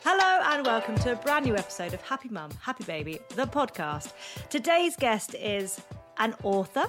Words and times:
Hello 0.04 0.42
and 0.46 0.66
welcome 0.66 0.96
to 0.96 1.12
a 1.14 1.16
brand 1.16 1.46
new 1.46 1.56
episode 1.56 1.94
of 1.94 2.02
Happy 2.02 2.28
Mum, 2.30 2.50
Happy 2.62 2.84
Baby, 2.84 3.20
the 3.36 3.46
podcast. 3.46 4.14
Today's 4.50 4.96
guest 4.96 5.36
is 5.36 5.80
an 6.18 6.34
author, 6.44 6.86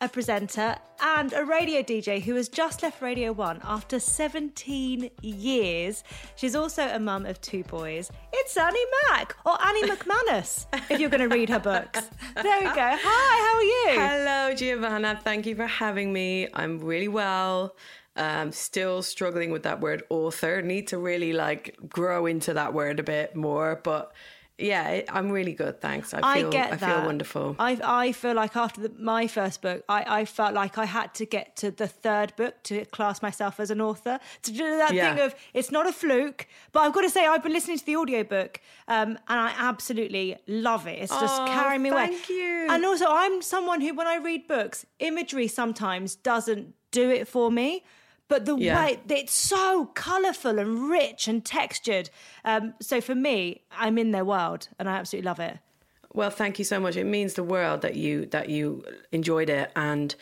a 0.00 0.08
presenter, 0.08 0.76
and 1.02 1.32
a 1.32 1.44
radio 1.44 1.82
DJ 1.82 2.22
who 2.22 2.34
has 2.36 2.48
just 2.48 2.82
left 2.82 3.02
Radio 3.02 3.32
1 3.32 3.60
after 3.64 3.98
17 4.00 5.10
years. 5.20 6.04
She's 6.36 6.54
also 6.54 6.88
a 6.88 6.98
mum 6.98 7.26
of 7.26 7.40
two 7.40 7.64
boys. 7.64 8.10
It's 8.32 8.56
Annie 8.56 8.78
Mac, 9.10 9.36
or 9.44 9.62
Annie 9.62 9.82
McManus, 9.82 10.66
if 10.90 10.98
you're 11.00 11.10
going 11.10 11.28
to 11.28 11.34
read 11.34 11.48
her 11.50 11.58
books. 11.58 12.08
There 12.34 12.60
we 12.60 12.66
go. 12.66 12.74
Hi, 12.76 13.46
how 13.46 13.56
are 13.56 13.62
you? 13.62 14.00
Hello, 14.00 14.54
Giovanna. 14.54 15.20
Thank 15.22 15.46
you 15.46 15.54
for 15.54 15.66
having 15.66 16.12
me. 16.12 16.48
I'm 16.54 16.78
really 16.78 17.08
well. 17.08 17.76
Um, 18.16 18.52
still 18.52 19.02
struggling 19.02 19.50
with 19.50 19.62
that 19.64 19.80
word 19.80 20.02
author. 20.10 20.62
Need 20.62 20.88
to 20.88 20.98
really 20.98 21.32
like 21.32 21.76
grow 21.88 22.26
into 22.26 22.54
that 22.54 22.74
word 22.74 23.00
a 23.00 23.02
bit 23.02 23.36
more, 23.36 23.80
but 23.82 24.12
yeah, 24.60 25.02
I'm 25.08 25.30
really 25.30 25.52
good. 25.54 25.80
Thanks. 25.80 26.12
I 26.14 26.20
feel 26.34 26.48
I 26.48 26.50
get 26.50 26.72
I 26.72 26.76
that. 26.76 26.96
feel 26.96 27.04
wonderful. 27.06 27.56
I 27.58 27.78
I 27.82 28.12
feel 28.12 28.34
like 28.34 28.54
after 28.56 28.80
the, 28.82 28.92
my 28.98 29.26
first 29.26 29.62
book, 29.62 29.82
I, 29.88 30.20
I 30.20 30.24
felt 30.24 30.54
like 30.54 30.78
I 30.78 30.84
had 30.84 31.14
to 31.14 31.26
get 31.26 31.56
to 31.56 31.70
the 31.70 31.86
third 31.88 32.34
book 32.36 32.62
to 32.64 32.84
class 32.86 33.22
myself 33.22 33.58
as 33.60 33.70
an 33.70 33.80
author. 33.80 34.18
To 34.42 34.50
do 34.52 34.76
that 34.78 34.92
Yeah. 34.94 35.14
thing 35.14 35.24
of 35.24 35.34
it's 35.54 35.70
not 35.70 35.86
a 35.86 35.92
fluke, 35.92 36.46
but 36.72 36.80
I've 36.80 36.92
got 36.92 37.02
to 37.02 37.10
say 37.10 37.26
I've 37.26 37.42
been 37.42 37.52
listening 37.52 37.78
to 37.78 37.86
the 37.86 37.96
audiobook 37.96 38.60
um, 38.88 39.10
and 39.28 39.40
I 39.48 39.52
absolutely 39.56 40.36
love 40.46 40.86
it. 40.86 40.98
It's 41.02 41.18
just 41.20 41.40
Oh, 41.42 41.46
carrying 41.48 41.82
me 41.82 41.88
away. 41.90 42.06
thank 42.08 42.28
you. 42.28 42.66
And 42.70 42.84
also, 42.84 43.06
I'm 43.08 43.42
someone 43.42 43.80
who, 43.80 43.94
when 43.94 44.06
I 44.06 44.16
read 44.16 44.46
books, 44.46 44.84
imagery 44.98 45.48
sometimes 45.48 46.14
doesn't 46.16 46.74
do 46.90 47.08
it 47.10 47.26
for 47.28 47.50
me. 47.50 47.84
But 48.30 48.46
the 48.46 48.56
Yeah. 48.56 48.76
way 48.76 49.00
it's 49.08 49.34
so 49.34 49.86
colourful 49.94 50.58
and 50.58 50.88
rich 50.88 51.28
and 51.28 51.44
textured. 51.44 52.08
Um, 52.44 52.74
so 52.80 53.00
for 53.00 53.14
me, 53.14 53.62
I'm 53.76 53.98
in 53.98 54.12
their 54.12 54.24
world 54.24 54.68
and 54.78 54.88
I 54.88 54.96
absolutely 54.96 55.26
love 55.26 55.40
it. 55.40 55.58
Well, 56.12 56.30
thank 56.30 56.58
you 56.58 56.64
so 56.64 56.78
much. 56.80 56.96
It 56.96 57.04
means 57.04 57.34
the 57.34 57.44
world 57.44 57.82
that 57.82 57.96
you 57.96 58.26
that 58.26 58.48
you 58.48 58.84
enjoyed 59.12 59.50
it, 59.50 59.70
and 59.76 60.14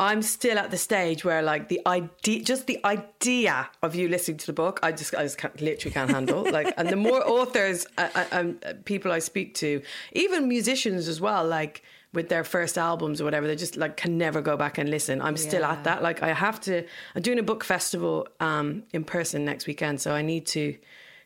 I'm 0.00 0.22
still 0.22 0.58
at 0.58 0.70
the 0.70 0.76
stage 0.76 1.24
where 1.24 1.42
like 1.42 1.68
the 1.68 1.80
idea, 1.86 2.42
just 2.42 2.66
the 2.68 2.78
idea 2.84 3.68
of 3.82 3.94
you 3.96 4.08
listening 4.08 4.38
to 4.38 4.46
the 4.46 4.52
book, 4.52 4.78
I 4.82 4.92
just 4.92 5.14
I 5.14 5.24
just 5.24 5.38
can't, 5.38 5.60
literally 5.60 5.92
can't 5.92 6.10
handle. 6.10 6.42
like, 6.58 6.72
and 6.76 6.88
the 6.88 6.96
more 6.96 7.26
authors, 7.26 7.86
I, 7.96 8.10
I, 8.32 8.36
um, 8.38 8.54
people 8.84 9.10
I 9.12 9.18
speak 9.18 9.54
to, 9.56 9.82
even 10.12 10.48
musicians 10.48 11.08
as 11.08 11.20
well, 11.20 11.44
like 11.44 11.82
with 12.12 12.28
their 12.28 12.44
first 12.44 12.78
albums 12.78 13.20
or 13.20 13.24
whatever, 13.24 13.46
they 13.46 13.56
just 13.56 13.76
like 13.76 13.96
can 13.96 14.16
never 14.16 14.40
go 14.40 14.56
back 14.56 14.78
and 14.78 14.90
listen. 14.90 15.20
I'm 15.20 15.36
still 15.36 15.64
at 15.64 15.84
that. 15.84 16.02
Like, 16.02 16.22
I 16.22 16.32
have 16.32 16.60
to. 16.62 16.84
I'm 17.14 17.22
doing 17.22 17.38
a 17.38 17.42
book 17.42 17.64
festival 17.64 18.26
um, 18.40 18.84
in 18.92 19.04
person 19.04 19.44
next 19.44 19.66
weekend, 19.66 20.00
so 20.00 20.14
I 20.14 20.22
need 20.22 20.46
to 20.48 20.76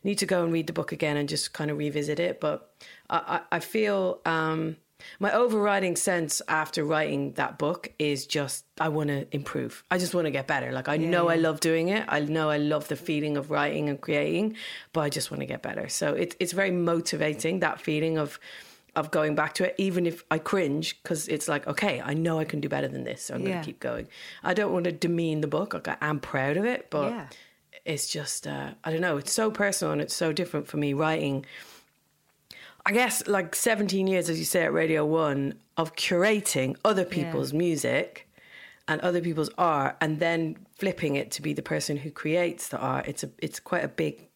need 0.03 0.17
to 0.17 0.25
go 0.25 0.43
and 0.43 0.51
read 0.51 0.67
the 0.67 0.73
book 0.73 0.91
again 0.91 1.15
and 1.15 1.29
just 1.29 1.53
kind 1.53 1.71
of 1.71 1.77
revisit 1.77 2.19
it. 2.19 2.41
But 2.41 2.69
I, 3.09 3.17
I, 3.17 3.57
I 3.57 3.59
feel 3.59 4.19
um, 4.25 4.75
my 5.19 5.31
overriding 5.31 5.95
sense 5.95 6.41
after 6.47 6.83
writing 6.83 7.33
that 7.33 7.57
book 7.57 7.91
is 7.99 8.25
just 8.25 8.65
I 8.79 8.89
want 8.89 9.09
to 9.09 9.27
improve. 9.33 9.83
I 9.89 9.97
just 9.97 10.13
want 10.13 10.25
to 10.25 10.31
get 10.31 10.47
better. 10.47 10.71
Like 10.71 10.89
I 10.89 10.97
know 10.97 11.29
I 11.29 11.35
love 11.35 11.59
doing 11.59 11.89
it. 11.89 12.05
I 12.07 12.19
know 12.19 12.49
I 12.49 12.57
love 12.57 12.87
the 12.87 12.95
feeling 12.95 13.37
of 13.37 13.51
writing 13.51 13.89
and 13.89 13.99
creating, 13.99 14.55
but 14.91 15.01
I 15.01 15.09
just 15.09 15.31
want 15.31 15.41
to 15.41 15.45
get 15.45 15.61
better. 15.61 15.87
So 15.89 16.13
it's 16.13 16.35
it's 16.39 16.53
very 16.53 16.71
motivating 16.71 17.59
that 17.59 17.79
feeling 17.79 18.17
of 18.17 18.39
of 18.95 19.09
going 19.11 19.33
back 19.35 19.53
to 19.55 19.65
it, 19.65 19.75
even 19.77 20.05
if 20.05 20.23
I 20.29 20.37
cringe, 20.37 21.01
because 21.01 21.27
it's 21.27 21.47
like, 21.47 21.65
okay, 21.67 22.01
I 22.03 22.13
know 22.13 22.37
I 22.39 22.45
can 22.45 22.59
do 22.61 22.69
better 22.69 22.87
than 22.87 23.03
this, 23.03 23.23
so 23.23 23.33
I'm 23.33 23.43
going 23.43 23.59
to 23.59 23.65
keep 23.65 23.79
going. 23.79 24.07
I 24.43 24.53
don't 24.53 24.71
want 24.71 24.85
to 24.85 24.91
demean 24.91 25.41
the 25.41 25.47
book. 25.47 25.73
Like 25.73 25.87
I 25.87 25.97
am 26.01 26.19
proud 26.19 26.57
of 26.57 26.65
it, 26.65 26.87
but 26.91 27.11
Yeah. 27.11 27.27
it's 27.85 28.07
just 28.07 28.45
uh, 28.47 28.71
I 28.83 28.91
don't 28.91 29.01
know. 29.01 29.17
It's 29.17 29.33
so 29.33 29.49
personal 29.49 29.91
and 29.93 30.01
it's 30.01 30.15
so 30.15 30.31
different 30.31 30.67
for 30.67 30.77
me 30.77 30.93
writing. 30.93 31.45
I 32.85 32.91
guess 32.91 33.25
like 33.27 33.55
17 33.55 34.07
years, 34.07 34.29
as 34.29 34.37
you 34.37 34.45
say, 34.45 34.63
at 34.63 34.73
Radio 34.73 35.05
One 35.05 35.55
of 35.77 35.95
curating 35.95 36.75
other 36.83 37.05
people's 37.05 37.53
music 37.53 38.27
and 38.87 38.99
other 39.01 39.21
people's 39.21 39.49
art, 39.57 39.95
and 40.01 40.19
then 40.19 40.57
flipping 40.77 41.15
it 41.15 41.31
to 41.31 41.41
be 41.41 41.53
the 41.53 41.61
person 41.61 41.95
who 41.97 42.11
creates 42.11 42.67
the 42.67 42.77
art. 42.77 43.07
It's 43.07 43.23
a 43.23 43.29
it's 43.39 43.59
quite 43.59 43.83
a 43.85 43.87
big 43.87 44.27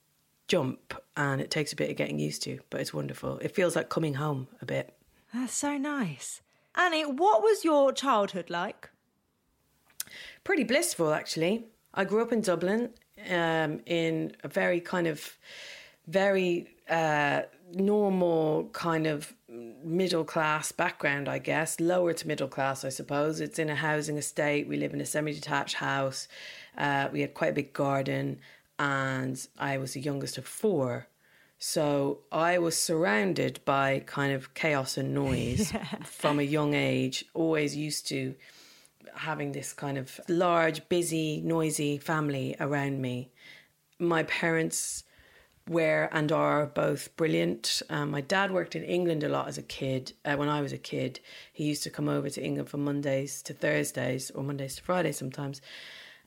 jump, 0.48 0.94
and 1.16 1.42
it 1.42 1.52
takes 1.52 1.74
a 1.74 1.76
bit 1.76 1.90
of 1.90 1.98
getting 1.98 2.20
used 2.20 2.44
to, 2.44 2.60
but 2.70 2.82
it's 2.82 2.94
wonderful. 2.94 3.38
It 3.40 3.56
feels 3.56 3.76
like 3.76 3.90
coming 3.90 4.16
home 4.16 4.48
a 4.62 4.66
bit. 4.66 4.94
That's 5.34 5.54
so 5.54 5.78
nice. 5.78 6.42
Annie, 6.76 7.06
what 7.06 7.42
was 7.42 7.66
your 7.66 7.92
childhood 7.92 8.50
like? 8.50 8.90
pretty 10.44 10.64
blissful 10.64 11.14
actually 11.14 11.66
i 11.94 12.04
grew 12.04 12.22
up 12.22 12.32
in 12.32 12.42
dublin 12.42 12.90
um, 13.30 13.82
in 13.86 14.32
a 14.44 14.48
very 14.48 14.80
kind 14.80 15.08
of 15.08 15.38
very 16.08 16.68
uh, 16.90 17.42
normal 17.74 18.70
kind 18.72 19.08
of 19.08 19.34
middle 19.84 20.24
class 20.24 20.72
background 20.72 21.28
i 21.28 21.38
guess 21.38 21.80
lower 21.80 22.14
to 22.14 22.28
middle 22.28 22.48
class 22.48 22.86
i 22.86 22.90
suppose 22.90 23.42
it's 23.42 23.60
in 23.60 23.70
a 23.70 23.76
housing 23.76 24.18
estate 24.18 24.68
we 24.68 24.78
live 24.78 24.94
in 24.94 25.02
a 25.02 25.06
semi-detached 25.06 25.76
house 25.76 26.28
uh, 26.78 27.10
we 27.12 27.22
had 27.22 27.34
quite 27.34 27.52
a 27.52 27.56
big 27.56 27.74
garden 27.74 28.40
and 28.80 29.48
i 29.58 29.78
was 29.78 29.94
the 29.94 30.02
youngest 30.02 30.38
of 30.38 30.46
four 30.46 31.08
so 31.60 32.20
I 32.32 32.60
was 32.60 32.78
surrounded 32.78 33.62
by 33.66 34.04
kind 34.06 34.32
of 34.34 34.54
chaos 34.54 34.96
and 34.98 35.14
noise 35.14 35.74
from 36.04 36.40
a 36.40 36.44
young 36.44 36.76
age, 36.76 37.26
always 37.34 37.76
used 37.76 38.08
to 38.10 38.36
having 39.16 39.52
this 39.52 39.74
kind 39.74 39.98
of 39.98 40.20
large, 40.28 40.88
busy, 40.88 41.42
noisy 41.42 41.98
family 41.98 42.56
around 42.60 43.02
me. 43.02 43.32
My 43.98 44.24
parents 44.24 45.04
were 45.68 46.10
and 46.12 46.32
are 46.32 46.68
both 46.68 47.16
brilliant. 47.18 47.82
Um, 47.90 48.12
my 48.12 48.22
dad 48.22 48.52
worked 48.52 48.76
in 48.76 48.84
England 48.84 49.24
a 49.24 49.30
lot 49.30 49.48
as 49.48 49.58
a 49.58 49.64
kid. 49.64 50.14
Uh, 50.24 50.36
when 50.36 50.50
I 50.50 50.62
was 50.62 50.72
a 50.72 50.78
kid, 50.78 51.20
he 51.52 51.64
used 51.64 51.84
to 51.84 51.90
come 51.90 52.08
over 52.08 52.30
to 52.30 52.44
England 52.44 52.70
from 52.70 52.84
Mondays 52.84 53.42
to 53.42 53.54
Thursdays 53.54 54.30
or 54.32 54.44
Mondays 54.44 54.76
to 54.76 54.84
Fridays 54.84 55.18
sometimes. 55.18 55.60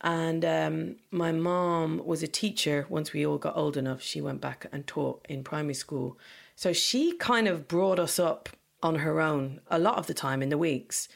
And 0.03 0.45
um, 0.45 0.97
my 1.11 1.31
mom 1.31 2.03
was 2.05 2.23
a 2.23 2.29
teacher 2.29 2.87
once 2.89 3.13
we 3.13 3.27
all 3.27 3.39
got 3.39 3.57
old 3.57 3.77
enough. 3.77 4.01
She 4.01 4.21
went 4.21 4.41
back 4.41 4.67
and 4.73 4.87
taught 4.87 5.27
in 5.29 5.45
primary 5.45 5.75
school. 5.75 6.19
So 6.55 6.73
she 6.73 7.13
kind 7.17 7.47
of 7.47 7.69
brought 7.69 7.99
us 7.99 8.19
up 8.19 8.49
on 8.83 8.97
her 8.97 9.21
own 9.21 9.61
a 9.71 9.79
lot 9.79 9.99
of 9.99 10.07
the 10.07 10.15
time 10.15 10.43
in 10.43 10.49
the 10.49 10.59
weeks. 10.59 11.09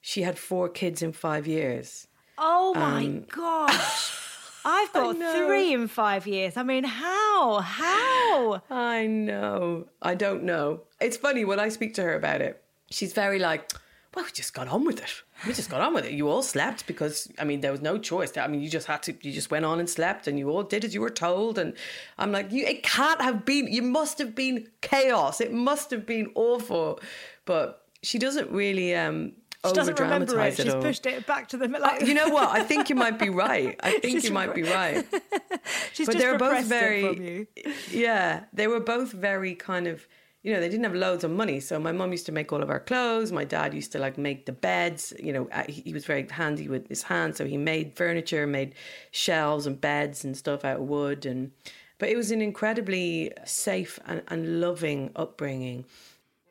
She 0.00 0.22
had 0.22 0.38
four 0.38 0.68
kids 0.68 1.02
in 1.02 1.12
five 1.12 1.46
years. 1.46 2.06
Oh 2.36 2.74
my 2.74 3.04
um, 3.04 3.24
gosh. 3.30 4.16
I've 4.64 4.92
got 4.92 5.16
three 5.16 5.72
in 5.72 5.88
five 5.88 6.26
years. 6.26 6.56
I 6.56 6.62
mean, 6.62 6.84
how? 6.84 7.60
How? 7.60 8.62
I 8.70 9.06
know. 9.06 9.86
I 10.02 10.14
don't 10.14 10.44
know. 10.44 10.82
It's 11.00 11.16
funny 11.16 11.46
when 11.46 11.58
I 11.58 11.70
speak 11.70 11.94
to 11.94 12.02
her 12.02 12.14
about 12.14 12.42
it. 12.42 12.62
She's 12.90 13.14
very 13.14 13.38
like, 13.38 13.72
well, 14.14 14.24
we 14.24 14.30
just 14.32 14.52
got 14.52 14.68
on 14.68 14.84
with 14.84 15.02
it. 15.02 15.22
We 15.46 15.52
just 15.54 15.70
got 15.70 15.80
on 15.80 15.94
with 15.94 16.04
it. 16.04 16.12
You 16.12 16.28
all 16.28 16.42
slept 16.42 16.86
because, 16.86 17.30
I 17.38 17.44
mean, 17.44 17.60
there 17.60 17.72
was 17.72 17.80
no 17.80 17.98
choice. 17.98 18.36
I 18.36 18.46
mean, 18.46 18.60
you 18.60 18.68
just 18.68 18.86
had 18.86 19.02
to, 19.04 19.14
you 19.22 19.32
just 19.32 19.50
went 19.50 19.64
on 19.64 19.78
and 19.78 19.88
slept 19.88 20.26
and 20.26 20.38
you 20.38 20.50
all 20.50 20.62
did 20.62 20.84
as 20.84 20.94
you 20.94 21.00
were 21.00 21.10
told. 21.10 21.58
And 21.58 21.74
I'm 22.18 22.30
like, 22.32 22.52
you, 22.52 22.64
it 22.66 22.82
can't 22.82 23.20
have 23.22 23.44
been, 23.44 23.66
you 23.66 23.82
must 23.82 24.18
have 24.18 24.34
been 24.34 24.68
chaos. 24.82 25.40
It 25.40 25.52
must 25.52 25.90
have 25.90 26.04
been 26.04 26.30
awful. 26.34 27.00
But 27.46 27.86
she 28.02 28.18
doesn't 28.18 28.50
really, 28.50 28.94
um, 28.94 29.32
she 29.66 29.72
doesn't 29.72 30.00
remember 30.00 30.40
it. 30.40 30.56
She's 30.56 30.74
pushed 30.74 31.04
it 31.04 31.26
back 31.26 31.48
to 31.48 31.58
the 31.58 31.68
like. 31.68 32.02
Uh, 32.02 32.06
you 32.06 32.14
know 32.14 32.30
what? 32.30 32.48
I 32.48 32.62
think 32.62 32.88
you 32.88 32.96
might 32.96 33.18
be 33.18 33.28
right. 33.28 33.78
I 33.82 33.98
think 34.00 34.24
you 34.24 34.30
might 34.30 34.54
be 34.54 34.62
right. 34.62 35.06
She's 35.92 36.06
but 36.06 36.16
they're 36.16 36.38
both 36.38 36.64
very. 36.64 37.46
Yeah, 37.90 38.44
they 38.54 38.68
were 38.68 38.80
both 38.80 39.12
very 39.12 39.54
kind 39.54 39.86
of 39.86 40.06
you 40.42 40.54
know, 40.54 40.60
they 40.60 40.68
didn't 40.68 40.84
have 40.84 40.94
loads 40.94 41.22
of 41.22 41.30
money. 41.30 41.60
So 41.60 41.78
my 41.78 41.92
mum 41.92 42.12
used 42.12 42.26
to 42.26 42.32
make 42.32 42.50
all 42.52 42.62
of 42.62 42.70
our 42.70 42.80
clothes. 42.80 43.30
My 43.30 43.44
dad 43.44 43.74
used 43.74 43.92
to 43.92 43.98
like 43.98 44.16
make 44.16 44.46
the 44.46 44.52
beds. 44.52 45.12
You 45.22 45.32
know, 45.32 45.48
he 45.68 45.92
was 45.92 46.06
very 46.06 46.26
handy 46.30 46.66
with 46.66 46.88
his 46.88 47.02
hands. 47.02 47.36
So 47.36 47.44
he 47.44 47.58
made 47.58 47.94
furniture, 47.94 48.46
made 48.46 48.74
shelves 49.10 49.66
and 49.66 49.78
beds 49.78 50.24
and 50.24 50.34
stuff 50.34 50.64
out 50.64 50.80
of 50.80 50.88
wood. 50.88 51.26
And, 51.26 51.52
but 51.98 52.08
it 52.08 52.16
was 52.16 52.30
an 52.30 52.40
incredibly 52.40 53.32
safe 53.44 53.98
and, 54.06 54.22
and 54.28 54.60
loving 54.60 55.10
upbringing. 55.14 55.84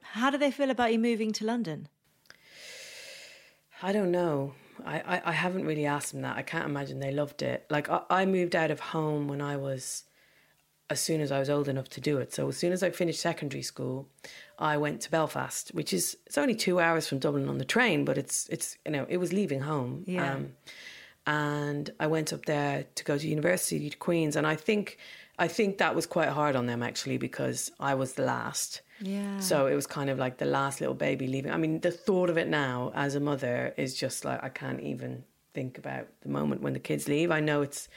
How 0.02 0.30
do 0.30 0.38
they 0.38 0.52
feel 0.52 0.70
about 0.70 0.94
you 0.94 1.00
moving 1.00 1.32
to 1.34 1.46
London? 1.46 1.88
I 3.82 3.92
don't 3.92 4.12
know. 4.12 4.54
I, 4.86 5.00
I, 5.00 5.22
I 5.26 5.32
haven't 5.32 5.66
really 5.66 5.86
asked 5.88 6.12
them 6.12 6.22
that. 6.22 6.38
I 6.38 6.44
can't 6.44 6.66
imagine 6.66 7.00
they 7.00 7.12
loved 7.12 7.42
it. 7.42 7.66
Like 7.72 7.90
I, 7.90 8.02
I 8.10 8.26
moved 8.28 8.56
out 8.56 8.70
of 8.70 8.80
home 8.80 9.28
when 9.28 9.42
I 9.42 9.58
was 9.58 10.04
as 10.90 11.00
soon 11.00 11.22
as 11.22 11.32
I 11.32 11.40
was 11.40 11.50
old 11.50 11.68
enough 11.68 11.90
to 11.90 12.02
do 12.02 12.18
it. 12.18 12.34
So 12.34 12.50
as 12.50 12.58
soon 12.58 12.72
as 12.72 12.82
I 12.82 12.90
finished 12.90 13.22
secondary 13.22 13.62
school, 13.62 14.08
I 14.58 14.78
went 14.78 15.02
to 15.02 15.12
Belfast, 15.12 15.70
which 15.70 15.94
is 15.94 16.18
it's 16.26 16.38
only 16.38 16.56
two 16.56 16.80
hours 16.80 17.08
from 17.08 17.20
Dublin 17.20 17.48
on 17.48 17.58
the 17.58 17.66
train, 17.66 18.06
but 18.06 18.18
it's 18.18 18.48
it's 18.50 18.78
you 18.86 18.92
know 18.92 19.06
it 19.10 19.18
was 19.18 19.32
leaving 19.32 19.62
home. 19.62 20.04
Yeah. 20.08 20.34
Um, 20.34 20.54
and 21.28 21.92
I 22.00 22.08
went 22.08 22.34
up 22.34 22.46
there 22.46 22.86
to 22.96 23.04
go 23.04 23.18
to 23.18 23.28
university 23.28 23.90
to 23.90 23.98
Queens, 23.98 24.36
and 24.36 24.48
I 24.48 24.56
think 24.56 24.98
I 25.38 25.48
think 25.48 25.78
that 25.78 25.96
was 25.96 26.08
quite 26.08 26.30
hard 26.30 26.56
on 26.56 26.66
them 26.66 26.82
actually 26.82 27.18
because 27.18 27.72
I 27.80 27.94
was 27.94 28.14
the 28.14 28.24
last. 28.24 28.82
Yeah. 29.00 29.40
So 29.40 29.68
it 29.68 29.76
was 29.76 29.88
kind 29.88 30.10
of 30.10 30.18
like 30.18 30.38
the 30.38 30.46
last 30.46 30.82
little 30.82 30.96
baby 30.96 31.28
leaving. 31.28 31.52
I 31.52 31.58
mean, 31.58 31.80
the 31.80 31.92
thought 31.92 32.30
of 32.30 32.38
it 32.38 32.48
now 32.50 32.92
as 32.96 33.16
a 33.16 33.20
mother 33.20 33.74
is 33.78 33.96
just 33.96 34.26
like 34.26 34.44
I 34.44 34.50
can't 34.50 34.82
even 34.82 35.24
think 35.54 35.78
about 35.78 36.08
the 36.22 36.30
moment 36.30 36.62
when 36.62 36.74
the 36.74 36.80
kids 36.80 37.08
leave. 37.08 37.32
I 37.32 37.40
know 37.40 37.62
it's 37.62 37.88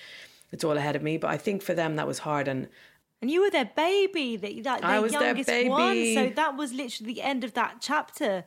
it's 0.53 0.63
all 0.63 0.77
ahead 0.77 0.95
of 0.95 1.03
me. 1.03 1.17
But 1.17 1.31
I 1.31 1.37
think 1.37 1.63
for 1.63 1.75
them 1.75 1.97
that 1.97 2.07
was 2.07 2.21
hard 2.21 2.49
and. 2.49 2.69
And 3.21 3.31
you 3.31 3.41
were 3.41 3.51
their 3.51 3.71
baby, 3.77 4.37
that, 4.37 4.63
that 4.65 4.85
I 4.85 4.99
was 4.99 5.13
youngest 5.13 5.47
their 5.47 5.63
baby. 5.63 5.69
one. 5.69 6.15
So 6.15 6.35
that 6.35 6.57
was 6.57 6.73
literally 6.73 7.15
the 7.15 7.23
end 7.23 7.45
of 7.45 7.55
that 7.55 7.77
chapter 7.81 8.45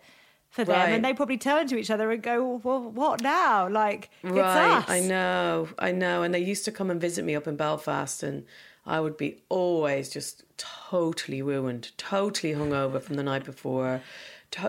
for 0.49 0.63
them, 0.63 0.75
right. 0.75 0.89
and 0.89 1.03
they 1.03 1.13
probably 1.13 1.37
turn 1.37 1.67
to 1.67 1.77
each 1.77 1.89
other 1.89 2.11
and 2.11 2.23
go, 2.23 2.61
"Well, 2.63 2.81
what 2.81 3.21
now?" 3.21 3.69
Like, 3.69 4.09
right? 4.23 4.77
Us. 4.77 4.85
I 4.89 5.01
know, 5.01 5.67
I 5.77 5.91
know. 5.91 6.23
And 6.23 6.33
they 6.33 6.39
used 6.39 6.65
to 6.65 6.71
come 6.71 6.89
and 6.89 6.99
visit 6.99 7.25
me 7.25 7.35
up 7.35 7.47
in 7.47 7.55
Belfast, 7.57 8.23
and 8.23 8.45
I 8.85 9.01
would 9.01 9.17
be 9.17 9.41
always 9.49 10.09
just 10.09 10.43
totally 10.57 11.41
ruined, 11.41 11.91
totally 11.97 12.53
hungover 12.53 13.01
from 13.01 13.15
the 13.15 13.23
night 13.23 13.43
before 13.43 14.01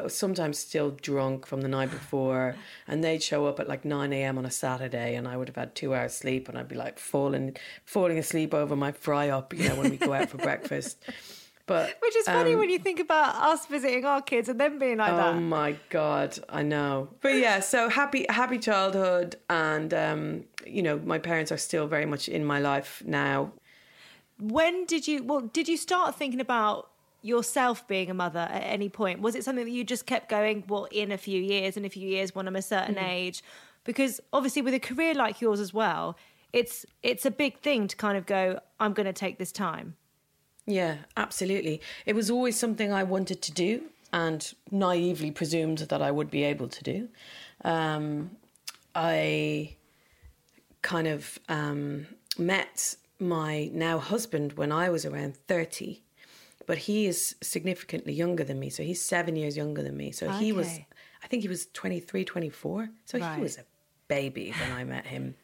sometimes 0.09 0.59
still 0.59 0.91
drunk 0.91 1.47
from 1.47 1.61
the 1.61 1.69
night 1.69 1.91
before, 1.91 2.57
and 2.87 3.03
they'd 3.03 3.23
show 3.23 3.47
up 3.47 3.61
at 3.61 3.69
like 3.69 3.85
nine 3.85 4.13
a.m. 4.13 4.39
on 4.39 4.47
a 4.47 4.51
Saturday, 4.51 5.15
and 5.15 5.27
I 5.29 5.37
would 5.37 5.49
have 5.49 5.57
had 5.57 5.75
two 5.75 5.95
hours 5.95 6.15
sleep, 6.15 6.49
and 6.49 6.59
I'd 6.59 6.69
be 6.69 6.77
like 6.77 6.99
falling 6.99 7.57
falling 7.85 8.19
asleep 8.19 8.55
over 8.55 8.77
my 8.77 8.93
fry 8.93 9.29
up, 9.29 9.55
you 9.55 9.69
know, 9.69 9.77
when 9.77 9.91
we 9.91 9.97
go 9.97 10.13
out 10.13 10.31
for 10.31 10.39
breakfast. 10.39 10.99
But 11.67 11.97
which 12.01 12.15
is 12.15 12.27
funny 12.27 12.53
um, 12.53 12.61
when 12.61 12.71
you 12.71 12.79
think 12.79 13.01
about 13.01 13.35
us 13.35 13.67
visiting 13.67 14.05
our 14.05 14.23
kids 14.23 14.49
and 14.49 14.59
them 14.61 14.79
being 14.79 14.99
like 14.99 15.13
oh 15.13 15.17
that. 15.17 15.35
Oh 15.35 15.41
my 15.41 15.77
god, 15.91 16.39
I 16.49 16.63
know. 16.63 17.09
But 17.21 17.39
yeah, 17.39 17.59
so 17.59 17.89
happy 17.89 18.25
happy 18.29 18.61
childhood, 18.61 19.35
and 19.51 19.93
um, 19.93 20.45
you 20.65 20.83
know, 20.83 20.99
my 20.99 21.19
parents 21.19 21.51
are 21.51 21.57
still 21.57 21.89
very 21.89 22.07
much 22.07 22.29
in 22.29 22.45
my 22.45 22.61
life 22.61 23.03
now. 23.05 23.53
When 24.39 24.85
did 24.85 25.09
you? 25.09 25.25
Well, 25.25 25.41
did 25.41 25.67
you 25.67 25.77
start 25.77 26.15
thinking 26.15 26.41
about 26.41 26.89
yourself 27.27 27.87
being 27.89 28.11
a 28.11 28.15
mother 28.15 28.49
at 28.51 28.61
any 28.61 28.89
point? 28.89 29.21
Was 29.21 29.35
it 29.35 29.45
something 29.45 29.65
that 29.65 29.71
you 29.71 29.85
just 29.85 30.07
kept 30.07 30.29
going, 30.29 30.65
well, 30.69 30.87
in 30.91 31.13
a 31.13 31.19
few 31.19 31.41
years, 31.41 31.77
in 31.77 31.85
a 31.85 31.89
few 31.89 32.09
years 32.09 32.35
when 32.35 32.47
I'm 32.47 32.57
a 32.57 32.63
certain 32.63 32.95
mm. 32.95 33.09
age? 33.09 33.43
Because 33.85 34.21
obviously, 34.33 34.63
with 34.63 34.75
a 34.75 34.81
career 34.81 35.15
like 35.15 35.41
yours 35.41 35.61
as 35.61 35.75
well, 35.75 36.17
it's 36.53 36.87
it's 37.03 37.27
a 37.27 37.31
big 37.31 37.61
thing 37.61 37.89
to 37.89 37.97
kind 37.97 38.17
of 38.17 38.27
go, 38.27 38.61
I'm 38.81 38.93
going 38.93 39.07
to 39.07 39.13
take 39.13 39.39
this 39.39 39.53
time. 39.53 39.97
Yeah, 40.67 40.97
absolutely. 41.17 41.81
It 42.07 42.15
was 42.15 42.31
always 42.31 42.59
something 42.59 42.93
I 42.93 43.05
wanted 43.05 43.41
to 43.43 43.53
do 43.53 43.83
and 44.13 44.53
naively 44.71 45.31
presumed 45.31 45.79
that 45.79 46.03
I 46.03 46.11
would 46.11 46.31
be 46.31 46.43
able 46.43 46.69
to 46.69 46.83
do. 46.83 47.09
Um, 47.65 48.31
I 48.95 49.77
kind 50.83 51.07
of 51.07 51.39
um, 51.49 52.07
met 52.39 52.97
my 53.19 53.71
now 53.73 53.99
husband 53.99 54.55
when 54.55 54.73
I 54.73 54.89
was 54.89 55.05
around 55.05 55.37
30 55.37 56.03
but 56.67 56.79
he 56.79 57.07
is 57.07 57.37
significantly 57.41 58.13
younger 58.13 58.45
than 58.45 58.59
me. 58.59 58.71
So 58.71 58.83
he's 58.83 59.01
seven 59.01 59.37
years 59.37 59.57
younger 59.57 59.83
than 59.83 59.97
me. 59.97 60.11
So 60.11 60.27
okay. 60.27 60.39
he 60.39 60.53
was, 60.53 60.69
I 61.23 61.27
think 61.29 61.43
he 61.43 61.49
was 61.49 61.67
23, 61.73 62.25
24. 62.25 62.91
So 63.05 63.19
right. 63.19 63.37
he 63.37 63.41
was 63.41 63.57
a 63.57 63.65
baby 64.09 64.53
when 64.61 64.73
I 64.73 64.85
met 64.85 65.07
him. 65.07 65.37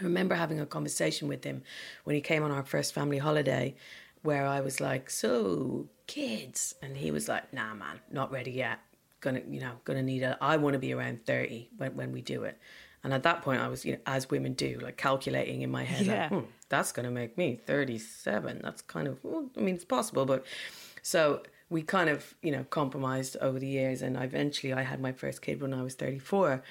I 0.00 0.04
remember 0.04 0.34
having 0.34 0.60
a 0.60 0.66
conversation 0.66 1.28
with 1.28 1.44
him 1.44 1.62
when 2.04 2.14
he 2.14 2.22
came 2.22 2.42
on 2.42 2.50
our 2.50 2.64
first 2.64 2.94
family 2.94 3.18
holiday 3.18 3.74
where 4.22 4.46
I 4.46 4.60
was 4.60 4.80
like, 4.80 5.10
So, 5.10 5.88
kids. 6.06 6.76
And 6.80 6.96
he 6.96 7.10
was 7.10 7.28
like, 7.28 7.52
Nah, 7.52 7.74
man, 7.74 8.00
not 8.10 8.30
ready 8.30 8.52
yet. 8.52 8.78
Gonna, 9.20 9.42
you 9.48 9.60
know, 9.60 9.72
gonna 9.84 10.02
need 10.02 10.22
a, 10.22 10.38
I 10.40 10.56
want 10.56 10.74
to 10.74 10.78
be 10.78 10.94
around 10.94 11.26
30 11.26 11.70
when, 11.76 11.96
when 11.96 12.12
we 12.12 12.22
do 12.22 12.44
it. 12.44 12.58
And 13.04 13.12
at 13.12 13.24
that 13.24 13.42
point, 13.42 13.60
I 13.60 13.68
was, 13.68 13.84
you 13.84 13.92
know, 13.92 13.98
as 14.06 14.30
women 14.30 14.52
do, 14.52 14.78
like 14.80 14.96
calculating 14.96 15.62
in 15.62 15.70
my 15.70 15.82
head, 15.82 16.06
yeah. 16.06 16.28
like, 16.30 16.30
hmm, 16.30 16.50
that's 16.68 16.92
going 16.92 17.04
to 17.04 17.10
make 17.10 17.36
me 17.36 17.58
37. 17.66 18.60
That's 18.62 18.82
kind 18.82 19.08
of, 19.08 19.18
well, 19.24 19.50
I 19.56 19.60
mean, 19.60 19.74
it's 19.74 19.84
possible, 19.84 20.24
but 20.24 20.44
so 21.02 21.42
we 21.68 21.82
kind 21.82 22.08
of, 22.08 22.34
you 22.42 22.52
know, 22.52 22.64
compromised 22.70 23.36
over 23.40 23.58
the 23.58 23.66
years. 23.66 24.02
And 24.02 24.16
eventually 24.16 24.72
I 24.72 24.82
had 24.82 25.00
my 25.00 25.10
first 25.10 25.42
kid 25.42 25.60
when 25.60 25.74
I 25.74 25.82
was 25.82 25.94
34. 25.94 26.62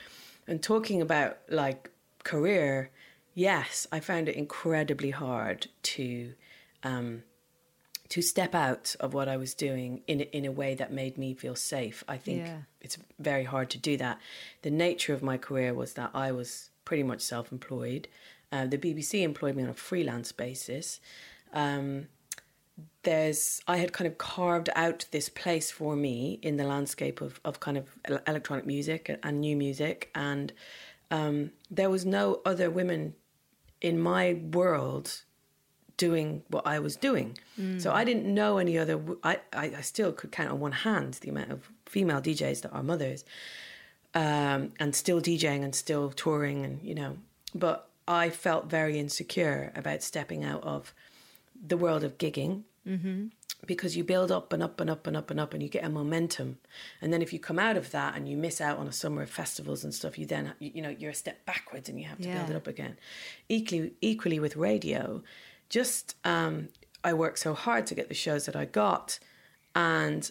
And 0.48 0.64
talking 0.64 1.02
about 1.02 1.40
like 1.50 1.92
career, 2.24 2.92
yes, 3.34 3.86
I 3.92 4.00
found 4.00 4.30
it 4.30 4.36
incredibly 4.36 5.12
hard 5.12 5.68
to, 5.84 6.34
um, 6.84 7.24
to 8.12 8.22
step 8.22 8.54
out 8.54 8.94
of 9.00 9.14
what 9.14 9.30
I 9.30 9.38
was 9.38 9.54
doing 9.54 10.02
in 10.06 10.20
in 10.20 10.46
a 10.46 10.52
way 10.52 10.76
that 10.76 10.92
made 10.92 11.18
me 11.18 11.34
feel 11.34 11.56
safe. 11.56 12.04
I 12.10 12.18
think 12.18 12.46
yeah. 12.46 12.58
it's 12.82 12.98
very 13.20 13.46
hard 13.46 13.70
to 13.70 13.78
do 13.78 13.96
that. 13.98 14.20
The 14.64 14.70
nature 14.70 15.14
of 15.14 15.24
my 15.24 15.38
career 15.38 15.74
was 15.74 15.94
that 15.94 16.12
I 16.14 16.34
was 16.34 16.72
pretty 16.84 17.04
much 17.04 17.22
self-employed. 17.22 18.10
Uh, 18.52 18.66
the 18.66 18.78
BBC 18.78 19.22
employed 19.22 19.56
me 19.56 19.64
on 19.64 19.70
a 19.70 19.74
freelance 19.74 20.34
basis. 20.34 21.00
Um, 21.54 22.08
there's 23.04 23.62
I 23.66 23.78
had 23.78 23.94
kind 23.94 24.10
of 24.10 24.18
carved 24.18 24.70
out 24.76 25.06
this 25.12 25.30
place 25.30 25.72
for 25.72 25.96
me 25.96 26.38
in 26.42 26.58
the 26.58 26.66
landscape 26.66 27.22
of 27.22 27.40
of 27.46 27.62
kind 27.62 27.78
of 27.78 27.86
electronic 28.28 28.66
music 28.66 29.20
and 29.24 29.40
new 29.40 29.56
music, 29.56 30.12
and 30.16 30.52
um, 31.12 31.52
there 31.70 31.90
was 31.90 32.06
no 32.06 32.42
other 32.46 32.70
women 32.70 33.16
in 33.80 33.98
my 33.98 34.34
world 34.34 35.24
doing 36.02 36.42
what 36.48 36.66
I 36.66 36.80
was 36.80 36.96
doing. 36.96 37.38
Mm. 37.60 37.80
So 37.80 37.92
I 37.94 38.04
didn't 38.04 38.26
know 38.34 38.58
any 38.58 38.76
other. 38.80 39.00
I, 39.24 39.38
I, 39.54 39.66
I 39.78 39.82
still 39.82 40.12
could 40.12 40.32
count 40.32 40.50
on 40.50 40.60
one 40.60 40.72
hand 40.72 41.14
the 41.22 41.30
amount 41.30 41.52
of 41.52 41.70
female 41.86 42.20
DJs 42.20 42.64
that 42.64 42.72
are 42.72 42.82
mothers, 42.82 43.24
um, 44.16 44.72
and 44.80 44.96
still 44.96 45.22
DJing 45.22 45.64
and 45.64 45.76
still 45.76 46.10
touring, 46.10 46.66
and 46.66 46.82
you 46.82 46.96
know. 46.96 47.18
But 47.54 47.88
I 48.08 48.32
felt 48.32 48.66
very 48.66 48.98
insecure 48.98 49.72
about 49.76 50.02
stepping 50.02 50.44
out 50.44 50.64
of 50.64 50.92
the 51.68 51.78
world 51.78 52.04
of 52.04 52.18
gigging. 52.18 52.64
Mm-hmm. 52.88 53.28
Because 53.68 53.96
you 53.96 54.04
build 54.04 54.32
up 54.32 54.54
and 54.54 54.64
up 54.64 54.82
and 54.82 54.90
up 54.90 55.06
and 55.06 55.16
up 55.16 55.30
and 55.30 55.40
up, 55.40 55.54
and 55.54 55.62
you 55.62 55.70
get 55.70 55.84
a 55.84 55.90
momentum, 55.90 56.58
and 57.00 57.14
then 57.14 57.22
if 57.22 57.32
you 57.32 57.38
come 57.38 57.60
out 57.60 57.78
of 57.78 57.92
that 57.92 58.16
and 58.16 58.28
you 58.28 58.36
miss 58.36 58.60
out 58.60 58.80
on 58.80 58.88
a 58.88 58.92
summer 58.92 59.22
of 59.22 59.30
festivals 59.30 59.84
and 59.84 59.94
stuff, 59.94 60.18
you 60.18 60.26
then 60.26 60.54
you 60.58 60.82
know 60.82 60.90
you're 60.90 61.12
a 61.12 61.22
step 61.24 61.46
backwards 61.46 61.88
and 61.88 62.00
you 62.00 62.08
have 62.08 62.18
to 62.18 62.28
yeah. 62.28 62.38
build 62.38 62.50
it 62.50 62.56
up 62.56 62.66
again. 62.66 62.98
Equally, 63.50 63.94
equally 64.02 64.40
with 64.40 64.56
radio, 64.56 65.22
just 65.72 66.16
um, 66.24 66.68
I 67.04 67.14
worked 67.14 67.40
so 67.40 67.56
hard 67.56 67.88
to 67.88 67.96
get 67.96 68.10
the 68.10 68.14
shows 68.14 68.46
that 68.46 68.56
I 68.56 68.66
got, 68.66 69.18
and 69.74 70.30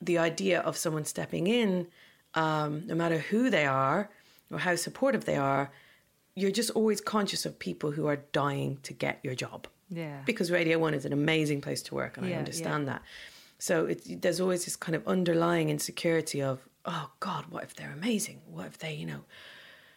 the 0.00 0.16
idea 0.18 0.60
of 0.60 0.76
someone 0.76 1.04
stepping 1.04 1.46
in, 1.46 1.88
um, 2.34 2.86
no 2.86 2.94
matter 2.94 3.18
who 3.18 3.50
they 3.50 3.66
are 3.66 4.08
or 4.50 4.58
how 4.58 4.76
supportive 4.76 5.24
they 5.26 5.36
are, 5.36 5.70
you're 6.34 6.50
just 6.50 6.70
always 6.70 7.00
conscious 7.00 7.44
of 7.44 7.58
people 7.58 7.90
who 7.90 8.06
are 8.06 8.16
dying 8.32 8.78
to 8.84 8.92
get 8.92 9.20
your 9.22 9.34
job. 9.34 9.66
Yeah. 9.90 10.22
Because 10.24 10.50
Radio 10.50 10.78
One 10.78 10.94
is 10.94 11.04
an 11.04 11.12
amazing 11.12 11.60
place 11.60 11.82
to 11.82 11.94
work, 11.94 12.16
and 12.16 12.26
Yeah, 12.26 12.36
I 12.36 12.38
understand 12.38 12.86
yeah. 12.86 12.92
that. 12.94 13.02
So 13.58 13.86
it, 13.86 14.22
there's 14.22 14.40
always 14.40 14.64
this 14.64 14.76
kind 14.76 14.96
of 14.96 15.06
underlying 15.06 15.68
insecurity 15.70 16.40
of, 16.42 16.66
oh 16.84 17.10
God, 17.20 17.46
what 17.50 17.62
if 17.64 17.74
they're 17.76 17.92
amazing? 17.92 18.40
What 18.46 18.66
if 18.66 18.78
they, 18.78 18.94
you 18.94 19.06
know? 19.06 19.24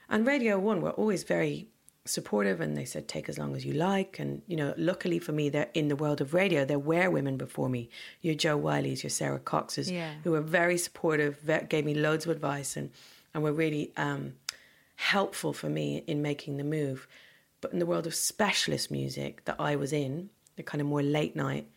And 0.10 0.28
Radio 0.28 0.60
One 0.60 0.82
were 0.82 0.92
always 0.92 1.24
very 1.24 1.68
supportive, 2.06 2.62
and 2.62 2.78
they 2.78 2.86
said 2.86 3.08
take 3.08 3.28
as 3.30 3.38
long 3.38 3.56
as 3.56 3.66
you 3.66 3.74
like. 3.74 4.20
And 4.20 4.42
you 4.48 4.56
know, 4.56 4.74
luckily 4.78 5.20
for 5.20 5.32
me, 5.32 5.50
they're 5.50 5.70
in 5.74 5.88
the 5.88 5.96
world 5.96 6.22
of 6.22 6.34
radio. 6.34 6.64
There 6.66 6.80
were 6.80 7.10
women 7.10 7.38
before 7.38 7.68
me. 7.70 7.90
Your 8.22 8.36
Jo 8.36 8.58
Whileys, 8.60 9.04
your 9.04 9.10
Sarah 9.10 9.40
Coxes, 9.40 9.90
Yeah. 9.92 10.14
who 10.24 10.32
were 10.32 10.42
very 10.42 10.78
supportive, 10.78 11.40
gave 11.70 11.86
me 11.86 11.94
loads 11.96 12.26
of 12.26 12.32
advice, 12.32 12.78
and 12.78 12.92
and 13.34 13.44
were 13.44 13.52
really 13.52 13.92
um, 13.98 14.34
helpful 14.96 15.52
for 15.52 15.70
me 15.70 16.04
in 16.08 16.22
making 16.22 16.58
the 16.58 16.64
move. 16.64 17.08
But 17.62 17.74
in 17.74 17.80
the 17.80 17.86
world 17.86 18.06
of 18.08 18.14
specialist 18.16 18.92
music 18.92 19.44
that 19.46 19.56
I 19.60 19.76
was 19.76 19.92
in, 19.92 20.30
the 20.56 20.64
kind 20.64 20.80
of 20.82 20.88
more 20.88 21.02
late 21.04 21.36
night 21.36 21.68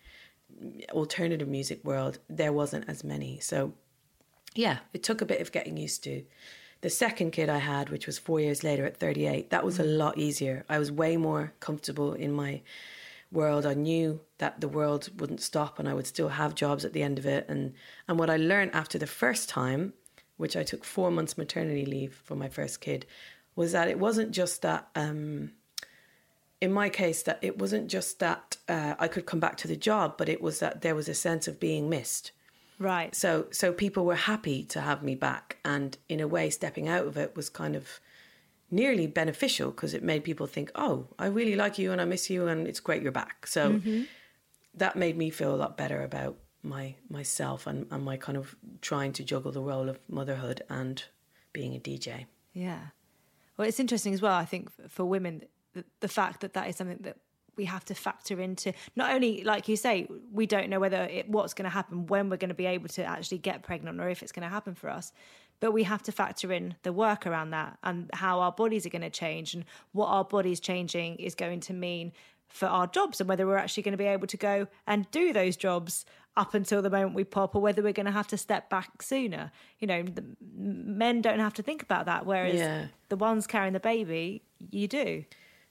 alternative 0.90 1.48
music 1.48 1.84
world, 1.84 2.18
there 2.28 2.52
wasn't 2.52 2.88
as 2.88 3.04
many. 3.04 3.38
So 3.40 3.72
yeah, 4.54 4.78
it 4.92 5.02
took 5.02 5.20
a 5.20 5.26
bit 5.26 5.40
of 5.40 5.52
getting 5.52 5.76
used 5.76 6.02
to. 6.04 6.24
The 6.80 6.90
second 6.90 7.32
kid 7.32 7.48
I 7.48 7.58
had, 7.58 7.90
which 7.90 8.06
was 8.06 8.18
four 8.18 8.40
years 8.40 8.62
later 8.62 8.84
at 8.84 8.96
38, 8.96 9.50
that 9.50 9.64
was 9.64 9.78
a 9.78 9.84
lot 9.84 10.16
easier. 10.16 10.64
I 10.68 10.78
was 10.78 10.92
way 10.92 11.16
more 11.16 11.52
comfortable 11.58 12.12
in 12.12 12.32
my 12.32 12.62
world. 13.32 13.66
I 13.66 13.74
knew 13.74 14.20
that 14.38 14.60
the 14.60 14.68
world 14.68 15.10
wouldn't 15.18 15.42
stop 15.42 15.78
and 15.78 15.88
I 15.88 15.94
would 15.94 16.06
still 16.06 16.28
have 16.28 16.54
jobs 16.54 16.84
at 16.84 16.92
the 16.92 17.02
end 17.02 17.18
of 17.18 17.26
it. 17.26 17.46
And, 17.48 17.74
and 18.06 18.18
what 18.18 18.30
I 18.30 18.36
learned 18.36 18.74
after 18.74 18.96
the 18.96 19.08
first 19.08 19.48
time, 19.48 19.92
which 20.36 20.56
I 20.56 20.62
took 20.62 20.84
four 20.84 21.10
months 21.10 21.36
maternity 21.36 21.84
leave 21.84 22.14
for 22.24 22.36
my 22.36 22.48
first 22.48 22.80
kid, 22.80 23.06
was 23.56 23.72
that 23.72 23.88
it 23.88 23.98
wasn't 23.98 24.30
just 24.30 24.62
that. 24.62 24.88
Um, 24.94 25.52
in 26.60 26.72
my 26.72 26.88
case, 26.88 27.22
that 27.22 27.38
it 27.40 27.58
wasn't 27.58 27.88
just 27.88 28.18
that 28.18 28.56
uh, 28.68 28.94
I 28.98 29.06
could 29.06 29.26
come 29.26 29.38
back 29.38 29.56
to 29.58 29.68
the 29.68 29.76
job, 29.76 30.16
but 30.18 30.28
it 30.28 30.40
was 30.40 30.58
that 30.58 30.80
there 30.80 30.94
was 30.94 31.08
a 31.08 31.14
sense 31.14 31.46
of 31.46 31.60
being 31.60 31.88
missed. 31.88 32.32
Right. 32.78 33.14
So 33.14 33.46
so 33.50 33.72
people 33.72 34.04
were 34.04 34.14
happy 34.14 34.62
to 34.64 34.80
have 34.80 35.02
me 35.02 35.14
back, 35.14 35.58
and 35.64 35.96
in 36.08 36.20
a 36.20 36.28
way, 36.28 36.50
stepping 36.50 36.88
out 36.88 37.06
of 37.06 37.16
it 37.16 37.34
was 37.34 37.50
kind 37.50 37.74
of 37.74 38.00
nearly 38.70 39.06
beneficial 39.06 39.70
because 39.70 39.94
it 39.94 40.02
made 40.02 40.22
people 40.24 40.46
think, 40.46 40.70
"Oh, 40.74 41.08
I 41.18 41.26
really 41.26 41.56
like 41.56 41.78
you 41.78 41.92
and 41.92 42.00
I 42.00 42.04
miss 42.04 42.30
you, 42.30 42.46
and 42.46 42.66
it's 42.68 42.80
great 42.80 43.02
you're 43.02 43.12
back." 43.12 43.46
So 43.46 43.72
mm-hmm. 43.72 44.02
that 44.74 44.96
made 44.96 45.16
me 45.16 45.30
feel 45.30 45.54
a 45.54 45.56
lot 45.56 45.76
better 45.76 46.02
about 46.02 46.36
my 46.62 46.94
myself 47.08 47.66
and, 47.66 47.86
and 47.90 48.04
my 48.04 48.16
kind 48.16 48.38
of 48.38 48.54
trying 48.80 49.12
to 49.14 49.24
juggle 49.24 49.50
the 49.50 49.62
role 49.62 49.88
of 49.88 49.98
motherhood 50.08 50.62
and 50.68 51.02
being 51.52 51.74
a 51.74 51.80
DJ. 51.80 52.26
Yeah. 52.52 52.78
Well, 53.56 53.66
it's 53.66 53.80
interesting 53.80 54.14
as 54.14 54.22
well, 54.22 54.34
I 54.34 54.44
think, 54.44 54.70
for 54.88 55.04
women, 55.04 55.42
the, 55.74 55.84
the 55.98 56.08
fact 56.08 56.42
that 56.42 56.52
that 56.54 56.68
is 56.68 56.76
something 56.76 56.98
that 57.00 57.16
we 57.58 57.66
have 57.66 57.84
to 57.86 57.94
factor 57.94 58.40
into. 58.40 58.72
Not 58.96 59.12
only, 59.12 59.44
like 59.44 59.68
you 59.68 59.76
say, 59.76 60.08
we 60.32 60.46
don't 60.46 60.70
know 60.70 60.80
whether 60.80 61.02
it, 61.02 61.28
what's 61.28 61.52
going 61.52 61.64
to 61.64 61.70
happen, 61.70 62.06
when 62.06 62.30
we're 62.30 62.38
going 62.38 62.48
to 62.48 62.54
be 62.54 62.66
able 62.66 62.88
to 62.88 63.04
actually 63.04 63.38
get 63.38 63.62
pregnant, 63.62 64.00
or 64.00 64.08
if 64.08 64.22
it's 64.22 64.32
going 64.32 64.44
to 64.44 64.48
happen 64.48 64.74
for 64.74 64.88
us, 64.88 65.12
but 65.60 65.72
we 65.72 65.82
have 65.82 66.02
to 66.04 66.12
factor 66.12 66.52
in 66.52 66.76
the 66.84 66.92
work 66.92 67.26
around 67.26 67.50
that 67.50 67.76
and 67.82 68.08
how 68.14 68.40
our 68.40 68.52
bodies 68.52 68.86
are 68.86 68.90
going 68.90 69.02
to 69.02 69.10
change 69.10 69.52
and 69.52 69.64
what 69.92 70.06
our 70.06 70.24
bodies 70.24 70.60
changing 70.60 71.16
is 71.16 71.34
going 71.34 71.60
to 71.60 71.74
mean 71.74 72.12
for 72.48 72.66
our 72.66 72.86
jobs 72.86 73.20
and 73.20 73.28
whether 73.28 73.46
we're 73.46 73.56
actually 73.58 73.82
going 73.82 73.92
to 73.92 73.98
be 73.98 74.06
able 74.06 74.26
to 74.26 74.36
go 74.38 74.66
and 74.86 75.10
do 75.10 75.32
those 75.34 75.54
jobs 75.56 76.06
up 76.36 76.54
until 76.54 76.80
the 76.80 76.88
moment 76.88 77.14
we 77.14 77.24
pop 77.24 77.54
or 77.54 77.60
whether 77.60 77.82
we're 77.82 77.92
going 77.92 78.06
to 78.06 78.12
have 78.12 78.28
to 78.28 78.38
step 78.38 78.70
back 78.70 79.02
sooner 79.02 79.50
you 79.80 79.86
know 79.86 80.02
the 80.02 80.24
men 80.56 81.20
don't 81.20 81.40
have 81.40 81.52
to 81.52 81.62
think 81.62 81.82
about 81.82 82.06
that 82.06 82.24
whereas 82.24 82.54
Yeah. 82.54 82.86
the 83.10 83.16
ones 83.16 83.46
carrying 83.46 83.74
the 83.74 83.80
baby 83.80 84.42
you 84.70 84.88
do 84.88 85.24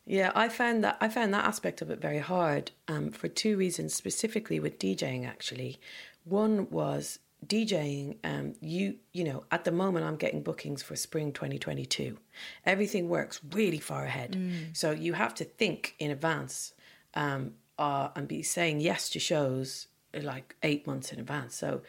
Yeah, 0.07 0.31
I 0.33 0.47
found 0.47 0.85
that 0.85 0.97
I 1.01 1.09
found 1.09 1.33
that 1.33 1.43
aspect 1.43 1.81
of 1.81 1.91
it 1.91 1.99
very 1.99 2.19
hard 2.19 2.71
um, 2.87 3.11
for 3.11 3.27
two 3.27 3.57
reasons, 3.57 3.93
specifically 3.93 4.57
with 4.59 4.79
DJing. 4.79 5.27
Actually, 5.27 5.79
one 6.23 6.69
was 6.69 7.19
DJing. 7.45 8.15
Um, 8.23 8.53
you 8.61 8.95
you 9.11 9.25
know, 9.25 9.43
at 9.51 9.65
the 9.65 9.71
moment, 9.71 10.05
I'm 10.05 10.15
getting 10.15 10.43
bookings 10.43 10.81
for 10.81 10.95
spring 10.95 11.33
2022. 11.33 12.17
Everything 12.65 13.09
works 13.09 13.41
really 13.51 13.79
far 13.79 14.05
ahead, 14.05 14.39
so 14.71 14.91
you 14.91 15.11
have 15.13 15.35
to 15.35 15.43
think 15.43 15.95
in 15.99 16.09
advance 16.09 16.73
um, 17.13 17.55
uh, 17.77 18.07
and 18.15 18.29
be 18.29 18.41
saying 18.41 18.79
yes 18.79 19.09
to 19.09 19.19
shows 19.19 19.87
uh, 20.15 20.21
like 20.21 20.55
eight 20.63 20.87
months 20.87 21.11
in 21.11 21.19
advance. 21.19 21.57
So 21.57 21.81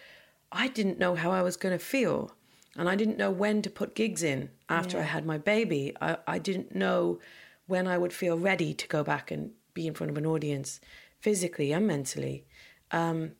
I 0.51 0.67
didn't 0.67 0.99
know 0.99 1.15
how 1.15 1.31
I 1.31 1.43
was 1.43 1.57
going 1.57 1.79
to 1.79 1.85
feel. 1.85 2.33
And 2.77 2.89
I 2.89 2.95
didn't 2.95 3.19
know 3.19 3.31
when 3.31 3.61
to 3.63 3.71
put 3.71 3.97
gigs 3.97 4.23
in 4.23 4.51
after 4.69 4.99
I 4.99 5.03
had 5.03 5.27
my 5.27 5.37
baby. 5.37 5.97
I, 6.01 6.19
I 6.29 6.39
didn't 6.39 6.77
know 6.77 7.19
when 7.69 7.87
I 7.87 7.97
would 7.97 8.13
feel 8.13 8.37
ready 8.37 8.75
to 8.75 8.89
go 8.89 9.05
back 9.05 9.31
and 9.31 9.53
be 9.75 9.87
in 9.87 9.95
front 9.95 10.11
of 10.11 10.17
an 10.19 10.27
audience 10.27 10.81
physically 11.21 11.73
and 11.73 11.87
mentally. 11.87 12.45
Um, 12.91 13.33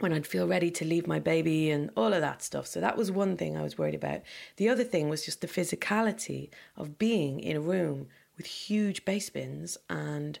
when 0.00 0.12
I'd 0.12 0.26
feel 0.26 0.46
ready 0.46 0.70
to 0.72 0.84
leave 0.84 1.06
my 1.06 1.18
baby 1.18 1.70
and 1.70 1.88
all 1.96 2.12
of 2.12 2.20
that 2.20 2.42
stuff. 2.42 2.66
So 2.66 2.80
that 2.80 2.96
was 2.96 3.10
one 3.10 3.36
thing 3.36 3.56
I 3.56 3.62
was 3.62 3.78
worried 3.78 3.94
about. 3.94 4.20
The 4.56 4.68
other 4.68 4.84
thing 4.84 5.08
was 5.08 5.24
just 5.24 5.40
the 5.40 5.46
physicality 5.46 6.50
of 6.76 6.98
being 6.98 7.40
in 7.40 7.56
a 7.56 7.60
room 7.60 8.08
with 8.36 8.46
huge 8.46 9.04
bass 9.04 9.30
bins 9.30 9.78
and 9.88 10.38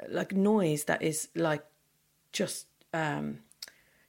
uh, 0.00 0.06
like 0.10 0.32
noise 0.32 0.84
that 0.84 1.02
is 1.02 1.28
like 1.34 1.64
just 2.32 2.66
um, 2.92 3.38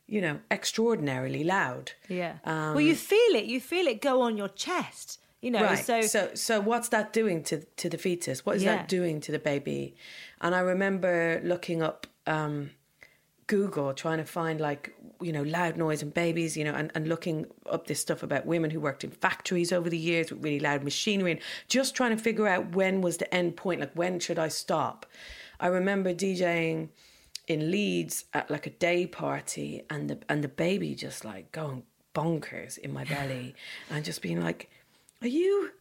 you 0.08 0.22
know 0.22 0.40
extraordinarily 0.52 1.44
loud. 1.44 1.94
yeah 2.10 2.36
well 2.74 2.82
you 2.82 2.96
feel 2.96 3.36
it 3.36 3.46
you 3.46 3.60
feel 3.62 3.88
it 3.88 4.02
go 4.02 4.22
on 4.22 4.38
your 4.38 4.50
chest 4.50 5.20
you 5.42 5.52
know 5.52 5.62
Right. 5.62 5.86
so, 5.86 6.02
So, 6.02 6.32
so 6.36 6.60
what's 6.60 6.90
that 6.90 7.14
doing 7.14 7.44
to 7.44 7.66
to 7.82 7.90
the 7.90 7.98
fetus? 7.98 8.46
What 8.46 8.56
is 8.58 8.64
Yeah. 8.64 8.76
that 8.78 8.88
doing 8.88 9.20
to 9.22 9.32
the 9.32 9.40
baby? 9.40 9.96
And 10.40 10.54
I 10.56 10.60
remember 10.60 11.42
looking 11.44 11.82
up 11.82 12.08
um, 12.28 12.72
Google, 13.48 13.94
trying 13.94 14.20
to 14.20 14.26
find 14.26 14.62
like 14.62 14.94
you 15.20 15.32
know 15.34 15.44
loud 15.44 15.76
noise 15.78 16.02
and 16.02 16.14
babies, 16.14 16.56
you 16.56 16.64
know, 16.64 16.74
and, 16.74 16.92
and 16.96 17.08
looking 17.08 17.48
up 17.70 17.88
this 17.88 18.00
stuff 18.00 18.24
about 18.24 18.46
women 18.46 18.72
who 18.72 18.80
worked 18.80 19.04
in 19.04 19.12
factories 19.12 19.72
over 19.74 19.90
the 19.90 19.98
years 19.98 20.32
with 20.32 20.44
really 20.44 20.60
loud 20.60 20.84
machinery, 20.84 21.32
and 21.32 21.42
just 21.68 21.94
trying 21.96 22.16
to 22.16 22.22
figure 22.24 22.48
out 22.48 22.76
when 22.76 23.02
was 23.02 23.18
the 23.18 23.34
end 23.34 23.58
point, 23.58 23.82
like 23.82 23.92
when 23.94 24.20
should 24.20 24.40
I 24.40 24.48
stop? 24.48 25.06
I 25.60 25.68
remember 25.68 26.14
DJing 26.14 26.90
in 27.48 27.72
Leeds 27.72 28.26
at 28.34 28.50
like 28.50 28.68
a 28.68 28.70
day 28.72 29.06
party, 29.06 29.84
and 29.90 30.10
the 30.10 30.20
and 30.30 30.44
the 30.44 30.48
baby 30.48 30.96
just 30.96 31.26
like 31.26 31.52
going 31.52 31.84
bonkers 32.16 32.78
in 32.78 32.94
my 32.94 33.04
belly, 33.04 33.54
and 33.90 34.06
just 34.06 34.22
being 34.22 34.40
like, 34.42 34.70
"Are 35.22 35.28
you 35.28 35.72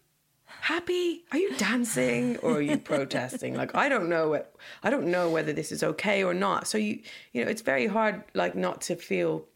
happy? 0.47 1.25
Are 1.33 1.39
you 1.39 1.57
dancing 1.57 2.37
or 2.39 2.55
are 2.59 2.63
you 2.63 2.79
protesting? 2.93 3.55
Like 3.55 3.75
I 3.75 3.89
don't 3.89 4.09
know 4.09 4.29
what 4.31 4.55
I 4.83 4.91
don't 4.91 5.07
know 5.09 5.31
whether 5.31 5.53
this 5.53 5.73
is 5.73 5.83
okay 5.83 6.23
or 6.25 6.35
not. 6.35 6.67
So 6.67 6.79
you 6.79 7.01
you 7.33 7.45
know 7.45 7.51
it's 7.51 7.63
very 7.63 7.87
hard 7.87 8.23
like 8.35 8.55
not 8.55 8.81
to 8.83 8.97
feel 8.97 9.47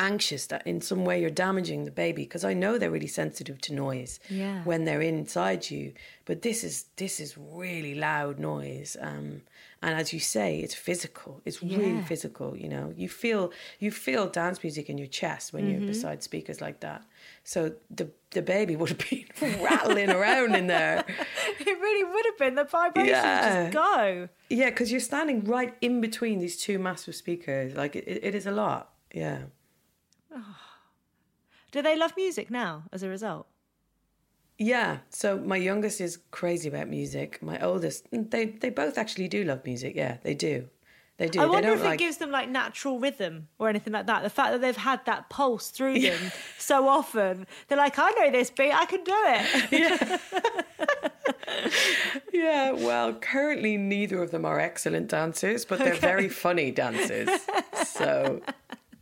anxious 0.00 0.46
that 0.48 0.66
in 0.66 0.80
some 0.80 1.04
way 1.04 1.20
you're 1.20 1.30
damaging 1.30 1.84
the 1.84 1.90
baby 1.90 2.22
because 2.24 2.44
I 2.44 2.52
know 2.52 2.78
they're 2.78 2.90
really 2.90 3.06
sensitive 3.06 3.60
to 3.60 3.74
noise 3.74 4.18
Yeah. 4.28 4.64
when 4.64 4.84
they're 4.84 5.00
inside 5.02 5.70
you. 5.70 5.92
But 6.24 6.42
this 6.42 6.64
is 6.64 6.86
this 6.96 7.20
is 7.20 7.36
really 7.38 7.94
loud 7.94 8.38
noise. 8.40 8.96
Um, 9.00 9.42
and 9.82 9.94
as 10.00 10.12
you 10.14 10.18
say, 10.18 10.60
it's 10.60 10.74
physical. 10.74 11.42
It's 11.44 11.62
really 11.62 12.00
physical. 12.02 12.56
You 12.56 12.68
know, 12.70 12.92
you 12.96 13.08
feel 13.08 13.52
you 13.78 13.90
feel 13.90 14.26
dance 14.26 14.62
music 14.64 14.88
in 14.90 14.98
your 14.98 15.06
chest 15.06 15.52
when 15.52 15.64
Mm-hmm. 15.64 15.72
you're 15.78 15.86
beside 15.86 16.22
speakers 16.22 16.60
like 16.60 16.80
that. 16.80 17.02
So 17.44 17.74
the 17.90 18.10
the 18.30 18.42
baby 18.42 18.74
would 18.74 18.88
have 18.88 18.98
been 18.98 19.26
rattling 19.62 20.10
around 20.10 20.56
in 20.56 20.66
there. 20.66 21.04
it 21.60 21.66
really 21.80 22.04
would 22.04 22.24
have 22.26 22.38
been 22.38 22.54
the 22.56 22.64
vibration 22.64 23.10
Yeah. 23.10 23.70
just 23.70 23.72
go 23.74 24.28
Yeah, 24.50 24.70
because 24.70 24.90
you're 24.90 25.00
standing 25.00 25.44
right 25.44 25.74
in 25.80 26.00
between 26.00 26.38
these 26.40 26.56
two 26.56 26.78
massive 26.78 27.14
speakers. 27.14 27.74
Like 27.76 27.94
it, 27.96 28.06
it 28.24 28.34
is 28.34 28.46
a 28.46 28.50
lot. 28.50 28.92
Yeah. 29.12 29.42
do 31.70 31.82
they 31.82 31.96
love 31.96 32.12
music 32.16 32.50
now 32.50 32.84
as 32.92 33.02
a 33.02 33.08
result 33.08 33.46
Yeah. 34.58 34.98
So 35.10 35.38
my 35.38 35.56
youngest 35.56 36.00
is 36.00 36.18
crazy 36.30 36.68
about 36.68 36.88
music. 36.88 37.42
My 37.42 37.58
oldest, 37.60 38.06
they 38.10 38.46
they 38.46 38.70
both 38.70 38.96
actually 38.98 39.28
do 39.28 39.44
love 39.44 39.64
music. 39.64 39.94
Yeah, 39.96 40.16
they 40.22 40.34
do. 40.34 40.68
They 41.16 41.28
do. 41.28 41.40
I 41.40 41.46
wonder 41.46 41.72
if 41.72 41.84
like. 41.84 41.94
it 41.94 42.04
gives 42.04 42.16
them 42.16 42.32
like 42.32 42.48
natural 42.48 42.98
rhythm 42.98 43.46
or 43.58 43.68
anything 43.68 43.92
like 43.92 44.06
that. 44.06 44.24
The 44.24 44.30
fact 44.30 44.50
that 44.52 44.60
they've 44.60 44.76
had 44.76 45.04
that 45.06 45.30
pulse 45.30 45.70
through 45.70 46.00
them 46.00 46.32
so 46.58 46.88
often, 46.88 47.46
they're 47.68 47.78
like, 47.78 47.98
I 47.98 48.10
know 48.10 48.30
this 48.32 48.50
beat, 48.50 48.72
I 48.72 48.84
can 48.86 49.04
do 49.04 49.14
it. 49.16 50.20
Yeah. 52.32 52.72
Well, 52.72 53.14
currently 53.14 53.76
neither 53.76 54.22
of 54.22 54.30
them 54.30 54.44
are 54.44 54.58
excellent 54.60 55.08
dancers, 55.08 55.64
but 55.64 55.78
they're 55.78 55.94
very 55.94 56.28
funny 56.28 56.70
dancers. 56.70 57.28
So 57.86 58.42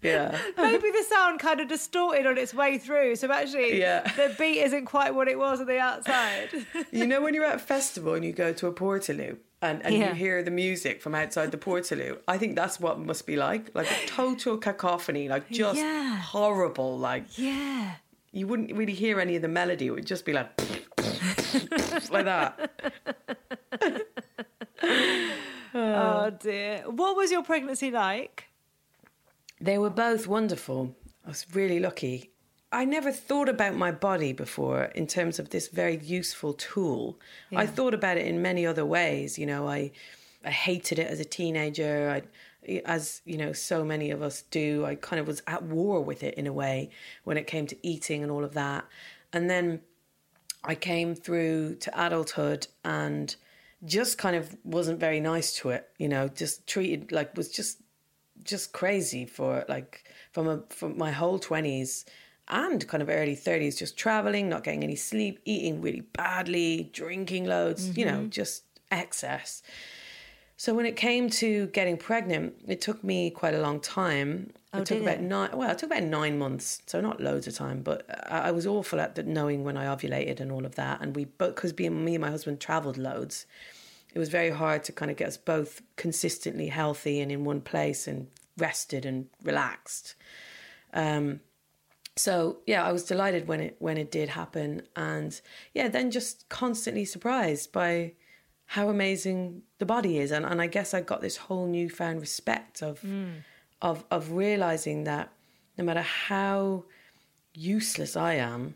Yeah. 0.02 0.37
Maybe 0.56 0.90
the 0.90 1.04
sound 1.09 1.38
kind 1.40 1.61
of 1.61 1.68
distorted 1.68 2.26
on 2.26 2.37
its 2.37 2.52
way 2.52 2.76
through, 2.78 3.16
so 3.16 3.30
actually 3.32 3.78
Yeah. 3.78 4.00
the 4.16 4.35
beat 4.38 4.61
isn't 4.61 4.87
quite 4.87 5.14
what 5.14 5.28
it 5.28 5.38
was 5.38 5.61
on 5.61 5.66
the 5.66 5.78
outside. 5.78 6.49
You 6.90 7.06
know 7.06 7.21
when 7.23 7.35
you're 7.35 7.44
at 7.44 7.54
a 7.56 7.59
festival 7.61 8.14
and 8.14 8.25
you 8.25 8.32
go 8.32 8.52
to 8.52 8.66
a 8.66 8.73
portaloo 8.73 9.37
and, 9.62 9.80
and 9.85 9.94
Yeah. 9.94 10.09
you 10.09 10.14
hear 10.14 10.42
the 10.42 10.50
music 10.50 11.00
from 11.00 11.14
outside 11.14 11.52
the 11.52 11.56
portaloo? 11.59 12.18
I 12.26 12.37
think 12.37 12.56
that's 12.56 12.80
what 12.80 12.97
it 12.99 13.04
must 13.06 13.26
be 13.26 13.37
like. 13.37 13.73
Like 13.75 13.88
a 13.90 14.06
total 14.06 14.59
cacophony, 14.59 15.28
like 15.28 15.49
just 15.50 15.78
Yeah. 15.78 16.16
horrible. 16.16 16.99
Like 16.99 17.38
yeah. 17.38 17.94
you 18.32 18.47
wouldn't 18.49 18.73
really 18.75 18.94
hear 18.94 19.21
any 19.21 19.37
of 19.37 19.42
the 19.42 19.49
melody. 19.49 19.87
It 19.87 19.90
would 19.90 20.06
just 20.06 20.25
be 20.25 20.32
like 20.32 20.50
like 22.11 22.25
that. 22.25 22.71
Oh 25.75 26.30
dear. 26.40 26.82
What 26.87 27.16
was 27.16 27.30
your 27.30 27.42
pregnancy 27.42 27.90
like? 27.90 28.49
They 29.62 29.78
were 29.78 29.90
both 29.90 30.26
wonderful. 30.26 30.97
I 31.25 31.28
was 31.28 31.47
really 31.54 31.78
lucky. 31.78 32.33
I 32.73 32.85
never 32.85 33.12
thought 33.12 33.49
about 33.49 33.76
my 33.76 33.92
body 33.92 34.33
before 34.33 34.87
in 34.87 35.07
terms 35.07 35.38
of 35.38 35.50
this 35.50 35.69
very 35.69 35.99
useful 35.99 36.54
tool. 36.54 37.21
I 37.54 37.66
thought 37.66 37.95
about 37.95 38.16
it 38.16 38.26
in 38.26 38.42
many 38.42 38.66
other 38.66 38.85
ways. 38.85 39.38
You 39.38 39.47
know, 39.47 39.69
I 39.69 39.92
I 40.45 40.50
hated 40.50 40.99
it 40.99 41.07
as 41.07 41.21
a 41.21 41.25
teenager. 41.25 42.11
I, 42.11 42.81
as 42.85 43.23
you 43.25 43.37
know, 43.37 43.52
so 43.52 43.85
many 43.85 44.11
of 44.11 44.21
us 44.21 44.42
do. 44.50 44.85
I 44.85 44.97
kind 44.97 45.21
of 45.21 45.28
was 45.28 45.42
at 45.47 45.62
war 45.62 46.00
with 46.00 46.25
it 46.25 46.35
in 46.35 46.49
a 46.49 46.52
way 46.52 46.90
when 47.23 47.37
it 47.37 47.47
came 47.47 47.69
to 47.69 47.76
eating 47.87 48.25
and 48.25 48.33
all 48.33 48.42
of 48.42 48.54
that. 48.54 48.85
And 49.33 49.49
then 49.49 49.81
I 50.64 50.75
came 50.75 51.14
through 51.14 51.76
to 51.76 52.07
adulthood 52.07 52.66
and 52.85 53.37
just 53.85 54.19
kind 54.19 54.35
of 54.35 54.57
wasn't 54.64 54.99
very 54.99 55.21
nice 55.21 55.52
to 55.59 55.71
it. 55.71 55.88
You 55.99 56.09
know, 56.09 56.26
just 56.26 56.66
treated 56.66 57.12
like 57.12 57.37
was 57.37 57.49
just 57.49 57.82
just 58.45 58.73
crazy 58.73 59.27
for 59.27 59.65
like 59.69 60.05
from 60.33 60.49
a 60.49 60.63
from 60.71 60.99
my 60.99 61.11
whole 61.11 61.39
twenties 61.39 62.05
and 62.49 62.87
kind 62.89 63.03
of 63.03 63.09
early 63.09 63.35
thirties, 63.35 63.79
just 63.79 63.97
traveling, 63.97 64.49
not 64.49 64.65
getting 64.65 64.83
any 64.83 64.97
sleep, 64.97 65.41
eating 65.45 65.81
really 65.81 66.01
badly, 66.01 66.91
drinking 66.93 67.47
loads, 67.47 67.97
you 67.97 68.05
know, 68.05 68.19
mm-hmm. 68.19 68.29
just 68.31 68.65
excess. 68.91 69.63
So 70.57 70.75
when 70.75 70.87
it 70.87 70.95
came 70.95 71.29
to 71.31 71.67
getting 71.69 71.97
pregnant, 71.97 72.55
it 72.69 72.81
took 72.81 73.03
me 73.03 73.31
quite 73.31 73.55
a 73.55 73.61
long 73.61 73.81
time. 73.81 74.53
Oh, 74.73 74.79
it 74.79 74.87
took 74.87 74.99
did 74.99 75.03
about 75.03 75.19
it? 75.19 75.23
nine. 75.23 75.51
Well, 75.55 75.69
it 75.69 75.79
took 75.79 75.91
about 75.91 76.05
nine 76.05 76.39
months, 76.39 76.83
so 76.87 77.01
not 77.01 77.21
loads 77.21 77.49
of 77.49 77.57
time. 77.57 77.83
But 77.83 78.07
I, 78.31 78.49
I 78.49 78.51
was 78.53 78.65
awful 78.65 79.01
at 79.01 79.17
the, 79.17 79.25
knowing 79.25 79.65
when 79.65 79.77
I 79.77 79.87
ovulated 79.87 80.39
and 80.39 80.53
all 80.53 80.65
of 80.65 80.77
that. 80.77 81.01
And 81.01 81.17
we 81.17 81.25
both, 81.25 81.57
because 81.57 81.73
being 81.73 82.05
me 82.05 82.15
and 82.15 82.23
my 82.23 82.31
husband 82.31 82.61
travelled 82.61 82.97
loads, 82.97 83.45
it 84.12 84.19
was 84.19 84.28
very 84.28 84.50
hard 84.50 84.85
to 84.85 84.92
kind 84.92 85.11
of 85.11 85.16
get 85.16 85.28
us 85.28 85.37
both 85.37 85.83
consistently 85.97 86.69
healthy 86.69 87.21
and 87.21 87.33
in 87.33 87.45
one 87.45 87.61
place 87.61 88.07
and 88.07 88.28
rested 88.59 89.07
and 89.07 89.26
relaxed. 89.42 90.14
Um, 90.92 91.40
so 92.16 92.59
yeah, 92.66 92.85
I 92.85 92.92
was 92.92 93.04
delighted 93.04 93.49
when 93.49 93.61
it 93.61 93.76
when 93.78 93.97
it 93.97 94.11
did 94.11 94.31
happen, 94.31 94.83
and 94.95 95.40
yeah, 95.73 95.88
then 95.88 96.11
just 96.11 96.49
constantly 96.50 97.07
surprised 97.07 97.73
by 97.73 98.12
how 98.66 98.88
amazing 98.90 99.62
the 99.78 99.87
body 99.87 100.19
is, 100.19 100.31
and 100.31 100.45
and 100.45 100.61
I 100.61 100.66
guess 100.66 100.92
I 100.92 101.00
got 101.00 101.23
this 101.23 101.38
whole 101.38 101.66
newfound 101.66 102.21
respect 102.21 102.83
of 102.83 103.02
of 103.81 104.04
of 104.11 104.33
realizing 104.33 105.04
that 105.04 105.33
no 105.78 105.85
matter 105.85 106.02
how 106.02 106.85
useless 107.54 108.14
I 108.16 108.35
am, 108.35 108.75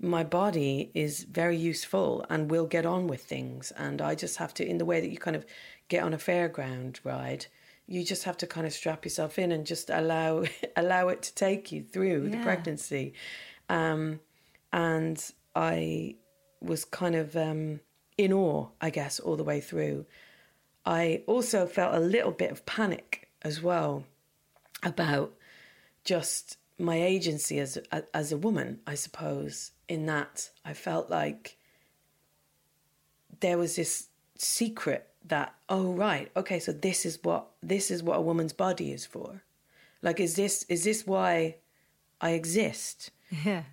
my 0.00 0.22
body 0.22 0.90
is 0.94 1.24
very 1.24 1.56
useful 1.56 2.24
and 2.30 2.50
will 2.50 2.66
get 2.66 2.86
on 2.86 3.06
with 3.06 3.22
things. 3.22 3.72
And 3.72 4.00
I 4.00 4.14
just 4.14 4.36
have 4.36 4.54
to, 4.54 4.66
in 4.66 4.78
the 4.78 4.84
way 4.84 5.00
that 5.00 5.10
you 5.10 5.18
kind 5.18 5.36
of 5.36 5.44
get 5.88 6.04
on 6.04 6.14
a 6.14 6.18
fairground 6.18 6.98
ride, 7.04 7.46
you 7.86 8.04
just 8.04 8.24
have 8.24 8.36
to 8.38 8.46
kind 8.46 8.66
of 8.66 8.72
strap 8.72 9.04
yourself 9.04 9.38
in 9.38 9.50
and 9.50 9.66
just 9.66 9.90
allow 9.90 10.44
allow 10.76 11.08
it 11.08 11.22
to 11.22 11.34
take 11.34 11.72
you 11.72 11.82
through 11.82 12.28
the 12.28 12.36
pregnancy. 12.38 13.14
Um, 13.68 14.20
and 14.72 15.22
I 15.56 16.16
was 16.60 16.84
kind 16.84 17.14
of 17.14 17.36
um, 17.36 17.80
in 18.16 18.32
awe, 18.32 18.68
I 18.80 18.90
guess, 18.90 19.18
all 19.18 19.36
the 19.36 19.44
way 19.44 19.60
through. 19.60 20.06
I 20.84 21.22
also 21.26 21.66
felt 21.66 21.94
a 21.94 22.00
little 22.00 22.32
bit 22.32 22.50
of 22.50 22.66
panic 22.66 23.28
as 23.42 23.62
well 23.62 24.04
about 24.82 25.34
just 26.04 26.56
my 26.78 27.00
agency 27.02 27.58
as 27.58 27.78
a, 27.90 28.02
as 28.14 28.32
a 28.32 28.36
woman, 28.36 28.80
I 28.86 28.94
suppose, 28.94 29.72
in 29.88 30.06
that 30.06 30.50
I 30.64 30.74
felt 30.74 31.10
like 31.10 31.56
there 33.40 33.58
was 33.58 33.76
this 33.76 34.08
secret 34.36 35.06
that 35.24 35.54
oh 35.68 35.92
right, 35.92 36.30
okay, 36.36 36.58
so 36.58 36.72
this 36.72 37.04
is 37.04 37.18
what 37.22 37.48
this 37.62 37.90
is 37.90 38.02
what 38.02 38.16
a 38.18 38.22
woman's 38.22 38.52
body 38.52 38.92
is 38.92 39.04
for. 39.04 39.42
Like 40.02 40.20
is 40.20 40.36
this 40.36 40.64
is 40.64 40.84
this 40.84 41.06
why 41.06 41.56
I 42.20 42.30
exist? 42.30 43.10
Yeah. 43.44 43.64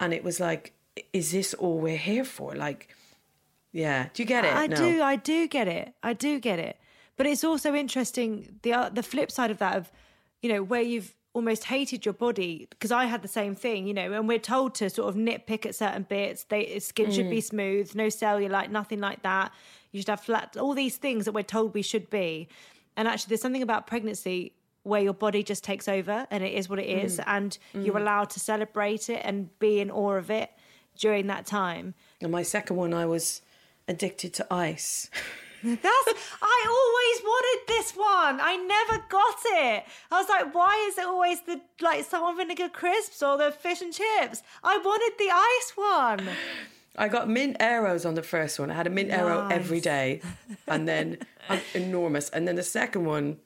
And 0.00 0.12
it 0.12 0.24
was 0.24 0.40
like 0.40 0.72
is 1.12 1.32
this 1.32 1.54
all 1.54 1.78
we're 1.78 1.96
here 1.96 2.24
for? 2.24 2.54
Like 2.54 2.94
yeah, 3.72 4.08
do 4.14 4.22
you 4.22 4.26
get 4.26 4.44
it? 4.44 4.54
I 4.54 4.66
No. 4.68 4.76
do, 4.76 5.02
I 5.02 5.16
do 5.16 5.48
get 5.48 5.66
it. 5.68 5.94
I 6.02 6.12
do 6.12 6.38
get 6.38 6.58
it. 6.58 6.78
But 7.16 7.26
it's 7.26 7.44
also 7.44 7.74
interesting 7.74 8.58
the 8.62 8.72
uh, 8.72 8.88
the 8.88 9.02
flip 9.02 9.30
side 9.30 9.50
of 9.50 9.58
that 9.58 9.76
of 9.76 9.92
you 10.42 10.48
know 10.52 10.62
where 10.62 10.82
you've 10.82 11.14
almost 11.34 11.64
hated 11.64 12.06
your 12.06 12.14
body 12.14 12.66
because 12.70 12.90
I 12.92 13.04
had 13.06 13.20
the 13.22 13.28
same 13.28 13.54
thing, 13.56 13.86
you 13.86 13.92
know, 13.92 14.12
and 14.12 14.26
we're 14.28 14.38
told 14.38 14.74
to 14.76 14.88
sort 14.88 15.08
of 15.08 15.16
nitpick 15.16 15.66
at 15.66 15.74
certain 15.74 16.04
bits. 16.04 16.44
They 16.44 16.78
skin 16.78 17.10
should 17.10 17.26
Mm. 17.26 17.30
be 17.30 17.40
smooth, 17.40 17.94
no 17.94 18.06
cellulite, 18.06 18.70
nothing 18.70 19.00
like 19.00 19.22
that. 19.22 19.52
You 19.90 20.00
should 20.00 20.08
have 20.08 20.20
flat, 20.20 20.56
all 20.56 20.74
these 20.74 20.96
things 20.96 21.24
that 21.26 21.32
we're 21.32 21.42
told 21.42 21.74
we 21.74 21.82
should 21.82 22.08
be. 22.08 22.48
And 22.96 23.08
actually, 23.08 23.30
there's 23.30 23.42
something 23.42 23.62
about 23.62 23.86
pregnancy 23.88 24.52
where 24.84 25.00
your 25.02 25.12
body 25.14 25.42
just 25.42 25.64
takes 25.64 25.88
over 25.88 26.26
and 26.30 26.44
it 26.44 26.52
is 26.54 26.68
what 26.68 26.78
it 26.78 26.86
is, 26.88 27.18
Mm. 27.18 27.24
and 27.26 27.58
you're 27.84 27.98
allowed 27.98 28.30
to 28.30 28.40
celebrate 28.40 29.10
it 29.10 29.20
and 29.24 29.56
be 29.58 29.80
in 29.80 29.90
awe 29.90 30.12
of 30.14 30.30
it 30.30 30.50
during 30.96 31.26
that 31.26 31.46
time. 31.46 31.94
And 32.20 32.30
my 32.30 32.42
second 32.44 32.76
one, 32.76 32.94
I 32.94 33.06
was 33.06 33.42
addicted 33.88 34.32
to 34.34 34.46
ice. 34.54 35.10
That's 35.64 36.08
I 36.42 36.66
always 36.68 37.24
wanted 37.24 37.68
this 37.68 37.92
one. 37.96 38.38
I 38.40 38.56
never 38.56 39.02
got 39.08 39.36
it. 39.44 39.84
I 40.10 40.20
was 40.20 40.28
like, 40.28 40.54
why 40.54 40.86
is 40.88 40.98
it 40.98 41.06
always 41.06 41.40
the 41.42 41.60
like 41.80 42.04
and 42.12 42.36
vinegar 42.36 42.68
crisps 42.68 43.22
or 43.22 43.38
the 43.38 43.50
fish 43.50 43.80
and 43.80 43.92
chips? 43.92 44.42
I 44.62 44.76
wanted 44.76 45.12
the 45.18 45.30
ice 45.30 45.72
one. 45.74 46.36
I 46.96 47.08
got 47.08 47.28
mint 47.28 47.58
Aeros 47.60 48.06
on 48.06 48.14
the 48.14 48.22
first 48.22 48.58
one. 48.58 48.70
I 48.70 48.74
had 48.74 48.86
a 48.86 48.90
mint 48.90 49.10
Aero 49.10 49.48
every 49.50 49.80
day, 49.80 50.20
and 50.68 50.86
then 50.86 51.18
enormous. 51.74 52.28
And 52.28 52.46
then 52.46 52.56
the 52.56 52.62
second 52.62 53.06
one, 53.06 53.38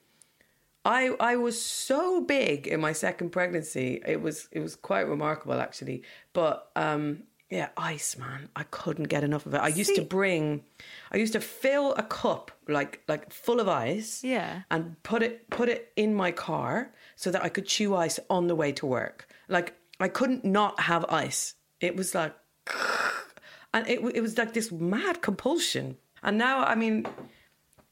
I 0.85 1.15
I 1.21 1.37
was 1.37 1.61
so 1.61 2.21
big 2.21 2.67
in 2.67 2.81
my 2.81 2.93
second 2.93 3.31
pregnancy. 3.31 4.03
It 4.05 4.21
was 4.21 4.49
it 4.51 4.61
was 4.61 4.75
quite 4.75 5.09
remarkable 5.09 5.55
actually. 5.55 6.03
But 6.33 6.71
um, 6.75 7.23
yeah, 7.51 7.69
ice, 7.77 8.17
man, 8.19 8.49
I 8.55 8.65
couldn't 8.65 9.09
get 9.09 9.25
enough 9.25 9.47
of 9.47 9.55
it. 9.55 9.59
I 9.59 9.69
used 9.69 9.95
to 9.95 10.03
bring, 10.03 10.65
I 11.11 11.17
used 11.17 11.33
to 11.33 11.41
fill 11.41 11.95
a 11.95 12.03
cup 12.03 12.51
like 12.69 13.03
like 13.09 13.33
full 13.33 13.59
of 13.61 13.69
ice, 13.69 14.23
Yeah. 14.23 14.63
and 14.71 15.03
put 15.03 15.23
it 15.23 15.49
put 15.51 15.69
it 15.69 15.93
in 15.97 16.15
my 16.15 16.31
car 16.31 16.93
so 17.17 17.31
that 17.31 17.43
I 17.43 17.49
could 17.49 17.67
chew 17.67 17.97
ice 17.97 18.21
on 18.29 18.49
the 18.49 18.55
way 18.55 18.73
to 18.73 18.87
work. 18.87 19.27
Like 19.49 19.75
I 19.99 20.09
couldn't 20.09 20.45
not 20.45 20.81
have 20.81 21.05
ice. 21.09 21.55
It 21.81 21.97
was 21.97 22.15
like 22.15 22.35
and 23.75 23.87
it, 23.89 24.01
it 24.15 24.21
was 24.21 24.37
like 24.39 24.53
this 24.53 24.71
mad 24.71 25.23
compulsion. 25.23 25.97
And 26.23 26.37
now, 26.37 26.65
I 26.65 26.75
mean, 26.75 27.07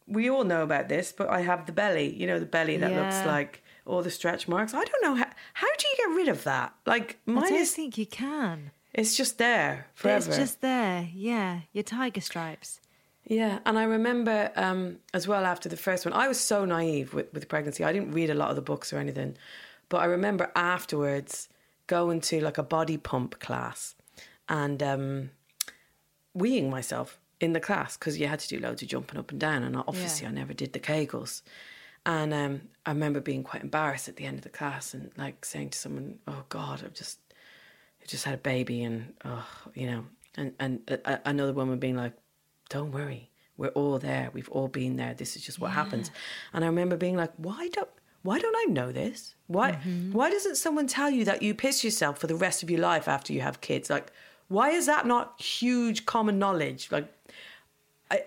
we 0.07 0.29
all 0.31 0.45
know 0.45 0.63
about 0.63 0.89
this, 0.89 1.13
but 1.13 1.29
I 1.29 1.41
have 1.43 1.67
the 1.67 1.73
belly, 1.73 2.13
you 2.15 2.27
know, 2.27 2.39
the 2.41 2.47
belly 2.47 2.77
that 2.77 2.93
looks 2.93 3.25
like 3.27 3.63
all 3.87 4.03
the 4.03 4.11
stretch 4.11 4.49
marks. 4.49 4.75
I 4.75 4.83
don't 4.85 5.03
know 5.03 5.15
how, 5.15 5.29
how 5.55 5.69
do 5.79 5.87
you 5.89 5.97
get 5.97 6.17
rid 6.17 6.29
of 6.29 6.45
that? 6.45 6.75
Like 6.87 7.19
I 7.27 7.31
mine 7.31 7.49
don't 7.51 7.61
is, 7.61 7.73
think 7.73 7.97
you 7.97 8.07
can. 8.07 8.73
It's 8.97 9.17
just 9.17 9.39
there 9.39 9.87
forever. 9.95 10.29
It's 10.29 10.37
just 10.37 10.61
there. 10.61 11.09
Yeah, 11.15 11.61
your 11.73 11.85
tiger 11.85 12.21
stripes. 12.21 12.81
Yeah, 13.29 13.59
and 13.67 13.79
I 13.79 13.85
remember 13.85 14.53
um, 14.57 14.99
as 15.13 15.27
well 15.27 15.45
after 15.45 15.69
the 15.69 15.77
first 15.77 16.05
one, 16.07 16.13
I 16.13 16.29
was 16.29 16.39
so 16.41 16.65
naive 16.65 17.13
with, 17.13 17.33
with 17.35 17.49
pregnancy. 17.49 17.83
I 17.85 17.93
didn't 17.93 18.13
read 18.13 18.31
a 18.31 18.35
lot 18.35 18.51
of 18.51 18.57
the 18.57 18.63
books 18.63 18.93
or 18.93 18.99
anything, 18.99 19.37
but 19.89 19.99
I 19.99 20.05
remember 20.05 20.51
afterwards 20.55 21.49
going 21.89 22.21
to 22.21 22.41
like 22.41 22.59
a 22.59 22.63
body 22.63 22.97
pump 22.97 23.39
class 23.41 23.95
and 24.49 24.81
um, 24.83 25.31
weeing 26.39 26.71
myself 26.71 27.19
in 27.41 27.53
the 27.53 27.61
class 27.61 27.97
because 27.97 28.19
you 28.19 28.29
had 28.29 28.39
to 28.41 28.49
do 28.49 28.59
loads 28.61 28.83
of 28.83 28.89
jumping 28.89 29.19
up 29.19 29.31
and 29.31 29.41
down, 29.41 29.63
and 29.65 29.77
obviously 29.77 30.25
Yeah. 30.25 30.31
I 30.31 30.35
never 30.35 30.55
did 30.55 30.73
the 30.73 30.81
kegels. 30.81 31.43
And 32.05 32.33
um, 32.33 32.61
I 32.87 32.91
remember 32.91 33.21
being 33.21 33.43
quite 33.43 33.63
embarrassed 33.63 34.09
at 34.09 34.15
the 34.15 34.25
end 34.25 34.39
of 34.39 34.45
the 34.45 34.49
class 34.51 34.95
and 34.95 35.11
like 35.17 35.45
saying 35.45 35.71
to 35.71 35.79
someone, 35.79 36.21
"Oh 36.29 36.45
God, 36.49 36.83
I've 36.85 36.95
just, 36.95 37.19
I 38.07 38.09
just 38.09 38.25
had 38.25 38.35
a 38.35 38.39
baby," 38.39 38.85
and 38.85 39.13
oh, 39.25 39.47
you 39.75 39.87
know, 39.91 40.05
and 40.37 40.53
and 40.61 41.01
uh, 41.05 41.17
another 41.25 41.53
woman 41.53 41.79
being 41.79 41.97
like, 41.97 42.13
don't 42.69 42.93
worry 42.93 43.31
we're 43.59 43.69
all 43.69 43.99
there. 43.99 44.29
We've 44.35 44.51
all 44.51 44.69
been 44.69 44.97
there. 44.97 45.15
This 45.15 45.35
is 45.35 45.41
just 45.43 45.59
what 45.59 45.71
happens. 45.71 46.11
And 46.53 46.63
i 46.63 46.67
remember 46.67 46.95
being 46.95 47.17
like 47.17 47.33
why 47.39 47.69
don't 47.73 47.89
why 48.21 48.39
don't 48.39 48.55
i 48.55 48.65
know 48.71 48.93
this? 48.93 49.35
Why 49.47 49.73
why 50.13 50.29
doesn't 50.29 50.57
someone 50.57 50.87
tell 50.87 51.11
you 51.11 51.25
that 51.25 51.41
you 51.43 51.55
piss 51.55 51.83
yourself 51.83 52.19
for 52.19 52.27
the 52.27 52.35
rest 52.35 52.63
of 52.63 52.71
your 52.71 52.81
life 52.81 53.09
after 53.09 53.33
you 53.33 53.41
have 53.41 53.63
kids? 53.63 53.89
Like 53.89 54.13
why 54.49 54.71
is 54.73 54.85
that 54.87 55.07
not 55.07 55.41
huge 55.41 56.05
common 56.05 56.39
knowledge? 56.39 56.93
Like 56.93 57.07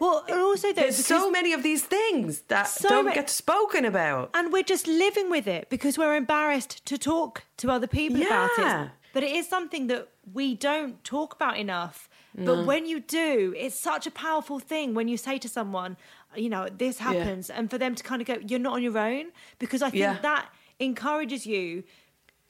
well, 0.02 0.26
and 0.28 0.40
also 0.40 0.74
though, 0.74 0.82
There's 0.82 1.06
so 1.06 1.32
many 1.32 1.54
of 1.54 1.62
these 1.64 1.84
things 1.84 2.42
that 2.48 2.64
So 2.68 2.90
don't 2.90 3.06
ma- 3.06 3.14
get 3.14 3.30
spoken 3.30 3.86
about. 3.86 4.32
and 4.34 4.52
we're 4.52 4.64
just 4.64 4.88
living 4.88 5.30
with 5.30 5.48
it 5.48 5.70
because 5.70 5.96
we're 5.98 6.16
embarrassed 6.16 6.84
to 6.88 6.98
talk 6.98 7.44
to 7.58 7.70
other 7.72 7.88
people 7.88 8.22
about 8.22 8.50
Yeah. 8.58 8.84
it. 8.86 8.90
But 9.14 9.24
it 9.24 9.32
is 9.32 9.48
something 9.48 9.88
that 9.88 10.10
we 10.34 10.56
don't 10.56 11.04
talk 11.04 11.34
about 11.34 11.58
enough. 11.58 12.10
But 12.36 12.66
when 12.66 12.86
you 12.86 13.00
do, 13.00 13.54
it's 13.58 13.78
such 13.78 14.08
a 14.08 14.12
powerful 14.12 14.60
thing 14.60 14.94
when 14.94 15.08
you 15.08 15.18
say 15.18 15.38
to 15.40 15.50
someone, 15.50 15.98
you 16.36 16.50
know, 16.50 16.70
this 16.70 17.00
happens, 17.00 17.50
and 17.50 17.70
for 17.70 17.78
them 17.78 17.96
to 17.96 18.04
kind 18.04 18.22
of 18.22 18.28
go, 18.28 18.38
you're 18.48 18.60
not 18.60 18.74
on 18.74 18.84
your 18.84 18.98
own, 18.98 19.32
because 19.58 19.82
I 19.82 19.90
think 19.90 20.02
Yeah. 20.02 20.20
that 20.22 20.50
encourages 20.80 21.46
you 21.46 21.84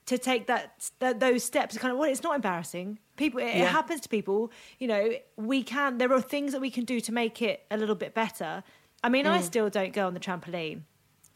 to 0.06 0.18
take 0.18 0.48
that, 0.48 0.90
that 1.00 1.20
those 1.20 1.44
steps. 1.44 1.78
Kind 1.78 1.92
of, 1.94 1.98
well, 1.98 2.10
it's 2.10 2.24
not 2.24 2.36
embarrassing. 2.36 3.00
People, 3.16 3.40
it, 3.40 3.46
it 3.46 3.68
happens 3.68 4.02
to 4.02 4.10
people. 4.10 4.52
You 4.80 4.88
know, 4.88 5.12
we 5.38 5.64
can. 5.64 5.98
There 5.98 6.12
are 6.14 6.22
things 6.22 6.52
that 6.52 6.62
we 6.62 6.70
can 6.70 6.84
do 6.84 7.00
to 7.00 7.12
make 7.12 7.42
it 7.42 7.66
a 7.72 7.78
little 7.78 7.96
bit 7.96 8.14
better. 8.14 8.64
I 9.04 9.10
mean, 9.10 9.26
I 9.26 9.40
mm. 9.40 9.44
still 9.44 9.70
don't 9.70 9.94
go 9.94 10.08
on 10.08 10.14
the 10.14 10.20
trampoline. 10.20 10.82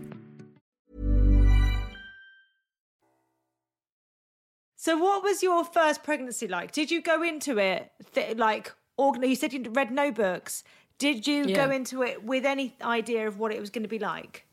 So, 4.75 4.95
what 4.95 5.23
was 5.23 5.41
your 5.41 5.65
first 5.65 6.03
pregnancy 6.03 6.47
like? 6.47 6.71
Did 6.71 6.91
you 6.91 7.01
go 7.01 7.23
into 7.23 7.57
it 7.57 7.91
th- 8.13 8.37
like 8.37 8.71
organ? 8.97 9.23
You 9.23 9.35
said 9.35 9.53
you 9.53 9.63
read 9.71 9.91
no 9.91 10.11
books. 10.11 10.63
Did 10.97 11.27
you 11.27 11.53
go 11.55 11.69
into 11.69 12.01
it 12.03 12.23
with 12.23 12.43
any 12.45 12.75
idea 12.81 13.27
of 13.27 13.37
what 13.39 13.51
it 13.51 13.59
was 13.59 13.69
going 13.69 13.83
to 13.83 13.89
be 13.89 13.99
like? 13.99 14.45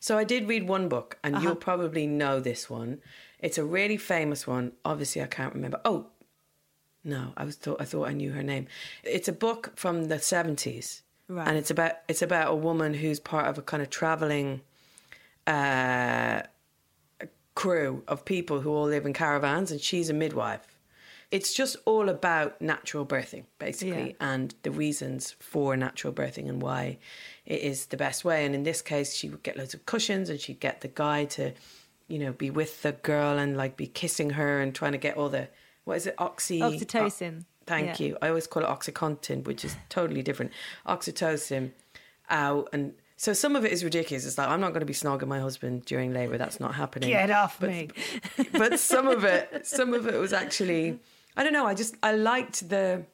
So 0.00 0.18
I 0.18 0.24
did 0.24 0.46
read 0.48 0.68
one 0.68 0.88
book, 0.88 1.18
and 1.24 1.34
Uh-huh. 1.36 1.44
you'll 1.44 1.56
probably 1.56 2.06
know 2.06 2.38
this 2.40 2.68
one. 2.68 3.00
It's 3.40 3.56
a 3.58 3.64
really 3.64 3.96
famous 3.96 4.46
one. 4.46 4.72
Obviously, 4.84 5.22
I 5.22 5.26
can't 5.26 5.54
remember. 5.54 5.80
Oh, 5.84 6.06
no, 7.04 7.32
I 7.36 7.44
was 7.44 7.56
thought 7.56 7.80
I 7.80 7.84
thought 7.84 8.08
I 8.08 8.12
knew 8.12 8.32
her 8.32 8.42
name. 8.42 8.66
It's 9.04 9.28
a 9.28 9.32
book 9.32 9.72
from 9.76 10.04
the 10.08 10.18
seventies, 10.18 11.02
Right. 11.28 11.46
and 11.48 11.56
it's 11.56 11.70
about 11.70 11.92
it's 12.08 12.20
about 12.22 12.50
a 12.52 12.54
woman 12.56 12.94
who's 12.94 13.20
part 13.20 13.46
of 13.46 13.56
a 13.58 13.62
kind 13.62 13.82
of 13.82 13.90
traveling 13.90 14.60
uh, 15.46 16.42
crew 17.54 18.02
of 18.08 18.24
people 18.24 18.60
who 18.60 18.70
all 18.70 18.86
live 18.86 19.06
in 19.06 19.12
caravans, 19.12 19.70
and 19.70 19.80
she's 19.80 20.10
a 20.10 20.14
midwife. 20.14 20.75
It's 21.32 21.52
just 21.52 21.76
all 21.86 22.08
about 22.08 22.60
natural 22.62 23.04
birthing, 23.04 23.44
basically, 23.58 24.08
Yeah. 24.10 24.32
and 24.32 24.54
the 24.62 24.70
reasons 24.70 25.34
for 25.40 25.76
natural 25.76 26.12
birthing 26.12 26.48
and 26.48 26.62
why 26.62 26.98
it 27.44 27.60
is 27.62 27.86
the 27.86 27.96
best 27.96 28.24
way. 28.24 28.44
And 28.46 28.54
in 28.54 28.62
this 28.62 28.80
case, 28.80 29.14
she 29.14 29.28
would 29.28 29.42
get 29.42 29.56
loads 29.56 29.74
of 29.74 29.84
cushions 29.86 30.30
and 30.30 30.40
she'd 30.40 30.60
get 30.60 30.82
the 30.82 30.88
guy 30.88 31.24
to, 31.26 31.52
you 32.06 32.18
know, 32.20 32.32
be 32.32 32.48
with 32.50 32.82
the 32.82 32.92
girl 32.92 33.38
and 33.38 33.56
like 33.56 33.76
be 33.76 33.88
kissing 33.88 34.30
her 34.30 34.60
and 34.60 34.72
trying 34.74 34.92
to 34.92 34.98
get 34.98 35.16
all 35.16 35.28
the, 35.28 35.48
what 35.84 35.96
is 35.96 36.06
it, 36.06 36.14
oxy? 36.18 36.62
Uh, 36.62 36.70
Oxytocin. 36.70 37.44
Thank 37.66 37.98
Yeah. 37.98 38.06
you. 38.06 38.18
I 38.22 38.28
always 38.28 38.46
call 38.46 38.62
it 38.62 38.68
Oxycontin, 38.68 39.44
which 39.44 39.64
is 39.64 39.74
totally 39.88 40.22
different. 40.22 40.52
Oxytocin 40.86 41.72
out. 42.30 42.68
And 42.72 42.94
so 43.16 43.32
some 43.32 43.56
of 43.56 43.64
it 43.64 43.72
is 43.72 43.82
ridiculous. 43.82 44.24
It's 44.26 44.38
like, 44.38 44.48
I'm 44.48 44.60
not 44.60 44.68
going 44.70 44.80
to 44.80 44.86
be 44.86 44.92
snogging 44.94 45.26
my 45.26 45.40
husband 45.40 45.84
during 45.84 46.12
labor. 46.12 46.38
That's 46.38 46.60
not 46.60 46.74
happening. 46.76 47.10
Get 47.10 47.30
off 47.32 47.58
But- 47.58 47.70
me. 47.70 47.88
but 48.52 48.78
some 48.78 49.08
of 49.08 49.24
it, 49.24 49.66
some 49.66 49.92
of 49.94 50.06
it 50.06 50.14
was 50.20 50.32
actually, 50.32 51.00
I 51.36 51.44
don't 51.44 51.52
know. 51.52 51.66
I 51.66 51.74
just, 51.74 51.96
I 52.02 52.12
liked 52.12 52.68
the, 52.68 53.04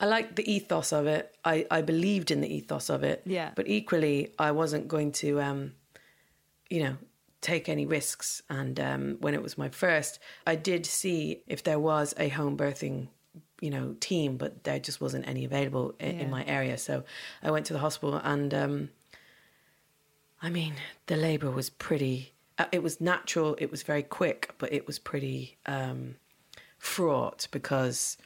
I 0.00 0.06
liked 0.06 0.36
the 0.36 0.50
ethos 0.50 0.92
of 0.92 1.06
it. 1.06 1.34
I, 1.44 1.66
I 1.70 1.82
believed 1.82 2.30
in 2.30 2.40
the 2.40 2.52
ethos 2.52 2.88
of 2.88 3.02
it. 3.04 3.22
Yeah. 3.26 3.50
But 3.54 3.68
equally, 3.68 4.32
I 4.38 4.50
wasn't 4.52 4.88
going 4.88 5.12
to, 5.12 5.40
um, 5.40 5.72
you 6.70 6.82
know, 6.82 6.96
take 7.40 7.68
any 7.68 7.86
risks. 7.86 8.42
And 8.48 8.80
um, 8.80 9.16
when 9.20 9.34
it 9.34 9.42
was 9.42 9.58
my 9.58 9.68
first, 9.68 10.18
I 10.46 10.56
did 10.56 10.86
see 10.86 11.42
if 11.46 11.62
there 11.62 11.78
was 11.78 12.14
a 12.18 12.28
home 12.28 12.56
birthing, 12.56 13.08
you 13.60 13.70
know, 13.70 13.94
team, 14.00 14.36
but 14.36 14.64
there 14.64 14.78
just 14.78 15.00
wasn't 15.00 15.28
any 15.28 15.44
available 15.44 15.94
in, 16.00 16.16
Yeah. 16.16 16.22
in 16.24 16.30
my 16.30 16.44
area. 16.46 16.78
So 16.78 17.04
I 17.42 17.50
went 17.50 17.66
to 17.66 17.72
the 17.74 17.78
hospital, 17.78 18.16
and 18.24 18.52
um, 18.54 18.88
I 20.42 20.50
mean, 20.50 20.74
the 21.06 21.16
labour 21.16 21.50
was 21.50 21.70
pretty. 21.70 22.32
Uh, 22.58 22.66
it 22.72 22.82
was 22.82 23.00
natural. 23.00 23.56
It 23.58 23.70
was 23.70 23.82
very 23.82 24.02
quick, 24.02 24.54
but 24.58 24.72
it 24.72 24.86
was 24.86 24.98
pretty 24.98 25.56
um, 25.66 26.16
fraught 26.84 27.48
because 27.50 28.18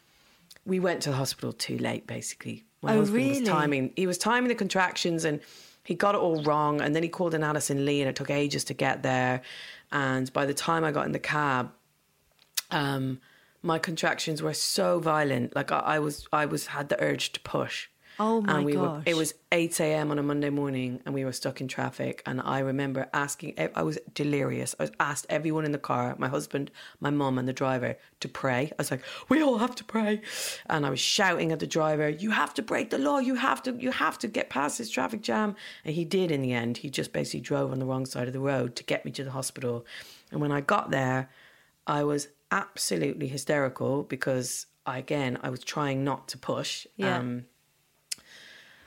we 0.66 0.80
went 0.80 1.02
to 1.02 1.10
the 1.10 1.16
hospital 1.16 1.52
too 1.52 1.78
late. 1.78 2.06
Basically, 2.06 2.64
my 2.82 2.94
Oh, 2.94 2.98
husband 2.98 3.16
really? 3.16 3.40
was 3.40 3.48
timing. 3.48 3.92
He 3.96 4.06
was 4.06 4.18
timing 4.18 4.48
the 4.48 4.54
contractions, 4.54 5.24
and 5.24 5.40
he 5.84 5.94
got 5.94 6.14
it 6.14 6.18
all 6.18 6.42
wrong. 6.42 6.80
And 6.80 6.94
then 6.94 7.02
he 7.02 7.08
called 7.08 7.34
an 7.34 7.44
Addison 7.44 7.84
Lee, 7.86 8.00
and 8.00 8.10
it 8.10 8.16
took 8.16 8.30
ages 8.30 8.64
to 8.64 8.74
get 8.74 9.02
there. 9.02 9.42
And 9.92 10.30
by 10.32 10.44
the 10.44 10.54
time 10.54 10.84
I 10.84 10.90
got 10.92 11.06
in 11.06 11.12
the 11.12 11.18
cab, 11.18 11.72
um, 12.70 13.20
my 13.62 13.78
contractions 13.78 14.42
were 14.42 14.54
so 14.54 14.98
violent. 15.00 15.54
Like 15.56 15.72
I, 15.72 15.78
I 15.78 15.98
was, 16.00 16.26
I 16.32 16.44
was 16.46 16.66
had 16.66 16.88
the 16.88 17.00
urge 17.02 17.32
to 17.32 17.40
push. 17.40 17.88
Oh 18.20 18.40
my 18.40 18.56
and 18.56 18.64
we 18.64 18.76
Were, 18.76 19.02
it 19.06 19.16
was 19.16 19.34
eight 19.52 19.78
a.m. 19.80 20.10
on 20.10 20.18
a 20.18 20.22
Monday 20.22 20.50
morning, 20.50 21.00
and 21.04 21.14
we 21.14 21.24
were 21.24 21.32
stuck 21.32 21.60
in 21.60 21.68
traffic. 21.68 22.22
And 22.26 22.40
I 22.40 22.58
remember 22.58 23.08
asking, 23.12 23.54
I 23.74 23.82
was 23.82 23.98
delirious. 24.12 24.74
I 24.80 24.90
asked 24.98 25.26
everyone 25.28 25.64
in 25.64 25.72
the 25.72 25.78
car, 25.78 26.16
my 26.18 26.28
husband, 26.28 26.70
my 27.00 27.10
mum, 27.10 27.38
and 27.38 27.46
the 27.46 27.52
driver, 27.52 27.96
to 28.20 28.28
pray. 28.28 28.72
I 28.72 28.74
was 28.78 28.90
like, 28.90 29.02
"We 29.28 29.42
all 29.42 29.58
have 29.58 29.74
to 29.76 29.84
pray," 29.84 30.22
and 30.66 30.84
I 30.84 30.90
was 30.90 31.00
shouting 31.00 31.52
at 31.52 31.60
the 31.60 31.66
driver, 31.66 32.08
"You 32.08 32.30
have 32.32 32.54
to 32.54 32.62
break 32.62 32.90
the 32.90 32.98
law. 32.98 33.18
You 33.18 33.36
have 33.36 33.62
to. 33.64 33.72
You 33.72 33.92
have 33.92 34.18
to 34.18 34.28
get 34.28 34.50
past 34.50 34.78
this 34.78 34.90
traffic 34.90 35.22
jam." 35.22 35.54
And 35.84 35.94
he 35.94 36.04
did. 36.04 36.30
In 36.32 36.42
the 36.42 36.52
end, 36.52 36.78
he 36.78 36.90
just 36.90 37.12
basically 37.12 37.40
drove 37.40 37.70
on 37.70 37.78
the 37.78 37.86
wrong 37.86 38.06
side 38.06 38.26
of 38.26 38.32
the 38.32 38.40
road 38.40 38.74
to 38.76 38.84
get 38.84 39.04
me 39.04 39.12
to 39.12 39.24
the 39.24 39.30
hospital. 39.30 39.86
And 40.32 40.40
when 40.40 40.52
I 40.52 40.60
got 40.60 40.90
there, 40.90 41.30
I 41.86 42.04
was 42.04 42.28
absolutely 42.50 43.28
hysterical 43.28 44.02
because 44.02 44.66
again 44.86 45.38
I 45.42 45.50
was 45.50 45.62
trying 45.62 46.02
not 46.04 46.28
to 46.28 46.38
push. 46.38 46.86
Yeah. 46.96 47.18
Um, 47.18 47.44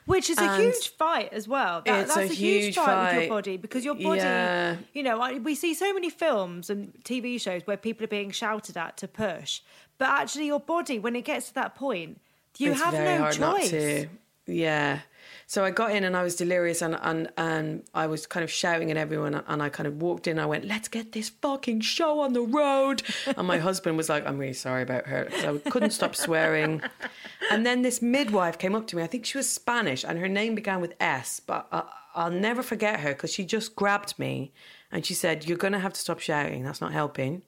Which 0.06 0.30
is 0.30 0.38
a 0.40 0.42
And 0.44 0.64
huge 0.64 0.90
fight 0.98 1.32
as 1.32 1.48
well. 1.48 1.84
That, 1.86 2.08
that's 2.08 2.18
a 2.18 2.22
a, 2.22 2.26
huge, 2.28 2.64
huge 2.64 2.76
fight, 2.76 3.14
with 3.14 3.22
your 3.24 3.30
body 3.30 3.58
because 3.58 3.86
your 3.86 3.96
body, 3.96 4.20
Yeah. 4.20 4.78
you 4.94 5.04
know, 5.04 5.22
I, 5.22 5.34
we 5.38 5.54
see 5.56 5.74
so 5.74 5.94
many 5.94 6.10
films 6.10 6.70
and 6.70 6.94
TV 7.04 7.40
shows 7.40 7.62
where 7.66 7.78
people 7.78 8.04
are 8.06 8.08
being 8.08 8.32
shouted 8.32 8.78
at 8.78 8.98
to 8.98 9.08
push, 9.08 9.62
but 9.98 10.10
actually, 10.10 10.48
your 10.48 10.60
body, 10.60 10.98
when 10.98 11.16
it 11.16 11.26
gets 11.26 11.50
to 11.50 11.54
that 11.56 11.76
point, 11.76 12.20
you 12.58 12.72
it's 12.72 12.82
have 12.82 12.94
no 12.94 13.32
choice. 13.32 14.08
Yeah. 14.48 15.00
So 15.52 15.66
I 15.66 15.72
got 15.72 15.94
in 15.94 16.06
and 16.06 16.16
I 16.16 16.24
was 16.24 16.38
delirious 16.38 16.82
and, 16.82 16.98
and, 17.02 17.30
and 17.36 17.84
I 17.94 18.08
was 18.08 18.26
kind 18.26 18.42
of 18.42 18.50
shouting 18.50 18.90
at 18.90 18.96
everyone 18.96 19.36
and 19.36 19.62
I 19.62 19.68
kind 19.68 19.86
of 19.86 20.02
walked 20.02 20.26
in. 20.26 20.40
I 20.40 20.46
went, 20.46 20.64
let's 20.64 20.88
get 20.88 21.12
this 21.12 21.28
fucking 21.28 21.82
show 21.82 22.22
on 22.22 22.32
the 22.32 22.40
road. 22.40 23.04
And 23.36 23.46
my 23.48 23.58
husband 23.58 23.98
was 23.98 24.08
like, 24.08 24.26
I'm 24.26 24.38
really 24.38 24.54
sorry 24.54 24.82
about 24.82 25.08
her. 25.08 25.28
So 25.42 25.60
I 25.66 25.70
couldn't 25.70 25.90
stop 25.92 26.16
swearing. 26.16 26.82
And 27.52 27.66
then 27.66 27.82
this 27.82 28.02
midwife 28.02 28.60
came 28.60 28.76
up 28.76 28.88
to 28.88 28.96
me. 28.96 29.04
I 29.04 29.08
think 29.08 29.26
she 29.26 29.38
was 29.38 29.52
Spanish 29.52 30.06
and 30.06 30.18
her 30.20 30.30
name 30.30 30.56
began 30.56 30.80
with 30.80 30.94
S, 31.02 31.42
but 31.42 31.68
I, 31.70 31.84
I'll 32.16 32.32
never 32.32 32.64
forget 32.64 33.02
her 33.02 33.10
because 33.10 33.34
she 33.34 33.44
just 33.44 33.76
grabbed 33.76 34.18
me 34.18 34.54
and 34.90 35.06
she 35.06 35.14
said, 35.14 35.50
You're 35.50 35.58
going 35.58 35.74
to 35.74 35.80
have 35.80 35.92
to 35.92 36.00
stop 36.00 36.22
shouting. 36.22 36.64
That's 36.64 36.80
not 36.80 36.94
helping. 36.94 37.42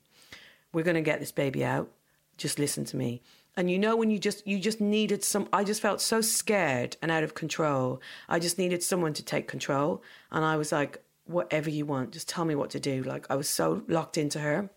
We're 0.73 0.83
going 0.83 0.95
to 0.95 1.01
get 1.01 1.21
this 1.21 1.31
baby 1.31 1.63
out. 1.63 1.89
Just 2.35 2.59
listen 2.59 2.83
to 2.83 2.97
me 2.97 3.21
and 3.55 3.69
you 3.69 3.77
know 3.77 3.95
when 3.95 4.09
you 4.09 4.19
just 4.19 4.45
you 4.47 4.59
just 4.59 4.81
needed 4.81 5.23
some 5.23 5.47
i 5.53 5.63
just 5.63 5.81
felt 5.81 6.01
so 6.01 6.21
scared 6.21 6.97
and 7.01 7.11
out 7.11 7.23
of 7.23 7.33
control. 7.33 8.01
I 8.27 8.39
just 8.39 8.57
needed 8.57 8.83
someone 8.83 9.13
to 9.13 9.23
take 9.23 9.47
control. 9.47 10.01
And 10.31 10.43
i 10.43 10.55
was 10.55 10.71
like 10.71 11.03
whatever 11.25 11.69
you 11.69 11.85
want 11.85 12.11
just 12.11 12.27
tell 12.27 12.45
me 12.45 12.55
what 12.55 12.69
to 12.71 12.79
do. 12.79 13.03
Like 13.03 13.25
i 13.29 13.35
was 13.35 13.49
so 13.49 13.83
locked 13.87 14.17
into 14.17 14.39
her. 14.39 14.69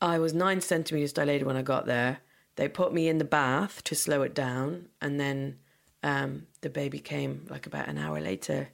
I 0.00 0.18
was 0.18 0.34
nine 0.34 0.60
centimeters 0.60 1.12
dilated 1.12 1.46
when 1.46 1.56
i 1.56 1.62
got 1.62 1.86
there. 1.86 2.18
They 2.56 2.68
put 2.68 2.92
me 2.92 3.08
in 3.08 3.18
the 3.18 3.24
bath 3.24 3.82
to 3.84 3.94
slow 3.94 4.22
it 4.22 4.34
down. 4.34 4.88
And 5.00 5.18
then 5.18 5.58
um, 6.02 6.46
the 6.60 6.68
baby 6.68 6.98
came 6.98 7.46
like 7.48 7.66
about 7.66 7.88
an 7.88 7.96
hour 7.96 8.20
later 8.20 8.68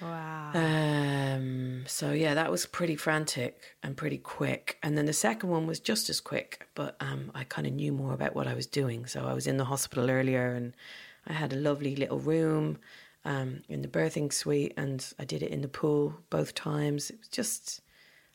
Wow. 0.00 0.52
um, 0.54 1.84
so 1.86 2.12
yeah, 2.12 2.34
that 2.34 2.50
was 2.50 2.66
pretty 2.66 2.96
frantic 2.96 3.60
and 3.82 3.96
pretty 3.96 4.18
quick. 4.18 4.78
And 4.82 4.96
then 4.96 5.06
the 5.06 5.12
second 5.12 5.50
one 5.50 5.66
was 5.66 5.80
just 5.80 6.08
as 6.08 6.20
quick, 6.20 6.68
but 6.74 6.96
um, 7.00 7.30
I 7.34 7.44
kind 7.44 7.66
of 7.66 7.72
knew 7.72 7.92
more 7.92 8.14
about 8.14 8.34
what 8.34 8.46
I 8.46 8.54
was 8.54 8.66
doing. 8.66 9.06
So 9.06 9.26
I 9.26 9.34
was 9.34 9.46
in 9.46 9.56
the 9.56 9.64
hospital 9.64 10.10
earlier, 10.10 10.52
and 10.54 10.74
I 11.26 11.32
had 11.32 11.52
a 11.52 11.56
lovely 11.56 11.96
little 11.96 12.18
room 12.18 12.78
um, 13.24 13.62
in 13.68 13.82
the 13.82 13.88
birthing 13.88 14.32
suite, 14.32 14.74
and 14.76 15.04
I 15.18 15.24
did 15.24 15.42
it 15.42 15.50
in 15.50 15.60
the 15.60 15.68
pool 15.68 16.14
both 16.30 16.54
times. 16.54 17.10
It 17.10 17.18
was 17.18 17.28
just 17.28 17.80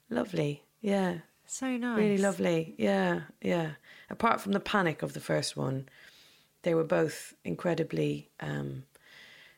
lovely. 0.10 0.64
Yeah, 0.82 1.20
so 1.48 1.78
nice. 1.78 1.98
really 1.98 2.18
lovely. 2.20 2.76
Yeah, 2.78 3.22
yeah. 3.42 3.72
Apart 4.10 4.40
from 4.40 4.52
the 4.52 4.60
panic 4.60 5.02
of 5.02 5.14
the 5.14 5.20
first 5.20 5.58
one, 5.58 5.90
they 6.62 6.76
were 6.76 6.84
both 6.84 7.34
incredibly. 7.44 8.30
Um, 8.40 8.84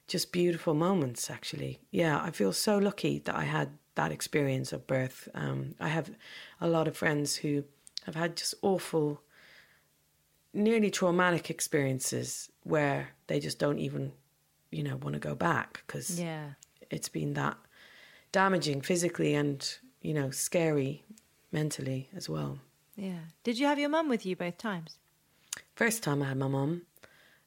just 0.07 0.31
beautiful 0.31 0.73
moments 0.73 1.29
actually 1.29 1.79
yeah 1.91 2.21
i 2.21 2.31
feel 2.31 2.53
so 2.53 2.77
lucky 2.77 3.19
that 3.19 3.35
i 3.35 3.43
had 3.43 3.69
that 3.95 4.11
experience 4.11 4.71
of 4.73 4.85
birth 4.87 5.27
um, 5.33 5.75
i 5.79 5.87
have 5.87 6.09
a 6.61 6.67
lot 6.67 6.87
of 6.87 6.95
friends 6.95 7.35
who 7.37 7.63
have 8.05 8.15
had 8.15 8.35
just 8.37 8.53
awful 8.61 9.21
nearly 10.53 10.89
traumatic 10.89 11.49
experiences 11.49 12.49
where 12.63 13.09
they 13.27 13.39
just 13.39 13.59
don't 13.59 13.79
even 13.79 14.11
you 14.71 14.83
know 14.83 14.95
want 14.97 15.13
to 15.13 15.19
go 15.19 15.35
back 15.35 15.83
because 15.85 16.19
Yeah. 16.19 16.51
it's 16.89 17.09
been 17.09 17.33
that 17.33 17.57
damaging 18.31 18.81
physically 18.81 19.33
and 19.35 19.77
you 20.01 20.13
know 20.13 20.31
scary 20.31 21.03
mentally 21.51 22.09
as 22.15 22.29
well 22.29 22.59
Yeah. 22.95 23.19
Did 23.43 23.59
you 23.59 23.67
have 23.67 23.77
your 23.79 23.89
mum 23.89 24.09
with 24.09 24.25
you 24.25 24.35
both 24.35 24.57
times? 24.57 24.97
First 25.75 26.01
time 26.01 26.23
I 26.23 26.29
had 26.29 26.37
my 26.37 26.47
mum. 26.47 26.81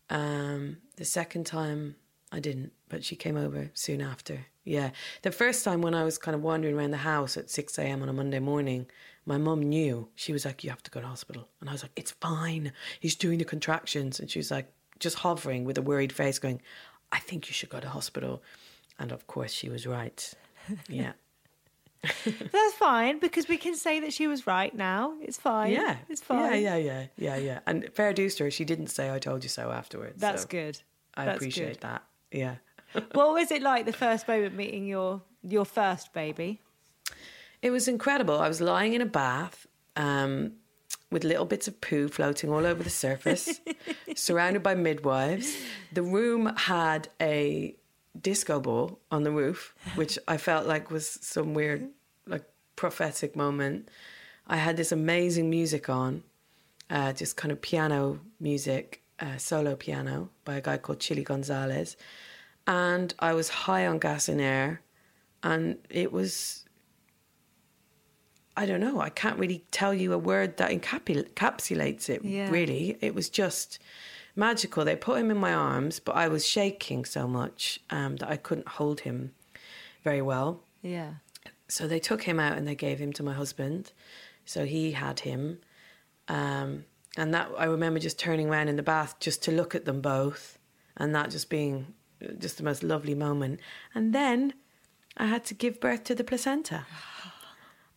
Um, 0.08 0.76
the 0.96 1.04
second 1.04 1.44
time 1.46 1.96
I 2.32 2.40
didn't, 2.40 2.72
but 2.88 3.04
she 3.04 3.16
came 3.16 3.36
over 3.36 3.70
soon 3.74 4.00
after. 4.00 4.46
Yeah. 4.64 4.90
The 5.22 5.32
first 5.32 5.64
time 5.64 5.82
when 5.82 5.94
I 5.94 6.04
was 6.04 6.18
kind 6.18 6.34
of 6.34 6.42
wandering 6.42 6.76
around 6.76 6.92
the 6.92 6.98
house 6.98 7.36
at 7.36 7.50
6 7.50 7.78
a.m. 7.78 8.02
on 8.02 8.08
a 8.08 8.12
Monday 8.12 8.38
morning, 8.38 8.86
my 9.26 9.36
mum 9.36 9.62
knew. 9.62 10.08
She 10.14 10.32
was 10.32 10.44
like, 10.44 10.62
You 10.62 10.70
have 10.70 10.82
to 10.84 10.90
go 10.90 11.00
to 11.00 11.06
hospital. 11.06 11.48
And 11.60 11.68
I 11.68 11.72
was 11.72 11.82
like, 11.82 11.92
It's 11.96 12.12
fine. 12.12 12.72
He's 13.00 13.16
doing 13.16 13.38
the 13.38 13.44
contractions. 13.44 14.20
And 14.20 14.30
she 14.30 14.38
was 14.38 14.50
like, 14.50 14.72
just 14.98 15.18
hovering 15.18 15.64
with 15.64 15.78
a 15.78 15.82
worried 15.82 16.12
face, 16.12 16.38
going, 16.38 16.60
I 17.10 17.18
think 17.18 17.48
you 17.48 17.54
should 17.54 17.70
go 17.70 17.80
to 17.80 17.88
hospital. 17.88 18.42
And 18.98 19.10
of 19.12 19.26
course, 19.26 19.52
she 19.52 19.68
was 19.68 19.86
right. 19.86 20.32
Yeah. 20.88 21.12
That's 22.24 22.74
fine 22.78 23.18
because 23.18 23.46
we 23.48 23.56
can 23.58 23.74
say 23.74 24.00
that 24.00 24.12
she 24.12 24.26
was 24.26 24.46
right 24.46 24.74
now. 24.74 25.14
It's 25.20 25.36
fine. 25.36 25.72
Yeah. 25.72 25.96
It's 26.08 26.22
fine. 26.22 26.62
Yeah, 26.62 26.76
yeah, 26.76 26.76
yeah, 26.76 27.06
yeah, 27.18 27.36
yeah. 27.36 27.58
And 27.66 27.90
fair 27.92 28.12
dues 28.12 28.36
to 28.36 28.44
her, 28.44 28.50
she 28.50 28.64
didn't 28.64 28.86
say 28.86 29.12
I 29.12 29.18
told 29.18 29.42
you 29.42 29.50
so 29.50 29.70
afterwards. 29.70 30.18
That's 30.20 30.42
so 30.42 30.48
good. 30.48 30.80
I 31.14 31.24
That's 31.26 31.36
appreciate 31.36 31.72
good. 31.74 31.80
that. 31.80 32.04
Yeah. 32.32 32.56
what 33.12 33.32
was 33.34 33.50
it 33.50 33.62
like 33.62 33.86
the 33.86 33.92
first 33.92 34.26
moment 34.26 34.54
meeting 34.54 34.86
your 34.86 35.22
your 35.42 35.64
first 35.64 36.12
baby? 36.12 36.60
It 37.62 37.70
was 37.70 37.88
incredible. 37.88 38.38
I 38.38 38.48
was 38.48 38.60
lying 38.60 38.94
in 38.94 39.00
a 39.00 39.06
bath 39.06 39.66
um, 39.96 40.52
with 41.10 41.24
little 41.24 41.44
bits 41.44 41.68
of 41.68 41.80
poo 41.80 42.08
floating 42.08 42.50
all 42.50 42.64
over 42.64 42.82
the 42.82 42.90
surface, 42.90 43.60
surrounded 44.16 44.62
by 44.62 44.74
midwives. 44.74 45.56
The 45.92 46.02
room 46.02 46.52
had 46.56 47.08
a 47.20 47.74
disco 48.20 48.60
ball 48.60 48.98
on 49.10 49.24
the 49.24 49.30
roof, 49.30 49.74
which 49.94 50.18
I 50.26 50.36
felt 50.36 50.66
like 50.66 50.90
was 50.90 51.06
some 51.22 51.52
weird, 51.54 51.88
like 52.26 52.44
prophetic 52.76 53.36
moment. 53.36 53.90
I 54.46 54.56
had 54.56 54.76
this 54.76 54.90
amazing 54.90 55.50
music 55.50 55.88
on, 55.88 56.22
uh, 56.88 57.12
just 57.12 57.36
kind 57.36 57.52
of 57.52 57.60
piano 57.60 58.20
music, 58.40 59.02
uh, 59.20 59.36
solo 59.36 59.76
piano 59.76 60.30
by 60.44 60.56
a 60.56 60.60
guy 60.60 60.78
called 60.78 61.00
Chilly 61.00 61.22
Gonzales. 61.22 61.96
And 62.66 63.14
I 63.18 63.32
was 63.34 63.48
high 63.48 63.86
on 63.86 63.98
gas 63.98 64.28
and 64.28 64.40
air. 64.40 64.82
And 65.42 65.78
it 65.88 66.12
was 66.12 66.64
I 68.56 68.66
don't 68.66 68.80
know. 68.80 69.00
I 69.00 69.08
can't 69.08 69.38
really 69.38 69.64
tell 69.70 69.94
you 69.94 70.12
a 70.12 70.18
word 70.18 70.58
that 70.58 70.70
encapsulates 70.70 72.10
it. 72.10 72.22
Yeah. 72.22 72.50
Really, 72.50 72.96
it 73.00 73.14
was 73.14 73.30
just 73.30 73.78
magical. 74.36 74.84
They 74.84 74.96
put 74.96 75.18
him 75.18 75.30
in 75.30 75.38
my 75.38 75.54
arms, 75.54 75.98
but 75.98 76.14
I 76.14 76.28
was 76.28 76.46
shaking 76.46 77.04
so 77.04 77.26
much 77.26 77.80
um, 77.88 78.16
that 78.16 78.28
I 78.28 78.36
couldn't 78.36 78.68
hold 78.68 79.00
him 79.00 79.32
very 80.04 80.20
well. 80.20 80.60
Yeah. 80.82 81.14
So 81.68 81.86
they 81.86 82.00
took 82.00 82.24
him 82.24 82.40
out 82.40 82.58
and 82.58 82.66
they 82.66 82.74
gave 82.74 82.98
him 82.98 83.12
to 83.14 83.22
my 83.22 83.32
husband. 83.32 83.92
So 84.44 84.66
he 84.66 84.92
had 84.92 85.20
him, 85.20 85.60
um, 86.28 86.84
and 87.16 87.34
that 87.34 87.50
I 87.58 87.64
remember 87.64 87.98
just 87.98 88.18
turning 88.18 88.48
around 88.48 88.68
in 88.68 88.76
the 88.76 88.82
bath 88.82 89.16
just 89.20 89.42
to 89.44 89.52
look 89.52 89.74
at 89.74 89.84
them 89.84 90.00
both, 90.00 90.58
and 90.96 91.14
that 91.14 91.30
just 91.30 91.50
being 91.50 91.94
uh, 92.22 92.32
just 92.38 92.56
the 92.56 92.64
most 92.64 92.82
lovely 92.82 93.14
moment. 93.14 93.60
And 93.94 94.14
then 94.14 94.54
I 95.16 95.26
had 95.26 95.44
to 95.46 95.54
give 95.54 95.80
birth 95.80 96.04
to 96.04 96.14
the 96.14 96.24
placenta. 96.24 96.86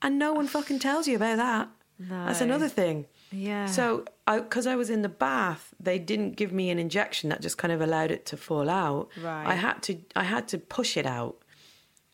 And 0.05 0.19
no 0.19 0.33
one 0.33 0.47
fucking 0.47 0.79
tells 0.79 1.07
you 1.07 1.15
about 1.15 1.37
that. 1.37 1.69
That's 1.97 2.41
another 2.41 2.67
thing. 2.67 3.05
Yeah. 3.31 3.65
So, 3.65 4.05
because 4.27 4.67
I, 4.67 4.75
was 4.75 4.89
in 4.89 5.01
the 5.01 5.09
bath, 5.09 5.73
they 5.79 5.97
didn't 5.97 6.35
give 6.35 6.51
me 6.51 6.69
an 6.69 6.79
injection 6.79 7.29
that 7.29 7.41
just 7.41 7.57
kind 7.57 7.71
of 7.71 7.81
allowed 7.81 8.11
it 8.11 8.25
to 8.27 8.37
fall 8.37 8.69
out. 8.69 9.09
Right. 9.21 9.47
I 9.47 9.55
had 9.55 9.81
to, 9.83 9.97
I 10.15 10.23
had 10.23 10.47
to 10.49 10.57
push 10.57 10.97
it 10.97 11.05
out, 11.05 11.37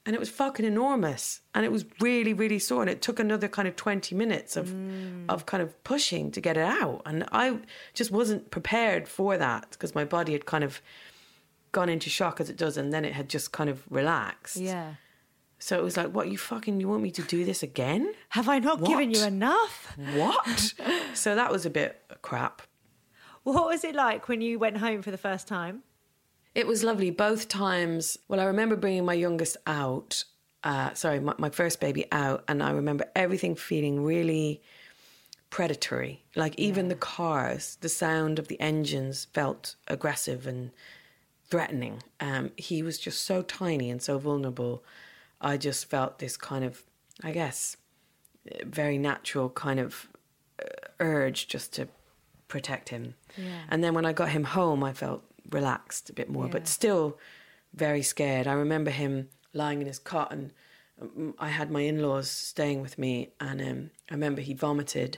and 0.09 0.15
it 0.15 0.19
was 0.19 0.31
fucking 0.31 0.65
enormous, 0.65 1.41
and 1.53 1.63
it 1.63 1.71
was 1.71 1.85
really, 1.99 2.33
really 2.33 2.57
sore, 2.57 2.81
and 2.81 2.89
it 2.89 2.99
took 2.99 3.19
another 3.19 3.47
kind 3.47 3.67
of 3.67 3.75
twenty 3.75 4.15
minutes 4.15 4.57
of, 4.57 4.69
mm. 4.69 5.23
of 5.29 5.45
kind 5.45 5.61
of 5.61 5.83
pushing 5.83 6.31
to 6.31 6.41
get 6.41 6.57
it 6.57 6.63
out, 6.63 7.03
and 7.05 7.25
I 7.31 7.59
just 7.93 8.09
wasn't 8.09 8.49
prepared 8.49 9.07
for 9.07 9.37
that 9.37 9.67
because 9.69 9.93
my 9.93 10.05
body 10.05 10.31
had 10.31 10.47
kind 10.47 10.63
of 10.63 10.81
gone 11.73 11.89
into 11.89 12.09
shock 12.09 12.41
as 12.41 12.49
it 12.49 12.57
does, 12.57 12.75
and 12.75 12.91
then 12.91 13.05
it 13.05 13.13
had 13.13 13.29
just 13.29 13.51
kind 13.51 13.69
of 13.69 13.83
relaxed. 13.91 14.57
Yeah. 14.57 14.95
So 15.59 15.77
it 15.77 15.83
was 15.83 15.95
like, 15.95 16.07
what 16.07 16.31
you 16.31 16.39
fucking, 16.39 16.81
you 16.81 16.87
want 16.87 17.03
me 17.03 17.11
to 17.11 17.21
do 17.21 17.45
this 17.45 17.61
again? 17.61 18.11
Have 18.29 18.49
I 18.49 18.57
not 18.57 18.83
given 18.83 19.11
you 19.11 19.23
enough? 19.23 19.95
What? 20.15 20.73
so 21.13 21.35
that 21.35 21.51
was 21.51 21.67
a 21.67 21.69
bit 21.69 22.01
crap. 22.23 22.63
What 23.43 23.67
was 23.67 23.83
it 23.83 23.93
like 23.93 24.27
when 24.27 24.41
you 24.41 24.57
went 24.57 24.77
home 24.77 25.03
for 25.03 25.11
the 25.11 25.19
first 25.19 25.47
time? 25.47 25.83
It 26.55 26.67
was 26.67 26.83
lovely 26.83 27.11
both 27.11 27.47
times. 27.47 28.17
Well, 28.27 28.39
I 28.39 28.45
remember 28.45 28.75
bringing 28.75 29.05
my 29.05 29.13
youngest 29.13 29.57
out, 29.67 30.23
uh, 30.63 30.93
sorry, 30.93 31.19
my, 31.19 31.33
my 31.37 31.49
first 31.49 31.79
baby 31.79 32.05
out, 32.11 32.43
and 32.47 32.61
I 32.63 32.71
remember 32.71 33.05
everything 33.15 33.55
feeling 33.55 34.03
really 34.03 34.61
predatory. 35.49 36.23
Like 36.35 36.57
even 36.57 36.87
the 36.87 36.95
cars, 36.95 37.77
the 37.81 37.89
sound 37.89 38.39
of 38.39 38.47
the 38.47 38.59
engines 38.59 39.25
felt 39.33 39.75
aggressive 39.87 40.47
and 40.47 40.71
threatening. 41.49 42.03
Um, 42.19 42.51
he 42.57 42.83
was 42.83 42.99
just 42.99 43.23
so 43.23 43.41
tiny 43.41 43.89
and 43.89 44.01
so 44.01 44.17
vulnerable. 44.17 44.83
I 45.41 45.57
just 45.57 45.89
felt 45.89 46.19
this 46.19 46.37
kind 46.37 46.63
of, 46.63 46.83
I 47.23 47.31
guess, 47.31 47.77
very 48.65 48.97
natural 48.97 49.49
kind 49.49 49.79
of 49.79 50.09
uh, 50.61 50.65
urge 50.99 51.47
just 51.47 51.73
to 51.73 51.87
protect 52.47 52.89
him. 52.89 53.15
And 53.69 53.83
then 53.83 53.93
when 53.93 54.05
I 54.05 54.13
got 54.13 54.29
him 54.29 54.43
home, 54.43 54.83
I 54.83 54.93
felt 54.93 55.23
relaxed 55.51 56.09
a 56.09 56.13
bit 56.13 56.29
more, 56.29 56.45
Yeah. 56.45 56.51
but 56.51 56.67
still 56.67 57.17
very 57.73 58.01
scared. 58.01 58.47
I 58.47 58.53
remember 58.53 58.91
him 58.91 59.29
lying 59.53 59.81
in 59.81 59.87
his 59.87 59.99
cot, 59.99 60.31
and 60.31 60.51
um, 61.01 61.33
I 61.39 61.49
had 61.49 61.71
my 61.71 61.81
in 61.81 62.01
laws 62.01 62.29
staying 62.29 62.81
with 62.81 62.97
me, 62.97 63.29
and 63.39 63.61
um, 63.61 63.91
I 64.09 64.13
remember 64.13 64.41
he 64.41 64.53
vomited. 64.53 65.17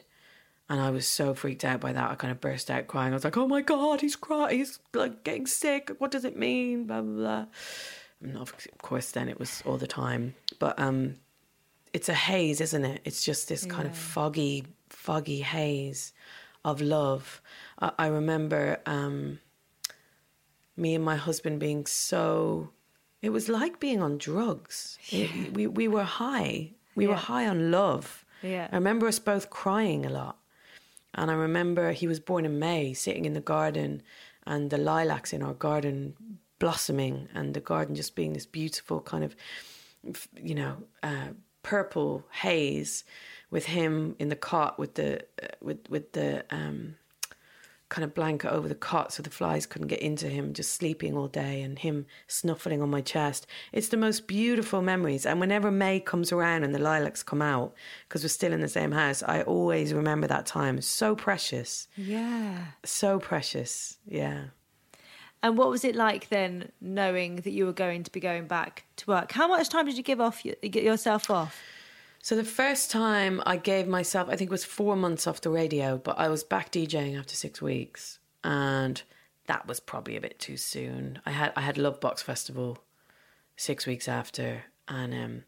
And 0.70 0.80
I 0.80 0.90
was 0.90 1.06
so 1.06 1.34
freaked 1.34 1.66
out 1.66 1.82
by 1.82 1.92
that. 1.92 2.12
I 2.12 2.16
kind 2.16 2.32
of 2.32 2.40
burst 2.40 2.72
out 2.72 2.88
crying. 2.88 3.12
I 3.12 3.16
was 3.16 3.26
like, 3.26 3.36
"Oh 3.36 3.46
my 3.48 3.62
god, 3.62 4.00
he's 4.00 4.16
crying! 4.16 4.58
He's 4.58 4.80
like 4.94 5.26
getting 5.26 5.46
sick. 5.46 5.92
What 5.98 6.12
does 6.12 6.24
it 6.24 6.38
mean?" 6.38 6.86
Blah 6.86 7.02
blah 7.02 7.14
blah. 7.16 7.46
And 8.22 8.38
of 8.38 8.54
of 8.72 8.78
course, 8.82 9.12
then 9.12 9.28
it 9.28 9.38
was 9.38 9.62
all 9.66 9.78
the 9.78 9.88
time. 9.88 10.34
But 10.60 10.80
um, 10.80 11.18
it's 11.92 12.08
a 12.08 12.14
haze, 12.14 12.62
isn't 12.62 12.86
it? 12.86 13.02
It's 13.04 13.26
just 13.26 13.50
this 13.50 13.66
kind 13.66 13.86
of 13.86 13.98
foggy, 13.98 14.66
foggy 14.90 15.42
haze 15.42 16.14
of 16.64 16.80
love. 16.80 17.42
I, 17.80 17.92
I 18.00 18.08
remember 18.08 18.80
um, 18.86 19.40
me 20.82 20.96
and 20.96 21.04
my 21.06 21.16
husband 21.16 21.60
being 21.60 21.86
so. 21.86 22.70
It 23.22 23.30
was 23.30 23.48
like 23.48 23.80
being 23.80 24.02
on 24.02 24.18
drugs. 24.18 24.98
It- 25.12 25.54
we 25.54 25.68
we 25.68 25.88
were 25.88 26.04
high. 26.04 26.72
We 26.96 27.06
were 27.08 27.16
high 27.16 27.48
on 27.48 27.72
love. 27.72 28.26
Yeah. 28.42 28.68
I 28.72 28.76
remember 28.76 29.08
us 29.08 29.20
both 29.20 29.50
crying 29.50 30.06
a 30.06 30.10
lot. 30.10 30.38
And 31.14 31.30
I 31.30 31.36
remember 31.36 31.92
he 31.92 32.08
was 32.08 32.20
born 32.20 32.46
in 32.46 32.58
May, 32.60 32.94
sitting 32.94 33.26
in 33.26 33.34
the 33.34 33.42
garden, 33.56 34.02
and 34.46 34.70
the 34.70 34.78
lilacs 34.78 35.34
in 35.34 35.42
our 35.44 35.54
garden 35.54 36.16
blossoming, 36.60 37.28
and 37.34 37.54
the 37.54 37.60
garden 37.62 37.96
just 37.96 38.16
being 38.16 38.34
this 38.34 38.46
beautiful 38.46 39.02
kind 39.02 39.24
of, 39.24 39.36
you 40.42 40.56
know, 40.56 40.78
uh, 41.04 41.30
purple 41.64 42.26
haze, 42.32 43.04
with 43.52 43.66
him 43.66 44.16
in 44.20 44.30
the 44.30 44.36
cot 44.36 44.80
with 44.80 44.94
the 44.96 45.22
uh, 45.44 45.48
with 45.62 45.80
with 45.90 46.12
the 46.14 46.44
um, 46.50 46.96
kind 47.92 48.06
of 48.06 48.14
blanket 48.16 48.50
over 48.50 48.68
the 48.70 48.74
cot 48.74 49.12
so 49.12 49.22
the 49.22 49.30
flies 49.30 49.66
couldn't 49.66 49.90
get 49.90 50.00
into 50.00 50.28
him, 50.28 50.54
just 50.54 50.74
sleeping 50.74 51.16
all 51.16 51.28
day, 51.28 51.62
and 51.62 51.78
him 51.78 52.06
snuffling 52.26 52.82
on 52.82 52.90
my 52.90 53.02
chest. 53.02 53.46
It's 53.74 53.90
the 53.90 53.98
most 53.98 54.28
beautiful 54.28 54.82
memories. 54.82 55.26
And 55.26 55.40
whenever 55.42 55.70
May 55.70 56.00
comes 56.00 56.32
around 56.32 56.64
and 56.64 56.74
the 56.74 56.80
lilacs 56.80 57.22
come 57.22 57.42
out, 57.42 57.74
because 58.08 58.24
we're 58.24 58.30
still 58.30 58.54
in 58.54 58.62
the 58.62 58.70
same 58.70 58.94
house, 58.94 59.22
I 59.22 59.42
always 59.44 59.94
remember 59.94 60.26
that 60.28 60.46
time. 60.46 60.78
It's 60.78 60.88
so 60.88 61.16
precious, 61.16 61.90
Yeah. 61.98 62.58
so 62.86 63.20
precious. 63.20 63.98
Yeah. 64.08 64.46
And 65.44 65.58
what 65.58 65.70
was 65.70 65.84
it 65.84 65.96
like 65.96 66.30
then, 66.30 66.72
knowing 66.80 67.38
that 67.38 67.52
you 67.52 67.66
were 67.66 67.74
going 67.74 68.04
to 68.04 68.12
be 68.12 68.20
going 68.22 68.48
back 68.48 68.86
to 68.98 69.06
work? 69.08 69.34
How 69.34 69.48
much 69.50 69.68
time 69.70 69.86
did 69.86 69.98
you 69.98 70.04
give 70.04 70.22
off 70.22 70.44
get 70.44 70.84
yourself 70.84 71.30
off? 71.30 71.60
So 72.22 72.36
the 72.36 72.44
first 72.44 72.92
time 72.92 73.42
I 73.46 73.58
gave 73.58 73.88
myself, 73.88 74.30
I 74.30 74.36
think 74.36 74.50
it 74.50 74.52
was 74.52 74.64
four 74.66 74.96
months 74.96 75.26
off 75.26 75.42
the 75.42 75.50
radio, 75.50 75.98
but 75.98 76.20
I 76.20 76.28
was 76.30 76.44
back 76.44 76.72
DJing 76.72 77.18
after 77.18 77.36
six 77.36 77.62
weeks, 77.62 78.20
and 78.44 79.02
that 79.48 79.68
was 79.68 79.80
probably 79.80 80.16
a 80.16 80.22
bit 80.22 80.38
too 80.40 80.58
soon. 80.58 81.20
I 81.26 81.32
had 81.32 81.52
I 81.56 81.62
had 81.62 81.76
Lovebox 81.78 82.22
Festival 82.22 82.78
six 83.56 83.88
weeks 83.88 84.08
after, 84.08 84.66
and 84.88 85.14
um, 85.14 85.44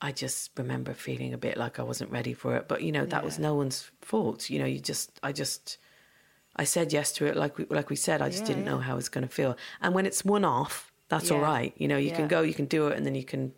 I 0.00 0.12
just 0.12 0.52
remember 0.56 0.94
feeling 0.94 1.34
a 1.34 1.38
bit 1.38 1.56
like 1.56 1.80
I 1.80 1.82
wasn't 1.82 2.12
ready 2.12 2.34
for 2.34 2.56
it. 2.56 2.68
But 2.68 2.82
you 2.82 2.92
know 2.92 3.04
that 3.06 3.24
was 3.24 3.38
no 3.38 3.54
one's 3.54 3.90
fault. 4.00 4.48
You 4.48 4.60
know, 4.60 4.66
you 4.66 4.78
just 4.78 5.18
I 5.24 5.32
just 5.32 5.76
I 6.54 6.62
said 6.64 6.92
yes 6.92 7.10
to 7.14 7.26
it, 7.26 7.36
like 7.36 7.58
we 7.58 7.66
like 7.68 7.90
we 7.90 7.96
said. 7.96 8.22
I 8.22 8.28
just 8.28 8.42
Yeah, 8.44 8.54
didn't 8.54 8.64
yeah. 8.66 8.70
know 8.72 8.78
how 8.78 8.92
it 8.92 8.96
was 8.96 9.08
going 9.08 9.26
to 9.26 9.34
feel. 9.34 9.56
And 9.80 9.92
when 9.92 10.06
it's 10.06 10.24
one 10.24 10.44
off, 10.44 10.92
that's 11.08 11.32
all 11.32 11.38
Yeah. 11.38 11.44
right. 11.44 11.74
You 11.76 11.88
know, 11.88 11.96
you 11.96 12.10
Yeah. 12.10 12.16
can 12.16 12.28
go, 12.28 12.42
you 12.42 12.54
can 12.54 12.66
do 12.66 12.86
it, 12.86 12.96
and 12.96 13.04
then 13.04 13.16
you 13.16 13.24
can 13.24 13.52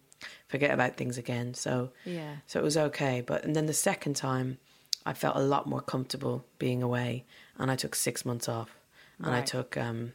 forget 0.49 0.71
about 0.71 0.97
things 0.97 1.19
again. 1.19 1.55
So 1.55 1.91
Yeah. 2.05 2.37
so 2.47 2.59
it 2.59 2.63
was 2.63 2.77
okay. 2.77 3.21
But 3.21 3.45
and 3.45 3.55
then 3.55 3.67
the 3.67 3.73
second 3.75 4.17
time, 4.17 4.59
I 5.07 5.13
felt 5.15 5.37
a 5.37 5.41
lot 5.41 5.67
more 5.67 5.81
comfortable 5.81 6.45
being 6.59 6.83
away, 6.83 7.25
and 7.59 7.71
I 7.71 7.77
took 7.77 7.95
six 7.95 8.25
months 8.25 8.49
off, 8.49 8.71
and 9.19 9.35
I 9.35 9.43
took 9.43 9.77
um, 9.77 10.13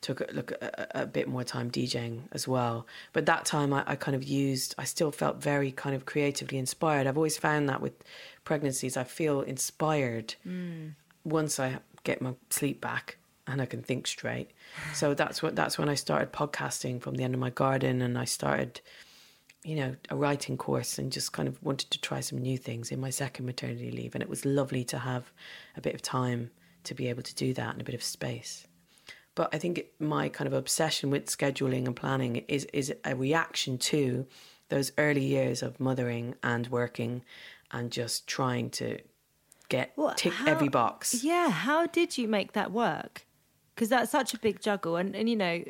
took 0.00 0.20
a, 0.20 0.32
look 0.32 0.52
a, 0.52 0.86
a 1.02 1.06
bit 1.06 1.28
more 1.28 1.44
time 1.44 1.70
DJing 1.70 2.22
as 2.32 2.46
well. 2.46 2.86
But 3.12 3.26
that 3.26 3.44
time, 3.44 3.72
I, 3.72 3.82
I 3.86 3.96
kind 3.96 4.14
of 4.14 4.22
used. 4.24 4.74
I 4.78 4.84
still 4.84 5.10
felt 5.12 5.42
very 5.42 5.72
kind 5.72 5.94
of 5.94 6.06
creatively 6.06 6.58
inspired. 6.58 7.06
I've 7.06 7.16
always 7.16 7.36
found 7.38 7.68
that 7.68 7.80
with 7.80 7.94
pregnancies, 8.44 8.96
I 8.96 9.04
feel 9.04 9.40
inspired 9.42 10.34
once 11.24 11.58
I 11.60 11.78
get 12.04 12.22
my 12.22 12.34
sleep 12.50 12.80
back 12.80 13.16
and 13.46 13.60
I 13.60 13.66
can 13.66 13.82
think 13.82 14.06
straight. 14.06 14.50
So 14.94 15.14
that's 15.14 15.42
what 15.42 15.56
that's 15.56 15.78
when 15.78 15.88
I 15.88 15.94
started 15.94 16.32
podcasting 16.32 17.00
from 17.00 17.14
the 17.16 17.24
end 17.24 17.34
of 17.34 17.40
my 17.40 17.50
garden, 17.50 18.02
and 18.02 18.16
I 18.18 18.24
started 18.24 18.80
you 19.68 19.76
know, 19.76 19.94
a 20.08 20.16
writing 20.16 20.56
course 20.56 20.98
and 20.98 21.12
just 21.12 21.32
kind 21.32 21.46
of 21.46 21.62
wanted 21.62 21.90
to 21.90 22.00
try 22.00 22.20
some 22.20 22.38
new 22.38 22.56
things 22.56 22.90
in 22.90 22.98
my 22.98 23.10
second 23.10 23.44
maternity 23.44 23.90
leave. 23.90 24.14
And 24.14 24.22
it 24.22 24.28
was 24.28 24.46
lovely 24.46 24.82
to 24.84 24.98
have 24.98 25.30
a 25.76 25.82
bit 25.82 25.94
of 25.94 26.00
time 26.00 26.50
to 26.84 26.94
be 26.94 27.08
able 27.10 27.22
to 27.22 27.34
do 27.34 27.52
that 27.52 27.72
and 27.72 27.80
a 27.82 27.84
bit 27.84 27.94
of 27.94 28.02
space. 28.02 28.66
But 29.34 29.54
I 29.54 29.58
think 29.58 29.84
my 29.98 30.30
kind 30.30 30.48
of 30.48 30.54
obsession 30.54 31.10
with 31.10 31.26
scheduling 31.26 31.84
and 31.86 31.94
planning 31.94 32.36
is 32.48 32.64
is 32.72 32.92
a 33.04 33.14
reaction 33.14 33.76
to 33.92 34.26
those 34.70 34.90
early 34.96 35.24
years 35.24 35.62
of 35.62 35.78
mothering 35.78 36.34
and 36.42 36.66
working 36.68 37.22
and 37.70 37.92
just 37.92 38.26
trying 38.26 38.70
to 38.70 38.98
get 39.68 39.92
Well, 39.96 40.14
tick 40.16 40.32
how- 40.32 40.50
every 40.50 40.68
box. 40.68 41.22
Yeah, 41.22 41.50
how 41.50 41.86
did 41.86 42.16
you 42.16 42.26
make 42.26 42.52
that 42.52 42.72
work? 42.72 43.26
Because 43.74 43.90
that's 43.90 44.10
such 44.10 44.32
a 44.34 44.38
big 44.38 44.60
juggle, 44.62 44.96
and 44.96 45.14
and 45.14 45.28
you 45.28 45.36
know, 45.36 45.62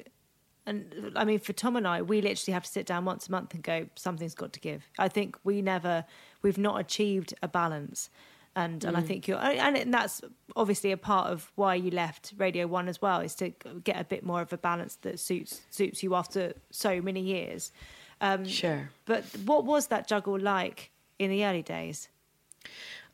and 0.68 1.12
I 1.16 1.24
mean, 1.24 1.38
for 1.38 1.52
Tom 1.52 1.76
and 1.76 1.86
I, 1.86 2.02
we 2.02 2.20
literally 2.20 2.52
have 2.52 2.64
to 2.64 2.70
sit 2.70 2.86
down 2.86 3.04
once 3.04 3.28
a 3.28 3.30
month 3.30 3.54
and 3.54 3.62
go, 3.62 3.86
something's 3.94 4.34
got 4.34 4.52
to 4.52 4.60
give. 4.60 4.88
I 4.98 5.08
think 5.08 5.36
we 5.44 5.62
never, 5.62 6.04
we've 6.42 6.58
not 6.58 6.78
achieved 6.78 7.34
a 7.42 7.48
balance, 7.48 8.10
and 8.54 8.84
and 8.84 8.96
I 8.96 9.00
think 9.00 9.26
you're, 9.26 9.38
and 9.38 9.76
and 9.76 9.94
that's 9.94 10.20
obviously 10.56 10.92
a 10.92 10.96
part 10.96 11.30
of 11.30 11.50
why 11.54 11.74
you 11.74 11.90
left 11.90 12.34
Radio 12.36 12.66
One 12.66 12.88
as 12.88 13.00
well, 13.00 13.20
is 13.20 13.34
to 13.36 13.50
get 13.82 14.00
a 14.00 14.04
bit 14.04 14.24
more 14.24 14.42
of 14.42 14.52
a 14.52 14.58
balance 14.58 14.96
that 15.02 15.18
suits 15.18 15.62
suits 15.70 16.02
you 16.02 16.14
after 16.14 16.54
so 16.70 17.00
many 17.00 17.20
years. 17.20 17.72
Um, 18.20 18.44
Sure. 18.44 18.90
But 19.06 19.24
what 19.44 19.64
was 19.64 19.86
that 19.88 20.08
juggle 20.08 20.38
like 20.38 20.90
in 21.18 21.30
the 21.30 21.44
early 21.44 21.62
days? 21.62 22.08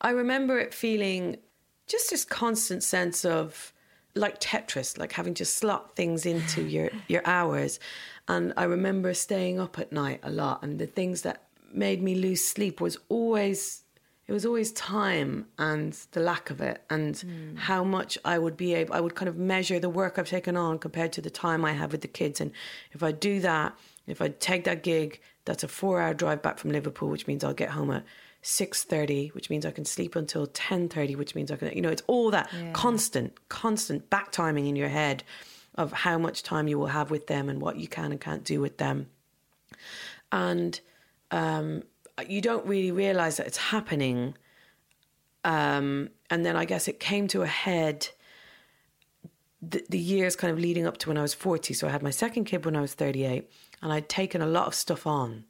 I 0.01 0.11
remember 0.11 0.59
it 0.59 0.75
feeling 0.75 1.39
just 1.87 2.11
this 2.11 2.25
constant 2.25 2.83
sense 2.83 3.25
of 3.25 3.73
like 4.15 4.41
Tetris, 4.41 4.99
like 4.99 5.13
having 5.13 5.35
to 5.35 5.45
slot 5.45 5.97
things 5.97 6.27
into 6.27 6.63
your 6.75 6.91
your 7.09 7.23
hours. 7.25 7.81
And 8.27 8.55
I 8.57 8.65
remember 8.65 9.13
staying 9.15 9.61
up 9.61 9.79
at 9.79 9.93
night 9.93 10.21
a 10.23 10.31
lot, 10.31 10.63
and 10.63 10.79
the 10.79 10.87
things 10.87 11.23
that 11.23 11.43
made 11.73 12.03
me 12.03 12.15
lose 12.15 12.45
sleep 12.45 12.81
was 12.81 12.97
always 13.09 13.83
it 14.27 14.33
was 14.33 14.47
always 14.47 14.73
time 14.73 15.47
and 15.59 15.93
the 16.13 16.21
lack 16.21 16.49
of 16.49 16.61
it 16.61 16.83
and 16.89 17.19
hmm. 17.19 17.57
how 17.57 17.85
much 17.85 18.17
I 18.25 18.39
would 18.39 18.57
be 18.57 18.75
able 18.75 18.95
I 18.95 19.01
would 19.01 19.15
kind 19.15 19.29
of 19.29 19.37
measure 19.37 19.79
the 19.79 19.91
work 19.91 20.19
I've 20.19 20.29
taken 20.29 20.57
on 20.57 20.79
compared 20.79 21.13
to 21.15 21.21
the 21.21 21.31
time 21.31 21.65
I 21.65 21.73
have 21.73 21.93
with 21.93 22.01
the 22.01 22.09
kids 22.09 22.41
and 22.41 22.53
if 22.93 23.03
I 23.03 23.13
do 23.13 23.41
that 23.41 23.77
if 24.07 24.23
I 24.23 24.29
take 24.29 24.65
that 24.65 24.83
gig 24.83 25.21
that's 25.45 25.63
a 25.63 25.69
4 25.69 26.01
hour 26.01 26.15
drive 26.15 26.43
back 26.43 26.59
from 26.59 26.71
Liverpool 26.71 27.11
which 27.11 27.27
means 27.27 27.45
I'll 27.45 27.53
get 27.53 27.71
home 27.71 27.91
at 27.91 28.05
6:30 28.45 29.35
which 29.35 29.51
means 29.51 29.67
I 29.67 29.71
can 29.71 29.85
sleep 29.85 30.15
until 30.15 30.47
10:30 30.47 31.17
which 31.17 31.35
means 31.35 31.51
I 31.51 31.57
can 31.57 31.73
you 31.73 31.81
know 31.81 31.89
it's 31.89 32.03
all 32.07 32.31
that 32.31 32.51
constant 32.73 33.49
constant 33.49 34.11
back 34.11 34.33
timing 34.33 34.67
in 34.67 34.77
your 34.77 34.89
head 34.89 35.25
of 35.75 35.93
how 35.93 36.19
much 36.19 36.43
time 36.43 36.69
you 36.69 36.79
will 36.79 36.89
have 36.89 37.11
with 37.11 37.27
them 37.27 37.49
and 37.49 37.61
what 37.61 37.77
you 37.77 37.89
can 37.89 38.13
and 38.13 38.21
can't 38.21 38.45
do 38.45 38.61
with 38.61 38.79
them 38.79 39.09
and 40.31 40.81
um, 41.31 41.85
you 42.29 42.41
don't 42.41 42.67
really 42.67 42.91
realize 42.91 43.37
that 43.37 43.47
it's 43.47 43.57
happening. 43.57 44.35
Um, 45.45 46.11
and 46.31 46.45
then 46.45 46.57
I 46.57 46.65
guess 46.65 46.89
it 46.89 47.01
came 47.01 47.29
to 47.29 47.43
a 47.43 47.47
head 47.47 48.09
the, 49.63 49.85
the 49.89 49.99
years 49.99 50.37
kind 50.37 50.53
of 50.53 50.59
leading 50.59 50.87
up 50.87 50.99
to 50.99 51.09
when 51.09 51.17
I 51.17 51.23
was 51.23 51.35
40. 51.35 51.73
So 51.75 51.89
I 51.89 51.91
had 51.91 52.03
my 52.03 52.11
second 52.11 52.45
kid 52.45 52.65
when 52.65 52.77
I 52.77 52.81
was 52.81 52.95
38, 52.95 53.49
and 53.83 53.93
I'd 53.93 54.09
taken 54.09 54.43
a 54.43 54.47
lot 54.47 54.67
of 54.67 54.75
stuff 54.75 55.07
on. 55.07 55.45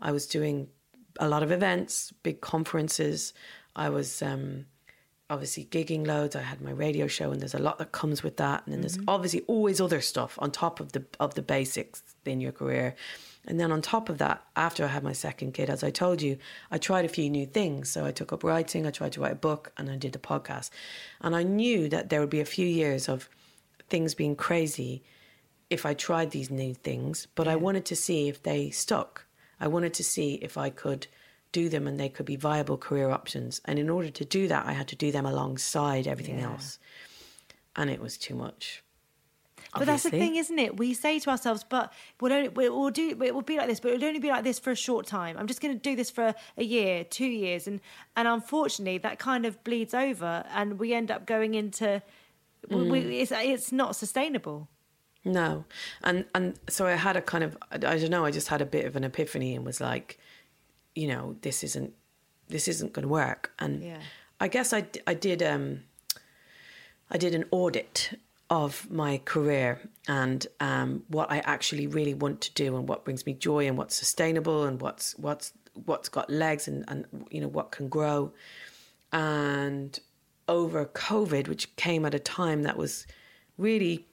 I 0.00 0.12
was 0.12 0.26
doing 0.26 0.68
a 1.18 1.28
lot 1.28 1.42
of 1.42 1.50
events, 1.50 2.12
big 2.22 2.40
conferences. 2.40 3.32
I 3.74 3.88
was 3.88 4.22
um, 4.22 4.66
obviously 5.28 5.64
gigging 5.64 6.06
loads. 6.06 6.36
I 6.36 6.42
had 6.42 6.60
my 6.60 6.70
radio 6.70 7.06
show, 7.06 7.30
and 7.30 7.40
there's 7.40 7.54
a 7.54 7.58
lot 7.58 7.78
that 7.78 7.92
comes 7.92 8.22
with 8.22 8.36
that. 8.36 8.64
And 8.64 8.74
then 8.74 8.80
there's 8.80 8.98
obviously 9.08 9.42
always 9.46 9.80
other 9.80 10.00
stuff 10.00 10.38
on 10.40 10.50
top 10.50 10.80
of 10.80 10.92
the 10.92 11.04
of 11.18 11.34
the 11.34 11.42
basics 11.42 12.02
in 12.24 12.40
your 12.40 12.52
career. 12.52 12.94
And 13.46 13.58
then 13.58 13.72
on 13.72 13.80
top 13.80 14.10
of 14.10 14.18
that, 14.18 14.44
after 14.54 14.84
I 14.84 14.88
had 14.88 15.02
my 15.02 15.14
second 15.14 15.54
kid, 15.54 15.70
as 15.70 15.82
I 15.82 15.90
told 15.90 16.20
you, 16.20 16.36
I 16.70 16.76
tried 16.76 17.06
a 17.06 17.08
few 17.08 17.30
new 17.30 17.46
things. 17.46 17.88
So 17.88 18.04
I 18.04 18.12
took 18.12 18.34
up 18.34 18.44
writing, 18.44 18.86
I 18.86 18.90
tried 18.90 19.12
to 19.12 19.22
write 19.22 19.32
a 19.32 19.36
book, 19.36 19.72
and 19.78 19.90
I 19.90 19.96
did 19.96 20.14
a 20.14 20.18
podcast. 20.18 20.68
And 21.22 21.34
I 21.34 21.42
knew 21.42 21.88
that 21.88 22.10
there 22.10 22.20
would 22.20 22.30
be 22.30 22.40
a 22.40 22.44
few 22.44 22.66
years 22.66 23.08
of 23.08 23.30
things 23.88 24.14
being 24.14 24.36
crazy 24.36 25.02
if 25.70 25.86
I 25.86 25.94
tried 25.94 26.32
these 26.32 26.50
new 26.50 26.74
things, 26.74 27.28
but 27.34 27.48
I 27.48 27.56
wanted 27.56 27.84
to 27.86 27.96
see 27.96 28.28
if 28.28 28.42
they 28.42 28.70
stuck. 28.70 29.24
I 29.60 29.68
wanted 29.68 29.94
to 29.94 30.04
see 30.04 30.34
if 30.34 30.56
I 30.56 30.70
could 30.70 31.06
do 31.52 31.68
them 31.68 31.86
and 31.86 31.98
they 31.98 32.08
could 32.08 32.26
be 32.26 32.36
viable 32.36 32.78
career 32.78 33.10
options. 33.10 33.60
And 33.64 33.78
in 33.78 33.90
order 33.90 34.10
to 34.10 34.24
do 34.24 34.48
that, 34.48 34.66
I 34.66 34.72
had 34.72 34.88
to 34.88 34.96
do 34.96 35.12
them 35.12 35.26
alongside 35.26 36.06
everything 36.06 36.40
else. 36.40 36.78
And 37.76 37.90
it 37.90 38.00
was 38.00 38.16
too 38.16 38.34
much. 38.34 38.82
But 39.72 39.86
that's 39.86 40.02
the 40.02 40.10
thing, 40.10 40.34
isn't 40.36 40.58
it? 40.58 40.76
We 40.78 40.94
say 40.94 41.20
to 41.20 41.30
ourselves, 41.30 41.64
"But 41.68 41.92
we'll 42.20 42.32
only 42.32 42.48
we'll, 42.48 42.90
do 42.90 43.10
it 43.22 43.34
will 43.34 43.42
be 43.42 43.56
like 43.56 43.68
this, 43.68 43.78
but 43.78 43.92
it'll 43.92 44.08
only 44.08 44.18
be 44.18 44.28
like 44.28 44.42
this 44.42 44.58
for 44.58 44.72
a 44.72 44.76
short 44.76 45.06
time. 45.06 45.36
I'm 45.38 45.46
just 45.46 45.60
going 45.60 45.74
to 45.74 45.80
do 45.80 45.94
this 45.94 46.10
for 46.10 46.34
a, 46.56 46.64
year, 46.64 47.04
two 47.04 47.26
years, 47.26 47.68
and 47.68 47.80
and 48.16 48.26
unfortunately, 48.26 48.98
that 48.98 49.20
kind 49.20 49.46
of 49.46 49.62
bleeds 49.62 49.94
over, 49.94 50.44
and 50.52 50.80
we 50.80 50.92
end 50.92 51.12
up 51.12 51.24
going 51.24 51.54
into 51.54 52.02
we, 52.68 52.90
we, 52.90 53.02
Mm. 53.02 53.20
it's 53.20 53.32
it's 53.32 53.70
not 53.70 53.94
sustainable. 53.94 54.68
No, 55.24 55.64
and 56.02 56.24
and 56.34 56.58
so 56.68 56.86
I 56.86 56.92
had 56.92 57.16
a 57.16 57.22
kind 57.22 57.44
of 57.44 57.56
I 57.70 57.78
don't 57.78 58.10
know. 58.10 58.24
I 58.24 58.30
just 58.30 58.48
had 58.48 58.62
a 58.62 58.66
bit 58.66 58.86
of 58.86 58.96
an 58.96 59.04
epiphany 59.04 59.54
and 59.54 59.64
was 59.64 59.80
like, 59.80 60.18
you 60.94 61.08
know, 61.08 61.36
this 61.42 61.62
isn't 61.62 61.92
this 62.48 62.68
isn't 62.68 62.92
going 62.92 63.02
to 63.02 63.08
work. 63.08 63.52
And 63.58 63.82
Yeah. 63.82 64.00
I 64.40 64.48
guess 64.48 64.72
I 64.72 64.86
I 65.06 65.14
did 65.14 65.42
um 65.42 65.82
I 67.10 67.18
did 67.18 67.34
an 67.34 67.44
audit 67.50 68.18
of 68.48 68.90
my 68.90 69.18
career 69.24 69.80
and 70.08 70.46
um, 70.58 71.04
what 71.08 71.30
I 71.30 71.38
actually 71.38 71.86
really 71.86 72.14
want 72.14 72.40
to 72.42 72.52
do 72.54 72.76
and 72.76 72.88
what 72.88 73.04
brings 73.04 73.24
me 73.24 73.32
joy 73.32 73.68
and 73.68 73.78
what's 73.78 73.94
sustainable 73.94 74.64
and 74.64 74.80
what's 74.80 75.16
what's 75.18 75.52
what's 75.84 76.08
got 76.08 76.28
legs 76.30 76.66
and, 76.66 76.84
and 76.88 77.06
you 77.30 77.40
know 77.40 77.48
what 77.48 77.70
can 77.70 77.88
grow. 77.88 78.32
And 79.12 79.98
over 80.48 80.84
COVID, 80.84 81.46
which 81.46 81.74
came 81.76 82.04
at 82.04 82.14
a 82.14 82.18
time 82.18 82.62
that 82.62 82.76
was 82.76 83.06
really 83.56 84.06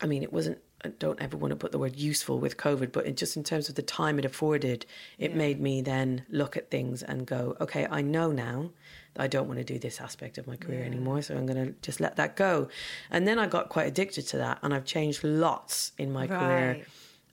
I 0.00 0.06
mean, 0.06 0.22
it 0.22 0.32
wasn't. 0.32 0.58
I 0.84 0.88
don't 0.88 1.18
ever 1.18 1.34
want 1.38 1.50
to 1.50 1.56
put 1.56 1.72
the 1.72 1.78
word 1.78 1.96
useful 1.96 2.38
with 2.38 2.58
COVID, 2.58 2.92
but 2.92 3.06
it 3.06 3.16
just 3.16 3.38
in 3.38 3.42
terms 3.42 3.70
of 3.70 3.74
the 3.74 3.80
time 3.80 4.18
it 4.18 4.26
afforded, 4.26 4.84
it 5.16 5.34
made 5.34 5.58
me 5.58 5.80
then 5.80 6.26
look 6.28 6.58
at 6.58 6.70
things 6.70 7.02
and 7.02 7.26
go, 7.26 7.56
okay, 7.58 7.86
I 7.90 8.02
know 8.02 8.32
now 8.32 8.70
that 9.14 9.22
I 9.22 9.26
don't 9.26 9.46
want 9.48 9.60
to 9.60 9.64
do 9.64 9.78
this 9.78 9.98
aspect 9.98 10.36
of 10.36 10.46
my 10.46 10.56
career 10.56 10.84
anymore, 10.84 11.22
so 11.22 11.34
I'm 11.36 11.46
going 11.46 11.64
to 11.68 11.72
just 11.80 12.00
let 12.00 12.16
that 12.16 12.36
go. 12.36 12.68
And 13.10 13.26
then 13.26 13.38
I 13.38 13.46
got 13.46 13.70
quite 13.70 13.86
addicted 13.86 14.26
to 14.28 14.36
that, 14.38 14.58
and 14.62 14.74
I've 14.74 14.84
changed 14.84 15.24
lots 15.24 15.92
in 15.96 16.12
my 16.12 16.26
career. 16.26 16.84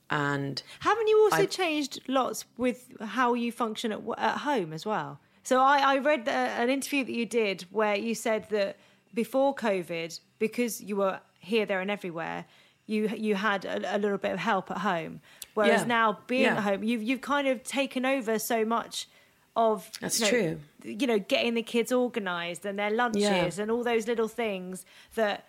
And 0.09 0.61
Haven't 0.79 1.07
you 1.09 1.19
also 1.23 1.43
I- 1.43 1.45
changed 1.45 1.99
lots 2.07 2.45
with 2.57 2.93
how 3.01 3.33
you 3.33 3.51
function 3.51 3.91
at, 3.91 3.99
at 4.17 4.37
home 4.37 4.71
as 4.71 4.85
well? 4.85 5.19
So 5.43 5.59
I, 5.59 5.79
I 5.79 5.97
read 5.97 6.27
uh, 6.27 6.31
an 6.31 6.69
interview 6.69 7.03
that 7.03 7.11
you 7.11 7.25
did 7.25 7.65
where 7.71 7.97
you 7.97 8.15
said 8.15 8.47
that 8.49 8.77
before 9.13 9.53
COVID, 9.55 10.19
because 10.39 10.79
you 10.79 10.95
were 10.95 11.19
here, 11.41 11.65
there, 11.65 11.81
and 11.81 11.91
everywhere, 11.91 12.45
you 12.85 13.07
you 13.09 13.35
had 13.35 13.65
a, 13.65 13.95
a 13.95 13.99
little 13.99 14.17
bit 14.17 14.31
of 14.31 14.39
help 14.39 14.71
at 14.71 14.79
home. 14.79 15.21
Whereas 15.53 15.81
Yeah. 15.81 15.87
now, 15.87 16.19
being 16.27 16.43
Yeah. 16.43 16.57
at 16.57 16.63
home, 16.63 16.83
you've 16.83 17.03
you've 17.03 17.21
kind 17.21 17.47
of 17.47 17.63
taken 17.63 18.05
over 18.05 18.39
so 18.39 18.63
much 18.65 19.07
of 19.55 19.91
That's 19.99 20.19
you 20.19 20.25
know, 20.25 20.31
true. 20.31 20.59
You 20.99 21.07
know, 21.07 21.19
getting 21.19 21.55
the 21.55 21.63
kids 21.63 21.91
organised 21.91 22.65
and 22.65 22.79
their 22.79 22.89
lunches 22.89 23.21
Yeah. 23.57 23.61
and 23.61 23.69
all 23.69 23.83
those 23.83 24.07
little 24.07 24.29
things 24.29 24.85
that 25.15 25.45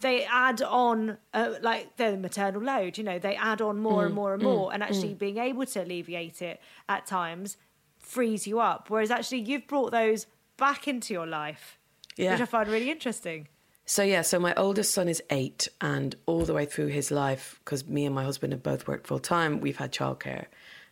they 0.00 0.24
add 0.24 0.62
on, 0.62 1.18
uh, 1.34 1.54
like 1.60 1.96
the 1.96 2.16
maternal 2.16 2.60
load. 2.62 2.96
You 2.98 3.04
know, 3.04 3.18
they 3.18 3.34
add 3.36 3.60
on 3.60 3.78
more 3.78 4.02
Mm, 4.02 4.06
and 4.06 4.14
more 4.14 4.34
and 4.34 4.42
more, 4.42 4.72
and 4.72 4.82
actually 4.82 5.14
being 5.14 5.38
able 5.38 5.66
to 5.66 5.82
alleviate 5.82 6.42
it 6.42 6.60
at 6.88 7.06
times 7.06 7.56
frees 7.98 8.46
you 8.46 8.58
up. 8.60 8.88
Whereas 8.90 9.10
actually, 9.10 9.40
you've 9.40 9.66
brought 9.66 9.90
those 9.92 10.26
back 10.56 10.86
into 10.88 11.12
your 11.14 11.26
life, 11.26 11.78
Yeah. 12.16 12.32
which 12.32 12.40
I 12.40 12.46
find 12.46 12.68
really 12.68 12.90
interesting. 12.90 13.48
So 13.86 14.02
yeah, 14.02 14.22
so 14.22 14.38
my 14.38 14.54
oldest 14.54 14.94
son 14.94 15.08
is 15.08 15.22
eight, 15.30 15.66
and 15.80 16.14
all 16.26 16.44
the 16.44 16.54
way 16.54 16.64
through 16.64 16.88
his 16.88 17.10
life, 17.10 17.60
because 17.64 17.86
me 17.86 18.06
and 18.06 18.14
my 18.14 18.22
husband 18.22 18.52
have 18.52 18.62
both 18.62 18.86
worked 18.86 19.06
full 19.08 19.18
time, 19.18 19.60
we've 19.60 19.78
had 19.78 19.92
childcare, 19.92 20.46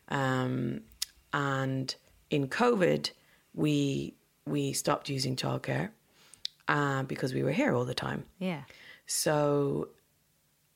um, 0.08 0.80
and 1.32 1.94
in 2.30 2.48
COVID, 2.48 3.10
we 3.54 4.14
we 4.46 4.72
stopped 4.72 5.08
using 5.08 5.36
childcare 5.36 5.90
uh, 6.66 7.02
because 7.04 7.34
we 7.34 7.42
were 7.42 7.52
here 7.52 7.74
all 7.74 7.84
the 7.84 7.94
time. 7.94 8.24
Yeah. 8.38 8.62
So 9.06 9.88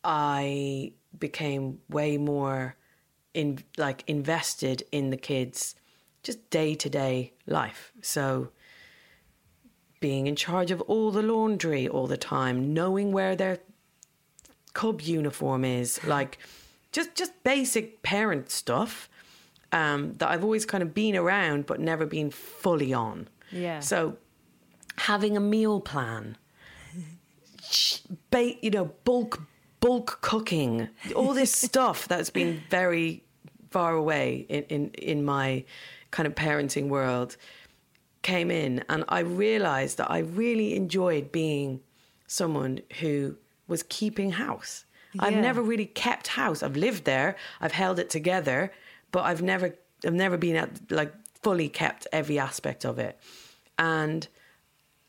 I 0.05 0.93
became 1.19 1.81
way 1.89 2.19
more 2.19 2.77
in 3.35 3.59
like 3.77 4.05
invested 4.07 4.85
in 4.93 5.11
the 5.11 5.17
kids 5.17 5.75
just 6.23 6.51
day 6.51 6.75
to 6.75 6.89
day 6.89 7.33
life. 7.47 7.93
So 8.01 8.51
being 10.03 10.27
in 10.27 10.37
charge 10.37 10.71
of 10.71 10.83
all 10.83 11.11
the 11.11 11.23
laundry 11.23 11.89
all 11.89 12.07
the 12.07 12.19
time, 12.19 12.75
knowing 12.75 13.13
where 13.13 13.35
their 13.35 13.61
cub 14.75 15.01
uniform 15.01 15.65
is, 15.65 16.05
like 16.17 16.39
just 16.93 17.15
just 17.15 17.33
basic 17.43 18.03
parent 18.03 18.51
stuff 18.51 19.09
um, 19.73 20.13
that 20.19 20.29
I've 20.29 20.45
always 20.45 20.67
kind 20.67 20.83
of 20.83 20.93
been 20.93 21.17
around 21.17 21.65
but 21.65 21.81
never 21.81 22.05
been 22.05 22.31
fully 22.31 22.93
on. 22.93 23.29
Yeah. 23.51 23.81
So 23.81 24.19
having 24.99 25.37
a 25.37 25.41
meal 25.41 25.81
plan, 25.81 26.37
ba- 28.31 28.63
you 28.63 28.71
know, 28.71 28.93
bulk 29.05 29.41
bulk 29.81 30.19
cooking, 30.21 30.89
all 31.17 31.33
this 31.33 31.53
stuff 31.69 32.07
that's 32.07 32.31
been 32.31 32.63
very 32.69 33.25
far 33.71 33.95
away 33.95 34.45
in, 34.49 34.63
in, 34.65 34.91
in 34.91 35.25
my 35.25 35.65
kind 36.11 36.27
of 36.27 36.35
parenting 36.35 36.89
world 36.89 37.37
came 38.23 38.51
in 38.51 38.85
and 38.89 39.05
I 39.09 39.21
realized 39.21 39.99
that 39.99 40.11
I 40.11 40.19
really 40.19 40.75
enjoyed 40.75 41.33
being 41.33 41.81
someone 42.27 42.81
who 43.01 43.37
was 43.69 43.83
keeping 43.83 44.33
house. 44.33 44.85
I've 45.19 45.35
never 45.35 45.61
really 45.61 45.87
kept 45.87 46.29
house. 46.29 46.63
I've 46.63 46.77
lived 46.77 47.05
there, 47.05 47.37
I've 47.61 47.73
held 47.73 47.99
it 47.99 48.09
together, 48.09 48.73
but 49.11 49.25
I've 49.25 49.43
never 49.43 49.75
I've 50.07 50.15
never 50.15 50.37
been 50.39 50.57
at 50.57 50.91
like 50.91 51.13
fully 51.43 51.69
kept 51.69 52.07
every 52.13 52.39
aspect 52.39 52.85
of 52.85 52.99
it. 52.99 53.19
And 53.79 54.27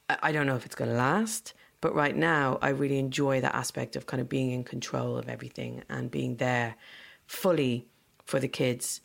I 0.10 0.18
I 0.22 0.32
don't 0.32 0.46
know 0.46 0.56
if 0.56 0.66
it's 0.66 0.76
going 0.76 0.92
to 0.92 0.98
last, 0.98 1.54
but 1.80 1.96
right 1.96 2.16
now 2.16 2.60
I 2.62 2.70
really 2.70 3.00
enjoy 3.00 3.42
that 3.42 3.56
aspect 3.56 3.96
of 3.96 4.06
kind 4.06 4.20
of 4.20 4.28
being 4.28 4.52
in 4.52 4.64
control 4.64 5.18
of 5.18 5.30
everything 5.30 5.84
and 5.90 6.12
being 6.12 6.36
there 6.38 6.76
fully 7.28 7.88
for 8.26 8.40
the 8.40 8.48
kids. 8.48 9.02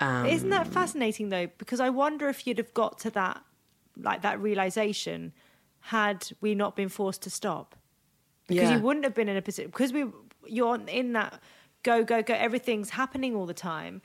Um, 0.00 0.26
Isn't 0.26 0.50
that 0.50 0.66
fascinating 0.66 1.28
though? 1.28 1.48
Because 1.58 1.80
I 1.80 1.90
wonder 1.90 2.28
if 2.28 2.46
you'd 2.46 2.58
have 2.58 2.72
got 2.72 2.98
to 3.00 3.10
that, 3.10 3.42
like 4.00 4.22
that 4.22 4.40
realization, 4.40 5.32
had 5.80 6.28
we 6.40 6.54
not 6.54 6.76
been 6.76 6.88
forced 6.88 7.22
to 7.22 7.30
stop. 7.30 7.74
Because 8.46 8.70
Yeah. 8.70 8.76
you 8.76 8.82
wouldn't 8.82 9.04
have 9.04 9.14
been 9.14 9.28
in 9.28 9.36
a 9.36 9.42
position 9.42 9.70
because 9.70 9.92
we 9.92 10.06
you're 10.46 10.80
in 10.88 11.12
that 11.12 11.40
go 11.82 12.02
go 12.04 12.22
go. 12.22 12.34
Everything's 12.34 12.90
happening 12.90 13.34
all 13.36 13.46
the 13.46 13.54
time. 13.54 14.00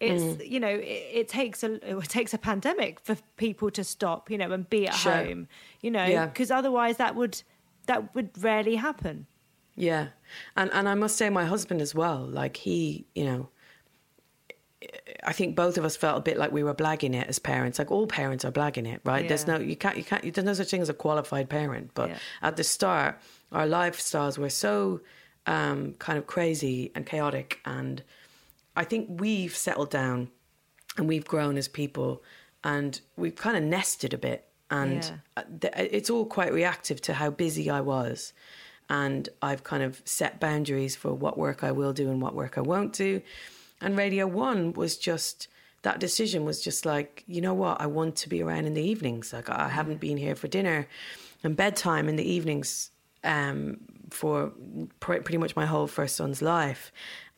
It's 0.00 0.22
Mm. 0.22 0.48
you 0.48 0.60
know 0.60 0.68
it, 0.68 1.04
it 1.20 1.28
takes 1.28 1.62
a 1.64 1.70
it 1.98 2.08
takes 2.08 2.32
a 2.32 2.38
pandemic 2.38 3.00
for 3.00 3.16
people 3.36 3.70
to 3.72 3.82
stop 3.82 4.30
you 4.30 4.38
know 4.38 4.52
and 4.52 4.68
be 4.70 4.86
at 4.86 4.94
Sure. 4.94 5.12
home 5.12 5.48
you 5.82 5.90
know 5.90 6.04
Yeah. 6.04 6.26
because 6.26 6.50
otherwise 6.52 6.96
that 6.98 7.16
would 7.16 7.42
that 7.86 8.14
would 8.14 8.30
rarely 8.42 8.76
happen. 8.76 9.26
Yeah. 9.74 10.08
And 10.56 10.72
and 10.72 10.88
I 10.88 10.94
must 10.94 11.16
say 11.16 11.30
my 11.30 11.44
husband 11.46 11.80
as 11.80 11.94
well, 11.94 12.20
like 12.24 12.58
he, 12.58 13.06
you 13.14 13.24
know, 13.24 13.48
I 15.24 15.32
think 15.32 15.56
both 15.56 15.76
of 15.76 15.84
us 15.84 15.96
felt 15.96 16.18
a 16.18 16.20
bit 16.20 16.36
like 16.36 16.52
we 16.52 16.62
were 16.62 16.74
blagging 16.74 17.14
it 17.14 17.26
as 17.28 17.38
parents. 17.38 17.78
Like 17.78 17.90
all 17.90 18.06
parents 18.06 18.44
are 18.44 18.52
blagging 18.52 18.86
it, 18.86 19.00
right? 19.04 19.26
There's 19.28 19.46
no 19.46 19.58
you 19.58 19.76
can't 19.76 19.96
you 19.96 20.04
can't 20.04 20.22
there's 20.32 20.44
no 20.44 20.54
such 20.54 20.70
thing 20.70 20.82
as 20.82 20.88
a 20.88 20.94
qualified 20.94 21.48
parent. 21.48 21.90
But 21.94 22.10
Yeah. 22.10 22.18
at 22.42 22.56
the 22.56 22.64
start, 22.64 23.18
our 23.50 23.66
lifestyles 23.66 24.38
were 24.38 24.50
so 24.50 25.00
um, 25.46 25.94
kind 25.94 26.18
of 26.18 26.26
crazy 26.26 26.92
and 26.94 27.04
chaotic, 27.06 27.58
and 27.64 28.02
I 28.76 28.84
think 28.84 29.08
we've 29.20 29.56
settled 29.56 29.90
down 29.90 30.30
and 30.96 31.08
we've 31.08 31.24
grown 31.24 31.56
as 31.56 31.68
people, 31.68 32.22
and 32.62 33.00
we've 33.16 33.34
kind 33.36 33.56
of 33.56 33.62
nested 33.64 34.12
a 34.14 34.18
bit, 34.18 34.46
and 34.70 35.02
Yeah. 35.36 35.42
uh, 35.42 35.70
it's 35.76 36.10
all 36.10 36.26
quite 36.26 36.52
reactive 36.52 37.00
to 37.02 37.14
how 37.14 37.30
busy 37.30 37.70
I 37.70 37.80
was. 37.80 38.32
And 38.90 39.28
I've 39.42 39.64
kind 39.64 39.82
of 39.82 40.00
set 40.04 40.40
boundaries 40.40 40.96
for 40.96 41.12
what 41.12 41.36
work 41.36 41.62
I 41.62 41.72
will 41.72 41.92
do 41.92 42.10
and 42.10 42.22
what 42.22 42.34
work 42.34 42.56
I 42.56 42.62
won't 42.62 42.92
do. 42.94 43.20
And 43.80 43.96
Radio 43.96 44.26
One 44.26 44.72
was 44.72 44.96
just 44.96 45.48
that 45.82 46.00
decision 46.00 46.44
was 46.44 46.62
just 46.62 46.84
like, 46.84 47.22
you 47.26 47.40
know 47.40 47.54
what, 47.54 47.80
I 47.80 47.86
want 47.86 48.16
to 48.16 48.28
be 48.28 48.42
around 48.42 48.66
in 48.66 48.74
the 48.74 48.82
evenings. 48.82 49.32
Like 49.32 49.48
I 49.48 49.68
haven't 49.68 50.00
been 50.00 50.16
here 50.16 50.34
for 50.34 50.48
dinner 50.48 50.88
and 51.44 51.56
bedtime 51.56 52.08
in 52.08 52.16
the 52.16 52.28
evenings 52.28 52.90
um, 53.22 53.78
for 54.10 54.52
pr- 55.00 55.14
pretty 55.14 55.38
much 55.38 55.54
my 55.54 55.66
whole 55.66 55.86
first 55.86 56.16
son's 56.16 56.42
life. 56.42 56.92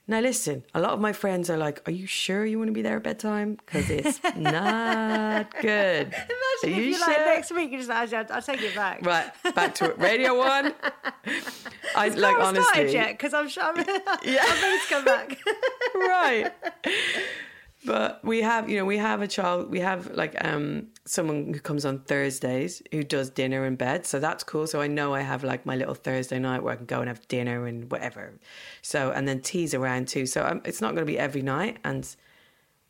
Now 0.09 0.19
listen, 0.21 0.65
a 0.75 0.81
lot 0.81 0.91
of 0.93 1.01
my 1.01 1.13
friends 1.13 1.49
are 1.51 1.57
like, 1.57 1.87
"Are 1.87 1.93
you 1.93 2.07
sure 2.07 2.45
you 2.45 2.59
want 2.59 2.69
to 2.69 2.73
be 2.73 2.83
there 2.83 2.97
at 2.97 3.03
bedtime? 3.05 3.59
Because 3.65 3.89
it's 3.91 4.21
not 4.37 5.53
good." 5.61 6.07
Imagine 6.09 6.25
Are 6.65 6.69
if 6.69 6.77
you 6.77 6.83
you 6.83 7.01
like 7.01 7.17
sure? 7.17 7.27
next 7.27 7.53
week 7.53 7.71
you 7.71 7.79
just 7.79 7.91
actually 7.91 8.17
I'll, 8.35 8.43
take 8.43 8.61
it 8.63 8.75
back. 8.75 9.07
Right, 9.07 9.31
back 9.55 9.75
to 9.77 9.91
it. 9.91 9.99
Radio 9.99 10.37
One. 10.37 10.75
I 11.95 12.07
It's 12.07 12.17
like 12.17 12.37
not 12.39 12.41
honestly. 12.41 12.65
started 12.73 12.93
yet 12.93 13.11
because 13.13 13.35
I'm 13.35 13.49
sure 13.49 13.63
I'm, 13.63 13.77
I'm 13.79 13.85
ready 13.85 14.79
to 14.79 14.87
come 14.89 15.05
back. 15.05 15.39
right. 15.95 16.53
But 17.85 18.23
we 18.23 18.43
have, 18.43 18.69
you 18.69 18.77
know, 18.77 18.85
we 18.85 18.99
have 18.99 19.23
a 19.23 19.27
child. 19.29 19.71
We 19.71 19.81
have 19.81 20.11
like 20.15 20.37
um 20.45 20.89
someone 21.07 21.55
who 21.55 21.61
comes 21.61 21.85
on 21.87 22.01
Thursdays 22.01 22.83
who 22.93 23.03
does 23.03 23.31
dinner 23.31 23.65
in 23.65 23.77
bed, 23.77 24.07
so 24.07 24.21
that's 24.21 24.45
cool. 24.45 24.67
So 24.67 24.81
I 24.83 24.87
know 24.87 25.15
I 25.15 25.23
have 25.23 25.43
like 25.43 25.65
my 25.65 25.77
little 25.77 25.95
Thursday 25.95 26.39
night 26.39 26.63
where 26.63 26.75
I 26.75 26.77
can 26.77 26.87
go 26.87 27.01
and 27.01 27.09
have 27.09 27.27
dinner 27.29 27.67
and 27.67 27.91
whatever. 27.91 28.39
So 28.83 29.13
and 29.13 29.27
then 29.27 29.41
tea's 29.41 29.73
around 29.73 30.09
too. 30.09 30.27
So 30.27 30.45
um 30.45 30.61
it's 30.65 30.81
not 30.83 30.89
going 30.95 31.07
to 31.07 31.13
be 31.13 31.19
every 31.19 31.43
night, 31.43 31.79
and 31.83 32.05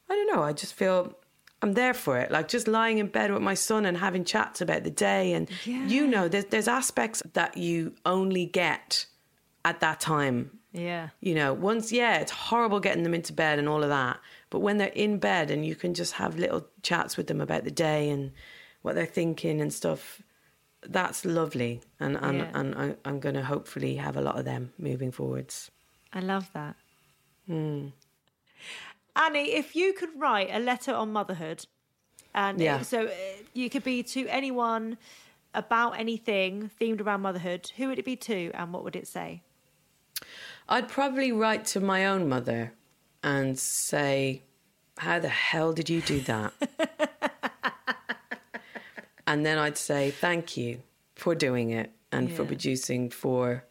I 0.09 0.15
don't 0.15 0.35
know. 0.35 0.43
I 0.43 0.53
just 0.53 0.75
feel 0.75 1.15
I'm 1.63 1.75
there 1.75 1.95
for 1.95 2.19
it. 2.19 2.33
Like 2.33 2.49
just 2.49 2.67
lying 2.67 2.99
in 2.99 3.07
bed 3.07 3.33
with 3.33 3.43
my 3.43 3.55
son 3.55 3.87
and 3.87 3.97
having 3.97 4.25
chats 4.25 4.61
about 4.61 4.83
the 4.83 4.91
day, 4.91 5.35
and 5.35 5.49
you 5.65 6.07
know, 6.09 6.27
there's 6.27 6.47
there's 6.47 6.69
aspects 6.69 7.23
that 7.35 7.57
you 7.57 7.95
only 8.05 8.47
get 8.47 9.07
at 9.65 9.79
that 9.81 10.01
time 10.01 10.51
Yeah. 10.73 11.11
you 11.21 11.35
know, 11.35 11.53
once, 11.53 11.93
yeah, 11.93 12.17
it's 12.19 12.33
horrible 12.33 12.81
getting 12.81 13.03
them 13.03 13.13
into 13.15 13.33
bed 13.35 13.59
and 13.59 13.69
all 13.69 13.83
of 13.83 13.91
that. 13.91 14.19
But 14.51 14.61
when 14.61 14.79
they're 14.79 14.89
in 14.89 15.19
bed 15.19 15.51
and 15.51 15.65
you 15.65 15.75
can 15.77 15.95
just 15.95 16.15
have 16.15 16.37
little 16.39 16.67
chats 16.83 17.17
with 17.17 17.29
them 17.29 17.41
about 17.41 17.65
the 17.65 17.71
day 17.71 18.11
and 18.11 18.33
what 18.83 18.95
they're 18.97 19.07
thinking 19.07 19.61
and 19.61 19.73
stuff, 19.73 20.21
that's 20.83 21.25
lovely. 21.25 21.81
And, 22.01 22.17
and, 22.17 22.39
Yeah. 22.39 22.51
and 22.55 22.75
I, 22.75 22.97
I'm 23.05 23.21
going 23.21 23.37
to 23.37 23.45
hopefully 23.45 23.97
have 23.97 24.17
a 24.17 24.21
lot 24.21 24.39
of 24.39 24.45
them 24.45 24.73
moving 24.79 25.13
forwards. 25.13 25.71
I 26.13 26.21
love 26.21 26.51
that. 26.53 26.75
Hmm. 27.47 27.89
Annie, 29.17 29.53
if 29.53 29.77
you 29.77 29.93
could 29.93 30.11
write 30.17 30.49
a 30.53 30.59
letter 30.59 30.93
on 30.95 31.13
motherhood, 31.13 31.67
and 32.35 32.61
Yeah. 32.61 32.83
so 32.83 33.07
uh, 33.07 33.11
you 33.55 33.71
could 33.71 33.85
be 33.85 34.03
to 34.03 34.27
anyone 34.29 34.99
about 35.55 35.99
anything 35.99 36.71
themed 36.81 37.01
around 37.01 37.23
motherhood, 37.23 37.71
who 37.77 37.89
would 37.89 37.99
it 37.99 38.05
be 38.05 38.17
to, 38.17 38.51
and 38.55 38.73
what 38.73 38.85
would 38.85 38.97
it 38.97 39.07
say? 39.07 39.43
I'd 40.69 40.89
probably 40.89 41.33
write 41.33 41.65
to 41.67 41.81
my 41.81 42.07
own 42.07 42.29
mother 42.29 42.73
and 43.23 43.59
say, 43.59 44.43
How 44.99 45.19
the 45.19 45.29
hell 45.29 45.73
did 45.73 45.91
you 45.91 46.01
do 46.01 46.21
that? 46.21 46.53
and 49.27 49.45
then 49.45 49.59
I'd 49.59 49.79
say, 49.79 50.11
Thank 50.11 50.57
you 50.57 50.83
for 51.15 51.35
doing 51.35 51.71
it 51.71 51.93
and 52.13 52.33
for 52.33 52.45
producing 52.45 53.11
four 53.11 53.65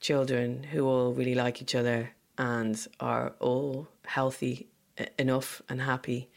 children 0.00 0.64
who 0.64 0.86
all 0.86 1.12
really 1.12 1.34
like 1.34 1.62
each 1.62 1.74
other 1.74 2.10
and 2.38 2.86
are 2.98 3.34
all 3.40 3.88
healthy 4.04 4.68
enough 5.18 5.62
and 5.68 5.80
happy, 5.80 6.28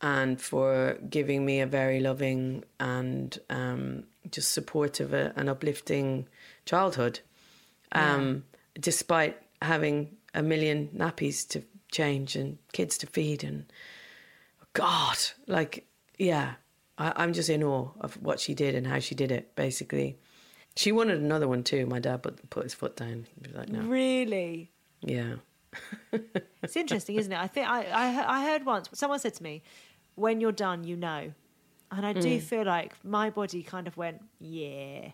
and 0.00 0.40
for 0.40 0.98
giving 1.08 1.44
me 1.44 1.60
a 1.60 1.66
very 1.66 2.00
loving 2.00 2.64
and 2.80 3.38
um, 3.50 4.04
just 4.30 4.52
supportive 4.52 5.12
uh, 5.14 5.30
and 5.36 5.48
uplifting 5.48 6.26
childhood, 6.64 7.20
um, 7.92 8.44
despite 8.78 9.40
having 9.60 10.16
a 10.34 10.42
million 10.42 10.88
nappies 10.96 11.46
to 11.48 11.62
change 11.92 12.34
and 12.34 12.58
kids 12.72 12.98
to 12.98 13.06
feed 13.06 13.44
and 13.44 13.66
God, 14.72 15.18
like 15.46 15.86
yeah, 16.18 16.54
I, 16.98 17.12
I'm 17.16 17.32
just 17.32 17.48
in 17.50 17.62
awe 17.62 17.90
of 18.00 18.14
what 18.22 18.40
she 18.40 18.54
did 18.54 18.74
and 18.74 18.86
how 18.86 18.98
she 18.98 19.14
did 19.14 19.30
it. 19.30 19.54
Basically, 19.54 20.18
she 20.76 20.92
wanted 20.92 21.20
another 21.20 21.46
one 21.46 21.62
too. 21.62 21.86
My 21.86 21.98
dad 22.00 22.22
put 22.22 22.48
put 22.50 22.64
his 22.64 22.74
foot 22.74 22.96
down. 22.96 23.26
He 23.40 23.48
was 23.48 23.56
like, 23.56 23.68
no, 23.68 23.80
Really? 23.82 24.70
yeah. 25.02 25.34
It's 26.62 26.76
interesting, 26.76 27.16
isn't 27.16 27.32
it? 27.32 27.38
I 27.38 27.48
think 27.48 27.68
I, 27.68 27.84
I 27.86 28.38
I 28.38 28.44
heard 28.44 28.64
once 28.64 28.88
someone 28.94 29.18
said 29.18 29.34
to 29.34 29.42
me, 29.42 29.62
"When 30.14 30.40
you're 30.40 30.52
done, 30.52 30.84
you 30.84 30.96
know," 30.96 31.32
and 31.90 32.06
I 32.06 32.14
Mm. 32.14 32.22
do 32.22 32.40
feel 32.40 32.64
like 32.64 32.92
my 33.04 33.30
body 33.30 33.62
kind 33.62 33.86
of 33.88 33.96
went, 33.96 34.22
"Yeah, 34.38 35.10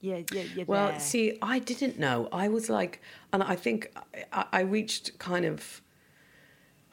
yeah, 0.00 0.22
yeah, 0.30 0.42
you're 0.42 0.64
Well, 0.66 0.88
there." 0.92 0.98
see, 0.98 1.38
I 1.42 1.58
didn't 1.58 1.98
know. 1.98 2.28
I 2.32 2.48
was 2.48 2.70
like, 2.70 3.02
and 3.32 3.42
I 3.42 3.56
think 3.56 3.92
I, 4.32 4.46
I 4.52 4.60
reached 4.60 5.18
kind 5.18 5.44
of, 5.44 5.82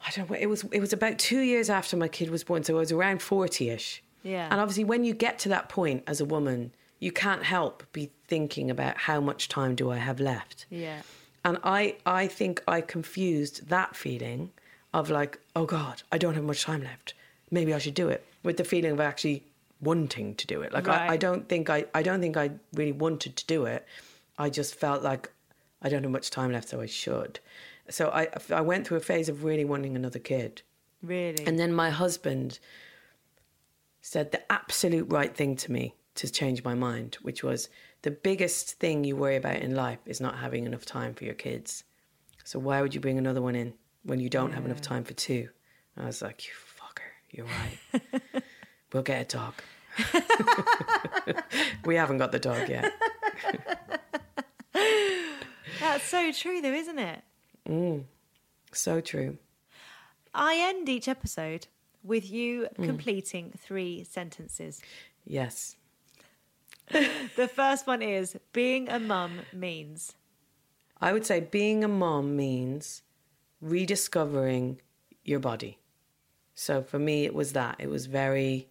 I 0.06 0.10
don't 0.10 0.28
know. 0.30 0.36
It 0.36 0.46
was 0.46 0.64
it 0.70 0.80
was 0.80 0.92
about 0.92 1.18
two 1.18 1.40
years 1.40 1.70
after 1.70 1.96
my 1.96 2.08
kid 2.08 2.30
was 2.30 2.44
born, 2.44 2.62
so 2.64 2.76
I 2.76 2.80
was 2.80 2.92
around 2.92 3.22
forty 3.22 3.70
ish. 3.70 4.02
Yeah. 4.22 4.48
And 4.50 4.60
obviously, 4.60 4.84
when 4.84 5.04
you 5.04 5.14
get 5.14 5.38
to 5.40 5.48
that 5.50 5.68
point 5.68 6.02
as 6.06 6.20
a 6.20 6.24
woman, 6.24 6.72
you 6.98 7.12
can't 7.12 7.42
help 7.42 7.84
be 7.92 8.10
thinking 8.26 8.70
about 8.70 8.96
how 8.96 9.20
much 9.20 9.48
time 9.48 9.74
do 9.74 9.90
I 9.90 9.98
have 9.98 10.18
left. 10.18 10.64
yeah, 10.70 11.02
And 11.44 11.58
I, 11.62 11.96
I 12.06 12.26
think 12.26 12.62
I 12.66 12.80
confused 12.80 13.68
that 13.68 13.94
feeling 13.94 14.50
of 14.94 15.10
like, 15.10 15.38
oh 15.54 15.66
God, 15.66 16.02
I 16.10 16.16
don't 16.16 16.34
have 16.34 16.44
much 16.44 16.62
time 16.64 16.82
left. 16.82 17.12
Maybe 17.50 17.74
I 17.74 17.78
should 17.78 17.94
do 17.94 18.08
it 18.08 18.26
with 18.42 18.56
the 18.56 18.64
feeling 18.64 18.92
of 18.92 19.00
actually 19.00 19.42
wanting 19.82 20.34
to 20.36 20.46
do 20.46 20.62
it. 20.62 20.72
Like 20.72 20.88
I, 20.88 21.08
I 21.08 21.16
don't 21.18 21.46
think 21.48 21.68
I, 21.68 21.84
I 21.94 22.02
don't 22.02 22.20
think 22.20 22.38
I 22.38 22.52
really 22.72 22.92
wanted 22.92 23.36
to 23.36 23.44
do 23.46 23.66
it. 23.66 23.86
I 24.38 24.48
just 24.48 24.74
felt 24.74 25.02
like 25.02 25.30
I 25.82 25.90
don't 25.90 26.02
have 26.02 26.12
much 26.12 26.30
time 26.30 26.52
left, 26.52 26.70
so 26.70 26.80
I 26.80 26.86
should. 26.86 27.40
So 27.90 28.08
I, 28.10 28.28
I 28.50 28.60
went 28.62 28.86
through 28.86 28.96
a 28.96 29.00
phase 29.00 29.28
of 29.28 29.44
really 29.44 29.64
wanting 29.64 29.96
another 29.96 30.18
kid. 30.18 30.62
really. 31.02 31.46
And 31.46 31.58
then 31.58 31.72
my 31.72 31.90
husband 31.90 32.58
said 34.00 34.32
the 34.32 34.52
absolute 34.52 35.10
right 35.10 35.34
thing 35.34 35.56
to 35.56 35.72
me 35.72 35.94
to 36.16 36.30
change 36.30 36.62
my 36.64 36.74
mind, 36.74 37.16
which 37.22 37.42
was 37.42 37.68
the 38.02 38.10
biggest 38.10 38.78
thing 38.78 39.04
you 39.04 39.16
worry 39.16 39.36
about 39.36 39.56
in 39.56 39.74
life 39.74 39.98
is 40.06 40.20
not 40.20 40.36
having 40.38 40.66
enough 40.66 40.84
time 40.84 41.14
for 41.14 41.24
your 41.24 41.34
kids. 41.34 41.84
So 42.44 42.58
why 42.58 42.82
would 42.82 42.94
you 42.94 43.00
bring 43.00 43.18
another 43.18 43.42
one 43.42 43.54
in 43.56 43.74
when 44.04 44.20
you 44.20 44.28
don't 44.28 44.52
have 44.52 44.64
enough 44.64 44.80
time 44.82 45.04
for 45.04 45.14
two? 45.14 45.48
I 45.96 46.06
was 46.06 46.22
like, 46.22 46.46
you 46.46 46.52
fucker, 46.54 47.08
you're 47.30 47.46
right. 47.46 48.42
we'll 48.92 49.02
get 49.02 49.22
a 49.22 49.36
dog. 49.36 49.54
we 51.84 51.96
haven't 51.96 52.18
got 52.18 52.32
the 52.32 52.38
dog 52.38 52.68
yet. 52.68 52.92
That's 55.80 56.04
so 56.04 56.32
true, 56.32 56.60
though, 56.60 56.72
isn't 56.72 56.98
it? 56.98 57.22
So 58.72 59.00
true. 59.00 59.38
I 60.34 60.56
end 60.56 60.88
each 60.88 61.08
episode 61.08 61.68
with 62.02 62.30
you 62.30 62.68
Mm. 62.78 62.84
completing 62.84 63.52
three 63.56 64.04
sentences. 64.04 64.80
Yes. 65.24 65.76
The 67.36 67.48
first 67.48 67.86
one 67.86 68.02
is 68.02 68.36
being 68.52 68.88
a 68.88 68.98
mum 68.98 69.40
means. 69.52 70.14
I 71.00 71.12
would 71.12 71.24
say 71.24 71.40
being 71.40 71.82
a 71.82 71.88
mom 71.88 72.36
means 72.36 73.02
rediscovering 73.60 74.80
your 75.24 75.40
body. 75.40 75.78
So 76.54 76.82
for 76.82 76.98
me, 76.98 77.24
it 77.24 77.34
was 77.34 77.52
that. 77.54 77.76
It 77.78 77.88
was 77.88 78.06
very 78.06 78.68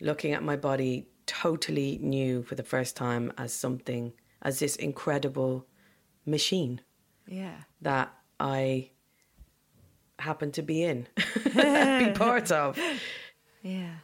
looking 0.00 0.32
at 0.32 0.42
my 0.42 0.56
body 0.56 1.08
totally 1.26 1.98
new 2.00 2.42
for 2.42 2.54
the 2.54 2.62
first 2.62 2.96
time 2.96 3.32
as 3.36 3.52
something, 3.52 4.12
as 4.42 4.58
this 4.60 4.76
incredible 4.76 5.66
machine 6.24 6.80
Yeah. 7.30 7.54
that 7.82 8.12
I 8.38 8.90
happen 10.18 10.50
to 10.52 10.62
be 10.62 10.82
in, 10.82 11.06
be 11.44 12.10
part 12.14 12.50
of. 12.52 12.78
Yeah. 13.62 13.94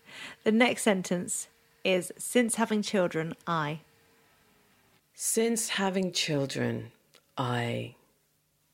The 0.44 0.52
next 0.52 0.82
sentence 0.82 1.48
is 1.84 2.12
since 2.16 2.54
having 2.54 2.80
children, 2.82 3.34
I. 3.46 3.80
Since 5.14 5.70
having 5.70 6.12
children, 6.12 6.92
I 7.38 7.94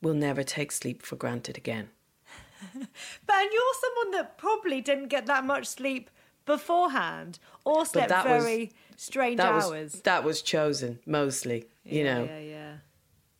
will 0.01 0.15
never 0.15 0.43
take 0.43 0.73
sleep 0.73 1.03
for 1.03 1.17
granted 1.17 1.57
again. 1.57 1.89
But 3.27 3.37
and 3.37 3.51
you're 3.53 3.75
someone 3.81 4.11
that 4.19 4.39
probably 4.39 4.81
didn't 4.81 5.09
get 5.09 5.27
that 5.27 5.45
much 5.45 5.67
sleep 5.67 6.11
beforehand 6.45 7.39
or 7.65 7.85
slept 7.87 8.09
that 8.11 8.29
was- 8.29 8.45
very 8.45 8.73
strange 8.97 9.39
That 9.39 9.53
hours. 9.55 9.71
was 9.71 9.93
that 10.03 10.23
was 10.25 10.43
chosen 10.43 10.99
mostly, 11.07 11.67
you 11.85 12.05
yeah, 12.05 12.15
know. 12.15 12.25
Yeah, 12.25 12.39
yeah. 12.39 12.73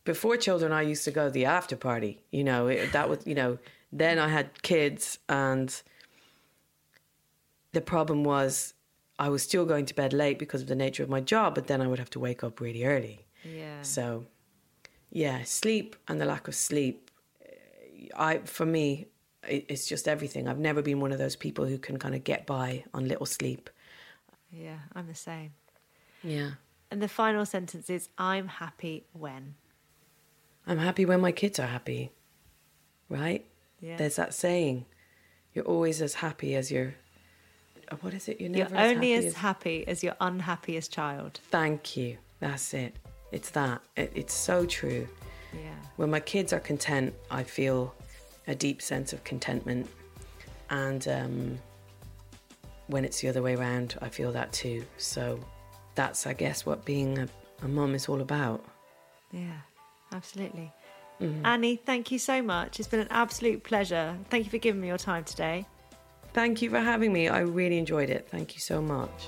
Before 0.03 0.37
children, 0.37 0.71
I 0.71 0.81
used 0.81 1.03
to 1.05 1.11
go 1.11 1.25
to 1.25 1.31
the 1.31 1.45
after 1.45 1.75
party. 1.75 2.21
You 2.31 2.43
know, 2.43 2.67
it, 2.67 2.91
that 2.91 3.09
was, 3.09 3.19
you 3.25 3.35
know, 3.35 3.57
then 3.91 4.19
I 4.19 4.27
had 4.27 4.61
kids, 4.63 5.19
and 5.29 5.81
the 7.71 7.81
problem 7.81 8.23
was 8.23 8.73
I 9.19 9.29
was 9.29 9.43
still 9.43 9.65
going 9.65 9.85
to 9.85 9.93
bed 9.93 10.13
late 10.13 10.39
because 10.39 10.61
of 10.61 10.67
the 10.67 10.75
nature 10.75 11.03
of 11.03 11.09
my 11.09 11.21
job, 11.21 11.55
but 11.55 11.67
then 11.67 11.81
I 11.81 11.87
would 11.87 11.99
have 11.99 12.09
to 12.11 12.19
wake 12.19 12.43
up 12.43 12.59
really 12.59 12.83
early. 12.83 13.25
Yeah. 13.43 13.81
So, 13.81 14.25
yeah, 15.11 15.43
sleep 15.43 15.95
and 16.07 16.19
the 16.19 16.25
lack 16.25 16.47
of 16.47 16.55
sleep, 16.55 17.11
I 18.15 18.39
for 18.39 18.65
me, 18.65 19.07
it, 19.47 19.65
it's 19.67 19.87
just 19.87 20.07
everything. 20.07 20.47
I've 20.47 20.59
never 20.59 20.81
been 20.81 20.99
one 20.99 21.11
of 21.11 21.19
those 21.19 21.35
people 21.35 21.65
who 21.65 21.77
can 21.77 21.97
kind 21.97 22.15
of 22.15 22.23
get 22.23 22.45
by 22.45 22.83
on 22.93 23.07
little 23.07 23.25
sleep. 23.25 23.69
Yeah, 24.51 24.79
I'm 24.95 25.07
the 25.07 25.15
same. 25.15 25.53
Yeah. 26.23 26.51
And 26.89 27.01
the 27.01 27.07
final 27.07 27.45
sentence 27.45 27.89
is 27.89 28.09
I'm 28.17 28.47
happy 28.47 29.05
when. 29.13 29.55
I'm 30.67 30.77
happy 30.77 31.05
when 31.05 31.19
my 31.21 31.31
kids 31.31 31.59
are 31.59 31.67
happy, 31.67 32.11
right? 33.09 33.45
Yeah. 33.81 33.97
There's 33.97 34.15
that 34.15 34.33
saying, 34.33 34.85
you're 35.53 35.65
always 35.65 36.01
as 36.01 36.15
happy 36.15 36.55
as 36.55 36.71
your. 36.71 36.95
uh, 37.91 37.97
What 37.97 38.13
is 38.13 38.27
it? 38.29 38.39
You're 38.39 38.49
You're 38.51 38.69
never 38.69 38.77
only 38.77 39.13
as 39.13 39.25
happy 39.25 39.27
as 39.27 39.33
happy 39.35 39.87
as 39.87 40.03
your 40.03 40.15
unhappiest 40.21 40.91
child. 40.91 41.39
Thank 41.49 41.97
you. 41.97 42.17
That's 42.39 42.73
it. 42.73 42.95
It's 43.31 43.49
that. 43.51 43.81
It, 43.97 44.11
it's 44.15 44.33
so 44.33 44.65
true. 44.65 45.07
Yeah. 45.53 45.75
When 45.97 46.09
my 46.09 46.19
kids 46.19 46.53
are 46.53 46.59
content, 46.59 47.13
I 47.29 47.43
feel 47.43 47.93
a 48.47 48.55
deep 48.55 48.81
sense 48.81 49.13
of 49.13 49.23
contentment, 49.23 49.87
and 50.69 51.07
um, 51.07 51.59
when 52.87 53.05
it's 53.05 53.21
the 53.21 53.27
other 53.29 53.41
way 53.41 53.55
around, 53.55 53.95
I 54.01 54.09
feel 54.09 54.31
that 54.31 54.51
too. 54.51 54.83
So 54.97 55.39
that's, 55.95 56.25
I 56.25 56.33
guess, 56.33 56.65
what 56.65 56.83
being 56.85 57.19
a, 57.19 57.27
a 57.61 57.67
mum 57.67 57.95
is 57.95 58.09
all 58.09 58.21
about. 58.21 58.65
Yeah, 59.31 59.57
absolutely. 60.13 60.71
Mm-hmm. 61.21 61.45
Annie, 61.45 61.75
thank 61.75 62.11
you 62.11 62.19
so 62.19 62.41
much. 62.41 62.79
It's 62.79 62.87
been 62.87 62.99
an 62.99 63.07
absolute 63.09 63.63
pleasure. 63.63 64.17
Thank 64.29 64.45
you 64.45 64.51
for 64.51 64.57
giving 64.57 64.81
me 64.81 64.87
your 64.87 64.97
time 64.97 65.23
today. 65.23 65.65
Thank 66.33 66.61
you 66.61 66.69
for 66.69 66.79
having 66.79 67.13
me. 67.13 67.27
I 67.27 67.39
really 67.39 67.77
enjoyed 67.77 68.09
it. 68.09 68.27
Thank 68.29 68.55
you 68.55 68.59
so 68.59 68.81
much. 68.81 69.27